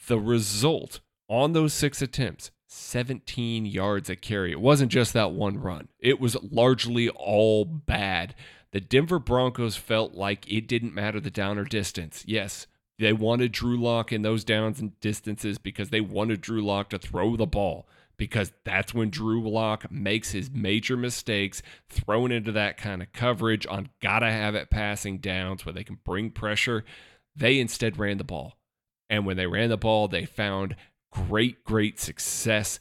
The 0.08 0.20
result 0.20 1.00
on 1.28 1.54
those 1.54 1.74
six 1.74 2.02
attempts 2.02 2.52
17 2.68 3.66
yards 3.66 4.10
a 4.10 4.16
carry. 4.16 4.52
It 4.52 4.62
wasn't 4.62 4.92
just 4.92 5.14
that 5.14 5.32
one 5.32 5.58
run, 5.58 5.88
it 6.00 6.20
was 6.20 6.38
largely 6.52 7.10
all 7.10 7.66
bad. 7.66 8.36
The 8.72 8.80
Denver 8.80 9.18
Broncos 9.18 9.76
felt 9.76 10.14
like 10.14 10.52
it 10.52 10.68
didn't 10.68 10.94
matter 10.94 11.20
the 11.20 11.32
down 11.32 11.58
or 11.58 11.64
distance. 11.64 12.24
Yes, 12.28 12.68
they 13.00 13.14
wanted 13.14 13.52
Drew 13.52 13.78
Lock 13.78 14.12
in 14.12 14.22
those 14.22 14.44
downs 14.44 14.80
and 14.80 15.00
distances 15.00 15.58
because 15.58 15.90
they 15.90 16.02
wanted 16.02 16.42
Drew 16.42 16.62
Lock 16.62 16.90
to 16.90 17.00
throw 17.00 17.36
the 17.36 17.48
ball 17.48 17.88
because 18.18 18.52
that's 18.66 18.94
when 18.94 19.10
Drew 19.10 19.50
Lock 19.50 19.90
makes 19.90 20.34
his 20.34 20.52
major 20.52 20.98
mistakes, 20.98 21.64
thrown 21.90 22.32
into 22.32 22.52
that 22.52 22.78
kind 22.78 23.02
of 23.02 23.12
coverage 23.14 23.66
on 23.66 23.90
gotta 24.02 24.30
have 24.30 24.54
it 24.54 24.70
passing 24.70 25.18
downs 25.18 25.66
where 25.66 25.74
they 25.74 25.86
can 25.86 25.98
bring 26.04 26.30
pressure. 26.30 26.84
They 27.36 27.60
instead 27.60 27.98
ran 27.98 28.18
the 28.18 28.24
ball. 28.26 28.59
And 29.10 29.26
when 29.26 29.38
they 29.38 29.48
ran 29.48 29.70
the 29.70 29.78
ball, 29.78 30.08
they 30.08 30.26
found 30.26 30.76
great, 31.12 31.64
great 31.64 32.00
success. 32.00 32.80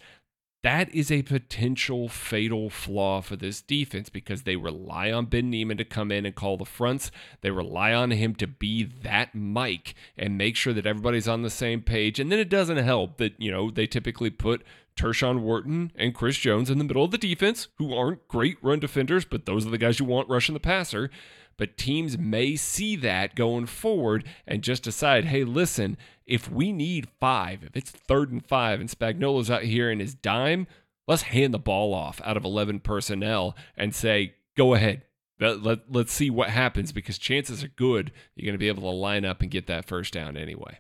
That 0.65 0.93
is 0.93 1.13
a 1.13 1.23
potential 1.23 2.09
fatal 2.09 2.69
flaw 2.69 3.21
for 3.21 3.37
this 3.37 3.63
defense 3.63 4.09
because 4.09 4.43
they 4.43 4.57
rely 4.57 5.13
on 5.13 5.27
Ben 5.27 5.51
Niemann 5.51 5.77
to 5.79 5.85
come 5.85 6.11
in 6.11 6.27
and 6.27 6.35
call 6.35 6.57
the 6.57 6.65
fronts. 6.65 7.13
They 7.43 7.53
rely 7.53 7.93
on 7.93 8.11
him 8.11 8.35
to 8.37 8.49
be 8.49 8.83
that 8.83 9.37
mic 9.37 9.95
and 10.17 10.37
make 10.37 10.57
sure 10.57 10.73
that 10.73 10.87
everybody's 10.87 11.29
on 11.29 11.43
the 11.43 11.51
same 11.51 11.81
page. 11.81 12.19
And 12.19 12.31
then 12.33 12.41
it 12.41 12.49
doesn't 12.49 12.77
help 12.77 13.19
that, 13.19 13.35
you 13.39 13.53
know, 13.53 13.71
they 13.71 13.87
typically 13.87 14.31
put 14.31 14.65
Tershawn 14.97 15.41
Wharton 15.41 15.93
and 15.95 16.13
Chris 16.13 16.37
Jones 16.37 16.71
in 16.71 16.79
the 16.79 16.85
middle 16.85 17.05
of 17.05 17.13
the 17.13 17.19
defense, 17.19 17.69
who 17.77 17.95
aren't 17.95 18.27
great 18.27 18.59
run 18.61 18.81
defenders, 18.81 19.25
but 19.25 19.47
those 19.47 19.65
are 19.65 19.71
the 19.71 19.79
guys 19.79 20.01
you 20.01 20.07
want 20.07 20.29
rushing 20.29 20.55
the 20.55 20.61
passer. 20.61 21.09
But 21.59 21.77
teams 21.77 22.17
may 22.17 22.57
see 22.57 22.97
that 22.97 23.35
going 23.35 23.67
forward 23.67 24.25
and 24.47 24.63
just 24.63 24.85
decide, 24.85 25.27
hey, 25.27 25.45
listen, 25.45 25.99
if 26.25 26.51
we 26.51 26.73
need 26.73 27.09
five, 27.21 27.65
if 27.65 27.77
it's 27.77 27.91
third 27.91 28.31
and 28.31 28.47
five 28.47 28.81
and 28.81 28.89
Spagnuolo's 28.89 29.51
out 29.51 29.65
here 29.65 29.91
in 29.91 29.99
his 30.01 30.15
dime, 30.15 30.67
let's 31.07 31.23
hand 31.23 31.53
the 31.53 31.59
ball 31.59 31.93
off 31.93 32.21
out 32.25 32.37
of 32.37 32.45
11 32.45 32.81
personnel 32.81 33.57
and 33.77 33.95
say, 33.95 34.35
go 34.57 34.75
ahead. 34.75 35.03
Let, 35.41 35.63
let, 35.63 35.93
let's 35.93 36.13
see 36.13 36.31
what 36.31 36.51
happens 36.51 36.93
because 36.93 37.19
chances 37.19 37.63
are 37.63 37.69
good 37.69 38.11
you're 38.35 38.47
going 38.47 38.55
to 38.55 38.59
be 38.59 38.69
able 38.69 38.83
to 38.83 38.97
line 38.97 39.25
up 39.25 39.41
and 39.41 39.51
get 39.51 39.67
that 39.67 39.85
first 39.87 40.13
down 40.13 40.37
anyway. 40.37 40.79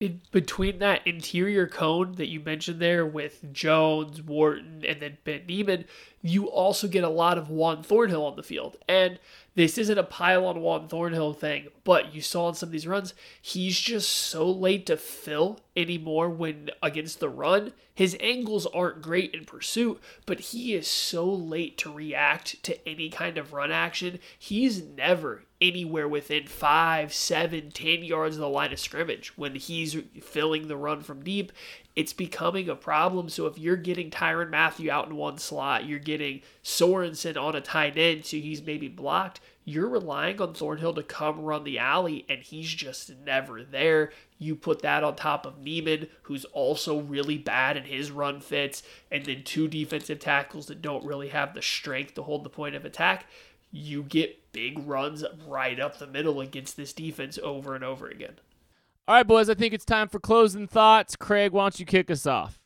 In 0.00 0.20
between 0.30 0.78
that 0.78 1.04
interior 1.08 1.66
cone 1.66 2.12
that 2.12 2.28
you 2.28 2.38
mentioned 2.38 2.78
there 2.78 3.04
with 3.04 3.52
Jones, 3.52 4.22
Wharton, 4.22 4.84
and 4.86 5.00
then 5.00 5.18
Ben 5.24 5.44
Niemann, 5.44 5.86
you 6.22 6.48
also 6.48 6.86
get 6.86 7.02
a 7.02 7.08
lot 7.08 7.36
of 7.36 7.50
Juan 7.50 7.82
Thornhill 7.82 8.24
on 8.24 8.36
the 8.36 8.44
field. 8.44 8.76
And 8.88 9.18
this 9.56 9.76
isn't 9.76 9.98
a 9.98 10.04
pile 10.04 10.46
on 10.46 10.60
Juan 10.60 10.86
Thornhill 10.86 11.32
thing, 11.32 11.66
but 11.82 12.14
you 12.14 12.20
saw 12.20 12.48
in 12.48 12.54
some 12.54 12.68
of 12.68 12.72
these 12.72 12.86
runs, 12.86 13.12
he's 13.42 13.80
just 13.80 14.08
so 14.08 14.48
late 14.48 14.86
to 14.86 14.96
fill 14.96 15.58
anymore 15.76 16.30
when 16.30 16.70
against 16.80 17.18
the 17.18 17.28
run. 17.28 17.72
His 17.92 18.16
angles 18.20 18.66
aren't 18.66 19.02
great 19.02 19.34
in 19.34 19.46
pursuit, 19.46 20.00
but 20.26 20.38
he 20.38 20.74
is 20.74 20.86
so 20.86 21.28
late 21.28 21.76
to 21.78 21.92
react 21.92 22.62
to 22.62 22.88
any 22.88 23.10
kind 23.10 23.36
of 23.36 23.52
run 23.52 23.72
action. 23.72 24.20
He's 24.38 24.80
never 24.80 25.42
anywhere 25.60 26.08
within 26.08 26.46
five, 26.46 27.12
seven, 27.12 27.70
ten 27.70 28.04
yards 28.04 28.36
of 28.36 28.40
the 28.40 28.48
line 28.48 28.72
of 28.72 28.78
scrimmage 28.78 29.36
when 29.36 29.54
he's 29.54 29.96
filling 30.20 30.68
the 30.68 30.76
run 30.76 31.00
from 31.00 31.22
deep 31.24 31.52
it's 31.98 32.12
becoming 32.12 32.68
a 32.68 32.76
problem. 32.76 33.28
So 33.28 33.46
if 33.46 33.58
you're 33.58 33.74
getting 33.74 34.08
Tyrann 34.08 34.50
Mathieu 34.50 34.88
out 34.88 35.08
in 35.08 35.16
one 35.16 35.36
slot, 35.36 35.84
you're 35.84 35.98
getting 35.98 36.42
Sorensen 36.62 37.36
on 37.36 37.56
a 37.56 37.60
tight 37.60 37.98
end, 37.98 38.24
so 38.24 38.36
he's 38.36 38.62
maybe 38.62 38.86
blocked, 38.86 39.40
you're 39.64 39.88
relying 39.88 40.40
on 40.40 40.54
Thornhill 40.54 40.94
to 40.94 41.02
come 41.02 41.40
run 41.40 41.64
the 41.64 41.80
alley, 41.80 42.24
and 42.28 42.38
he's 42.38 42.72
just 42.72 43.10
never 43.26 43.64
there. 43.64 44.12
You 44.38 44.54
put 44.54 44.80
that 44.82 45.02
on 45.02 45.16
top 45.16 45.44
of 45.44 45.58
Niemann, 45.58 46.06
who's 46.22 46.44
also 46.44 47.00
really 47.00 47.36
bad 47.36 47.76
in 47.76 47.82
his 47.82 48.12
run 48.12 48.40
fits, 48.40 48.84
and 49.10 49.24
then 49.26 49.42
two 49.42 49.66
defensive 49.66 50.20
tackles 50.20 50.68
that 50.68 50.80
don't 50.80 51.04
really 51.04 51.30
have 51.30 51.52
the 51.52 51.62
strength 51.62 52.14
to 52.14 52.22
hold 52.22 52.44
the 52.44 52.48
point 52.48 52.76
of 52.76 52.84
attack. 52.84 53.26
You 53.72 54.04
get 54.04 54.47
big 54.58 54.88
runs 54.88 55.24
right 55.46 55.78
up 55.78 55.98
the 55.98 56.06
middle 56.06 56.40
against 56.40 56.76
this 56.76 56.92
defense 56.92 57.38
over 57.44 57.76
and 57.76 57.84
over 57.84 58.08
again. 58.08 58.34
All 59.06 59.14
right, 59.14 59.26
boys, 59.26 59.48
I 59.48 59.54
think 59.54 59.72
it's 59.72 59.84
time 59.84 60.08
for 60.08 60.18
closing 60.18 60.66
thoughts. 60.66 61.14
Craig, 61.14 61.52
why 61.52 61.62
don't 61.62 61.78
you 61.78 61.86
kick 61.86 62.10
us 62.10 62.26
off? 62.26 62.60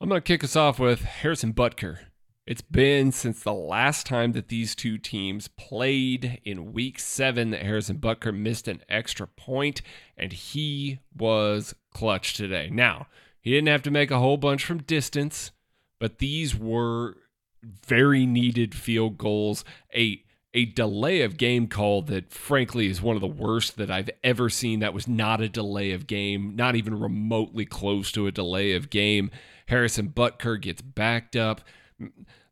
I'm 0.00 0.08
going 0.08 0.20
to 0.20 0.26
kick 0.26 0.42
us 0.42 0.56
off 0.56 0.80
with 0.80 1.02
Harrison 1.02 1.54
Butker. 1.54 1.98
It's 2.44 2.60
been 2.60 3.12
since 3.12 3.40
the 3.40 3.54
last 3.54 4.04
time 4.04 4.32
that 4.32 4.48
these 4.48 4.74
two 4.74 4.98
teams 4.98 5.46
played 5.46 6.40
in 6.44 6.72
week 6.72 6.98
seven 6.98 7.50
that 7.50 7.62
Harrison 7.62 7.98
Butker 7.98 8.36
missed 8.36 8.66
an 8.66 8.82
extra 8.88 9.28
point, 9.28 9.80
and 10.16 10.32
he 10.32 10.98
was 11.16 11.72
clutch 11.94 12.34
today. 12.34 12.68
Now, 12.68 13.06
he 13.40 13.52
didn't 13.52 13.68
have 13.68 13.82
to 13.82 13.92
make 13.92 14.10
a 14.10 14.18
whole 14.18 14.38
bunch 14.38 14.64
from 14.64 14.82
distance, 14.82 15.52
but 16.00 16.18
these 16.18 16.58
were 16.58 17.14
very 17.62 18.26
needed 18.26 18.74
field 18.74 19.18
goals. 19.18 19.64
A 19.94 20.24
a 20.54 20.66
delay 20.66 21.22
of 21.22 21.38
game 21.38 21.66
call 21.66 22.02
that 22.02 22.32
frankly 22.32 22.86
is 22.86 23.00
one 23.00 23.16
of 23.16 23.22
the 23.22 23.26
worst 23.26 23.76
that 23.76 23.90
I've 23.90 24.10
ever 24.22 24.50
seen. 24.50 24.80
That 24.80 24.92
was 24.94 25.08
not 25.08 25.40
a 25.40 25.48
delay 25.48 25.92
of 25.92 26.06
game, 26.06 26.54
not 26.54 26.76
even 26.76 26.98
remotely 26.98 27.64
close 27.64 28.12
to 28.12 28.26
a 28.26 28.32
delay 28.32 28.72
of 28.74 28.90
game. 28.90 29.30
Harrison 29.68 30.10
Butker 30.10 30.60
gets 30.60 30.82
backed 30.82 31.36
up. 31.36 31.62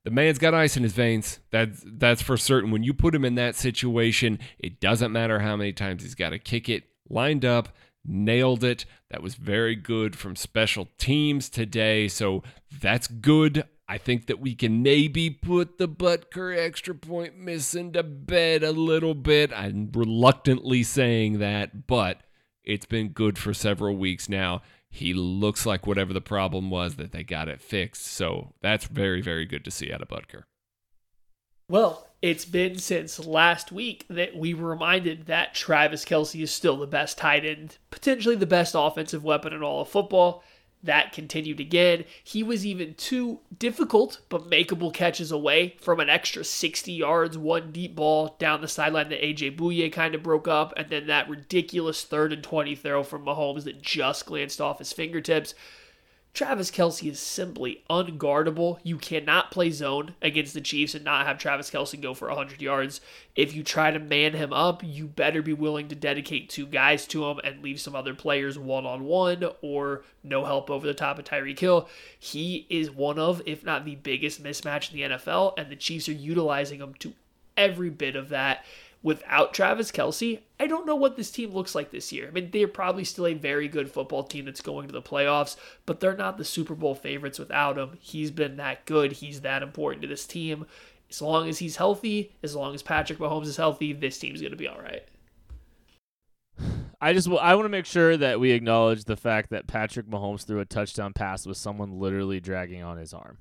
The 0.04 0.10
man's 0.10 0.38
got 0.38 0.54
ice 0.54 0.78
in 0.78 0.82
his 0.82 0.94
veins. 0.94 1.40
That's 1.50 1.82
that's 1.84 2.22
for 2.22 2.38
certain. 2.38 2.70
When 2.70 2.82
you 2.82 2.94
put 2.94 3.14
him 3.14 3.24
in 3.24 3.34
that 3.34 3.54
situation, 3.54 4.38
it 4.58 4.80
doesn't 4.80 5.12
matter 5.12 5.40
how 5.40 5.56
many 5.56 5.74
times 5.74 6.02
he's 6.02 6.14
got 6.14 6.30
to 6.30 6.38
kick 6.38 6.70
it 6.70 6.84
lined 7.10 7.44
up. 7.44 7.68
nailed 8.04 8.64
it. 8.64 8.84
That 9.10 9.22
was 9.22 9.34
very 9.34 9.76
good 9.76 10.16
from 10.16 10.36
special 10.36 10.88
teams 10.98 11.48
today. 11.48 12.08
So 12.08 12.42
that's 12.80 13.06
good. 13.06 13.64
I 13.90 13.98
think 13.98 14.26
that 14.26 14.38
we 14.38 14.54
can 14.54 14.84
maybe 14.84 15.30
put 15.30 15.78
the 15.78 15.88
Butker 15.88 16.56
extra 16.56 16.94
point 16.94 17.36
missing 17.36 17.92
to 17.94 18.04
bed 18.04 18.62
a 18.62 18.70
little 18.70 19.14
bit. 19.14 19.50
I'm 19.52 19.90
reluctantly 19.92 20.84
saying 20.84 21.40
that, 21.40 21.88
but 21.88 22.20
it's 22.62 22.86
been 22.86 23.08
good 23.08 23.36
for 23.36 23.52
several 23.52 23.96
weeks 23.96 24.28
now. 24.28 24.62
He 24.90 25.12
looks 25.12 25.66
like 25.66 25.88
whatever 25.88 26.12
the 26.12 26.20
problem 26.20 26.70
was 26.70 26.94
that 26.96 27.10
they 27.10 27.24
got 27.24 27.48
it 27.48 27.60
fixed. 27.60 28.06
So 28.06 28.54
that's 28.62 28.84
very, 28.84 29.22
very 29.22 29.44
good 29.44 29.64
to 29.64 29.72
see 29.72 29.92
out 29.92 30.02
of 30.02 30.08
Butker. 30.08 30.44
Well, 31.68 32.06
it's 32.22 32.44
been 32.44 32.78
since 32.78 33.18
last 33.18 33.72
week 33.72 34.06
that 34.08 34.36
we 34.36 34.54
were 34.54 34.70
reminded 34.70 35.26
that 35.26 35.56
Travis 35.56 36.04
Kelce 36.04 36.40
is 36.40 36.52
still 36.52 36.76
the 36.76 36.86
best 36.86 37.18
tight 37.18 37.44
end, 37.44 37.78
potentially 37.90 38.36
the 38.36 38.46
best 38.46 38.76
offensive 38.78 39.24
weapon 39.24 39.52
in 39.52 39.64
all 39.64 39.80
of 39.80 39.88
football. 39.88 40.44
That 40.82 41.12
continued 41.12 41.60
again. 41.60 42.04
He 42.24 42.42
was 42.42 42.64
even 42.64 42.94
two 42.94 43.40
difficult 43.58 44.20
but 44.30 44.48
makeable 44.48 44.94
catches 44.94 45.30
away 45.30 45.76
from 45.80 46.00
an 46.00 46.08
extra 46.08 46.42
60 46.42 46.90
yards, 46.90 47.36
one 47.36 47.70
deep 47.70 47.94
ball 47.94 48.36
down 48.38 48.62
the 48.62 48.68
sideline 48.68 49.10
that 49.10 49.20
AJ 49.20 49.58
Bouye 49.58 49.92
kind 49.92 50.14
of 50.14 50.22
broke 50.22 50.48
up, 50.48 50.72
and 50.78 50.88
then 50.88 51.06
that 51.08 51.28
ridiculous 51.28 52.02
third 52.04 52.32
and 52.32 52.42
20 52.42 52.74
throw 52.76 53.02
from 53.02 53.26
Mahomes 53.26 53.64
that 53.64 53.82
just 53.82 54.24
glanced 54.24 54.60
off 54.60 54.78
his 54.78 54.92
fingertips. 54.92 55.54
Travis 56.32 56.70
Kelce 56.70 57.10
is 57.10 57.18
simply 57.18 57.82
unguardable. 57.90 58.78
You 58.84 58.98
cannot 58.98 59.50
play 59.50 59.70
zone 59.70 60.14
against 60.22 60.54
the 60.54 60.60
Chiefs 60.60 60.94
and 60.94 61.04
not 61.04 61.26
have 61.26 61.38
Travis 61.38 61.70
Kelce 61.70 62.00
go 62.00 62.14
for 62.14 62.28
100 62.28 62.62
yards. 62.62 63.00
If 63.34 63.54
you 63.54 63.64
try 63.64 63.90
to 63.90 63.98
man 63.98 64.34
him 64.34 64.52
up, 64.52 64.82
you 64.84 65.06
better 65.06 65.42
be 65.42 65.52
willing 65.52 65.88
to 65.88 65.96
dedicate 65.96 66.48
two 66.48 66.66
guys 66.66 67.06
to 67.08 67.26
him 67.26 67.40
and 67.42 67.62
leave 67.62 67.80
some 67.80 67.96
other 67.96 68.14
players 68.14 68.58
one 68.58 68.86
on 68.86 69.04
one 69.04 69.44
or 69.60 70.04
no 70.22 70.44
help 70.44 70.70
over 70.70 70.86
the 70.86 70.94
top 70.94 71.18
of 71.18 71.24
Tyreek 71.24 71.58
Hill. 71.58 71.88
He 72.18 72.66
is 72.70 72.90
one 72.90 73.18
of, 73.18 73.42
if 73.44 73.64
not 73.64 73.84
the 73.84 73.96
biggest 73.96 74.42
mismatch 74.42 74.92
in 74.92 74.96
the 74.96 75.16
NFL, 75.16 75.54
and 75.58 75.70
the 75.70 75.76
Chiefs 75.76 76.08
are 76.08 76.12
utilizing 76.12 76.80
him 76.80 76.94
to 77.00 77.12
every 77.56 77.90
bit 77.90 78.14
of 78.16 78.28
that 78.28 78.64
without 79.02 79.54
Travis 79.54 79.90
Kelce, 79.90 80.40
I 80.58 80.66
don't 80.66 80.86
know 80.86 80.96
what 80.96 81.16
this 81.16 81.30
team 81.30 81.50
looks 81.50 81.74
like 81.74 81.90
this 81.90 82.12
year. 82.12 82.28
I 82.28 82.30
mean, 82.30 82.50
they're 82.50 82.68
probably 82.68 83.04
still 83.04 83.26
a 83.26 83.34
very 83.34 83.68
good 83.68 83.90
football 83.90 84.24
team 84.24 84.44
that's 84.44 84.60
going 84.60 84.86
to 84.86 84.92
the 84.92 85.02
playoffs, 85.02 85.56
but 85.86 86.00
they're 86.00 86.16
not 86.16 86.36
the 86.36 86.44
Super 86.44 86.74
Bowl 86.74 86.94
favorites 86.94 87.38
without 87.38 87.78
him. 87.78 87.96
He's 88.00 88.30
been 88.30 88.56
that 88.56 88.84
good. 88.84 89.12
He's 89.12 89.40
that 89.40 89.62
important 89.62 90.02
to 90.02 90.08
this 90.08 90.26
team. 90.26 90.66
As 91.08 91.22
long 91.22 91.48
as 91.48 91.58
he's 91.58 91.76
healthy, 91.76 92.32
as 92.42 92.54
long 92.54 92.74
as 92.74 92.82
Patrick 92.82 93.18
Mahomes 93.18 93.46
is 93.46 93.56
healthy, 93.56 93.92
this 93.92 94.18
team's 94.18 94.40
going 94.40 94.52
to 94.52 94.56
be 94.56 94.68
all 94.68 94.80
right. 94.80 95.02
I 97.00 97.14
just 97.14 97.28
I 97.28 97.54
want 97.54 97.64
to 97.64 97.70
make 97.70 97.86
sure 97.86 98.16
that 98.18 98.38
we 98.38 98.50
acknowledge 98.50 99.04
the 99.04 99.16
fact 99.16 99.50
that 99.50 99.66
Patrick 99.66 100.06
Mahomes 100.06 100.44
threw 100.44 100.60
a 100.60 100.66
touchdown 100.66 101.14
pass 101.14 101.46
with 101.46 101.56
someone 101.56 101.98
literally 101.98 102.40
dragging 102.40 102.82
on 102.82 102.98
his 102.98 103.14
arm 103.14 103.38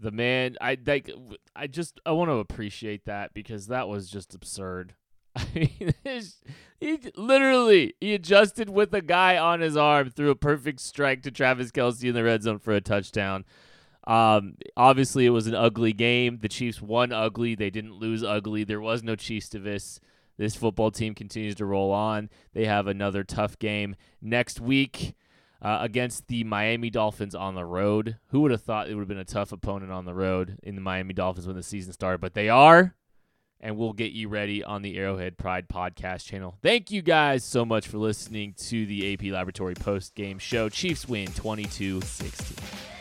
the 0.00 0.10
man 0.10 0.56
i 0.60 0.76
like 0.86 1.10
i 1.56 1.66
just 1.66 2.00
i 2.06 2.12
want 2.12 2.30
to 2.30 2.34
appreciate 2.34 3.04
that 3.04 3.34
because 3.34 3.66
that 3.66 3.88
was 3.88 4.08
just 4.08 4.34
absurd. 4.34 4.94
I 5.36 5.46
mean 5.54 5.94
he 6.80 6.98
literally 7.16 7.94
he 8.00 8.14
adjusted 8.14 8.70
with 8.70 8.94
a 8.94 9.02
guy 9.02 9.36
on 9.36 9.60
his 9.60 9.76
arm 9.76 10.10
threw 10.10 10.30
a 10.30 10.36
perfect 10.36 10.80
strike 10.80 11.22
to 11.22 11.30
travis 11.30 11.70
kelce 11.70 12.04
in 12.04 12.14
the 12.14 12.24
red 12.24 12.42
zone 12.42 12.58
for 12.58 12.74
a 12.74 12.80
touchdown. 12.80 13.44
Um, 14.06 14.54
obviously 14.76 15.26
it 15.26 15.30
was 15.30 15.46
an 15.46 15.54
ugly 15.54 15.92
game. 15.92 16.38
The 16.40 16.48
chiefs 16.48 16.80
won 16.80 17.12
ugly. 17.12 17.54
They 17.54 17.68
didn't 17.68 17.96
lose 17.96 18.24
ugly. 18.24 18.64
There 18.64 18.80
was 18.80 19.02
no 19.02 19.16
chiefs 19.16 19.50
this. 19.58 20.00
This 20.38 20.54
football 20.54 20.92
team 20.92 21.14
continues 21.14 21.56
to 21.56 21.66
roll 21.66 21.90
on. 21.90 22.30
They 22.54 22.64
have 22.64 22.86
another 22.86 23.24
tough 23.24 23.58
game. 23.58 23.96
Next 24.22 24.60
week 24.60 25.14
uh, 25.60 25.78
against 25.80 26.28
the 26.28 26.44
Miami 26.44 26.90
Dolphins 26.90 27.34
on 27.34 27.54
the 27.54 27.64
road. 27.64 28.16
Who 28.28 28.40
would 28.40 28.50
have 28.50 28.62
thought 28.62 28.88
it 28.88 28.94
would 28.94 29.02
have 29.02 29.08
been 29.08 29.18
a 29.18 29.24
tough 29.24 29.52
opponent 29.52 29.92
on 29.92 30.04
the 30.04 30.14
road 30.14 30.58
in 30.62 30.74
the 30.74 30.80
Miami 30.80 31.14
Dolphins 31.14 31.46
when 31.46 31.56
the 31.56 31.62
season 31.62 31.92
started? 31.92 32.20
But 32.20 32.34
they 32.34 32.48
are, 32.48 32.94
and 33.60 33.76
we'll 33.76 33.92
get 33.92 34.12
you 34.12 34.28
ready 34.28 34.62
on 34.62 34.82
the 34.82 34.96
Arrowhead 34.96 35.36
Pride 35.36 35.68
podcast 35.68 36.24
channel. 36.26 36.56
Thank 36.62 36.90
you 36.90 37.02
guys 37.02 37.44
so 37.44 37.64
much 37.64 37.88
for 37.88 37.98
listening 37.98 38.54
to 38.68 38.86
the 38.86 39.12
AP 39.12 39.24
Laboratory 39.24 39.74
post 39.74 40.14
game 40.14 40.38
show. 40.38 40.68
Chiefs 40.68 41.08
win 41.08 41.28
22 41.28 42.00
16. 42.02 42.97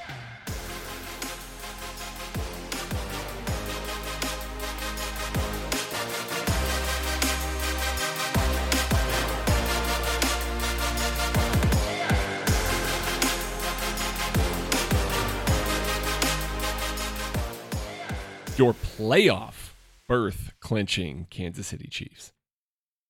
Your 18.58 18.74
playoff 18.74 19.72
berth 20.08 20.54
clinching 20.60 21.28
Kansas 21.30 21.68
City 21.68 21.88
Chiefs. 21.88 22.32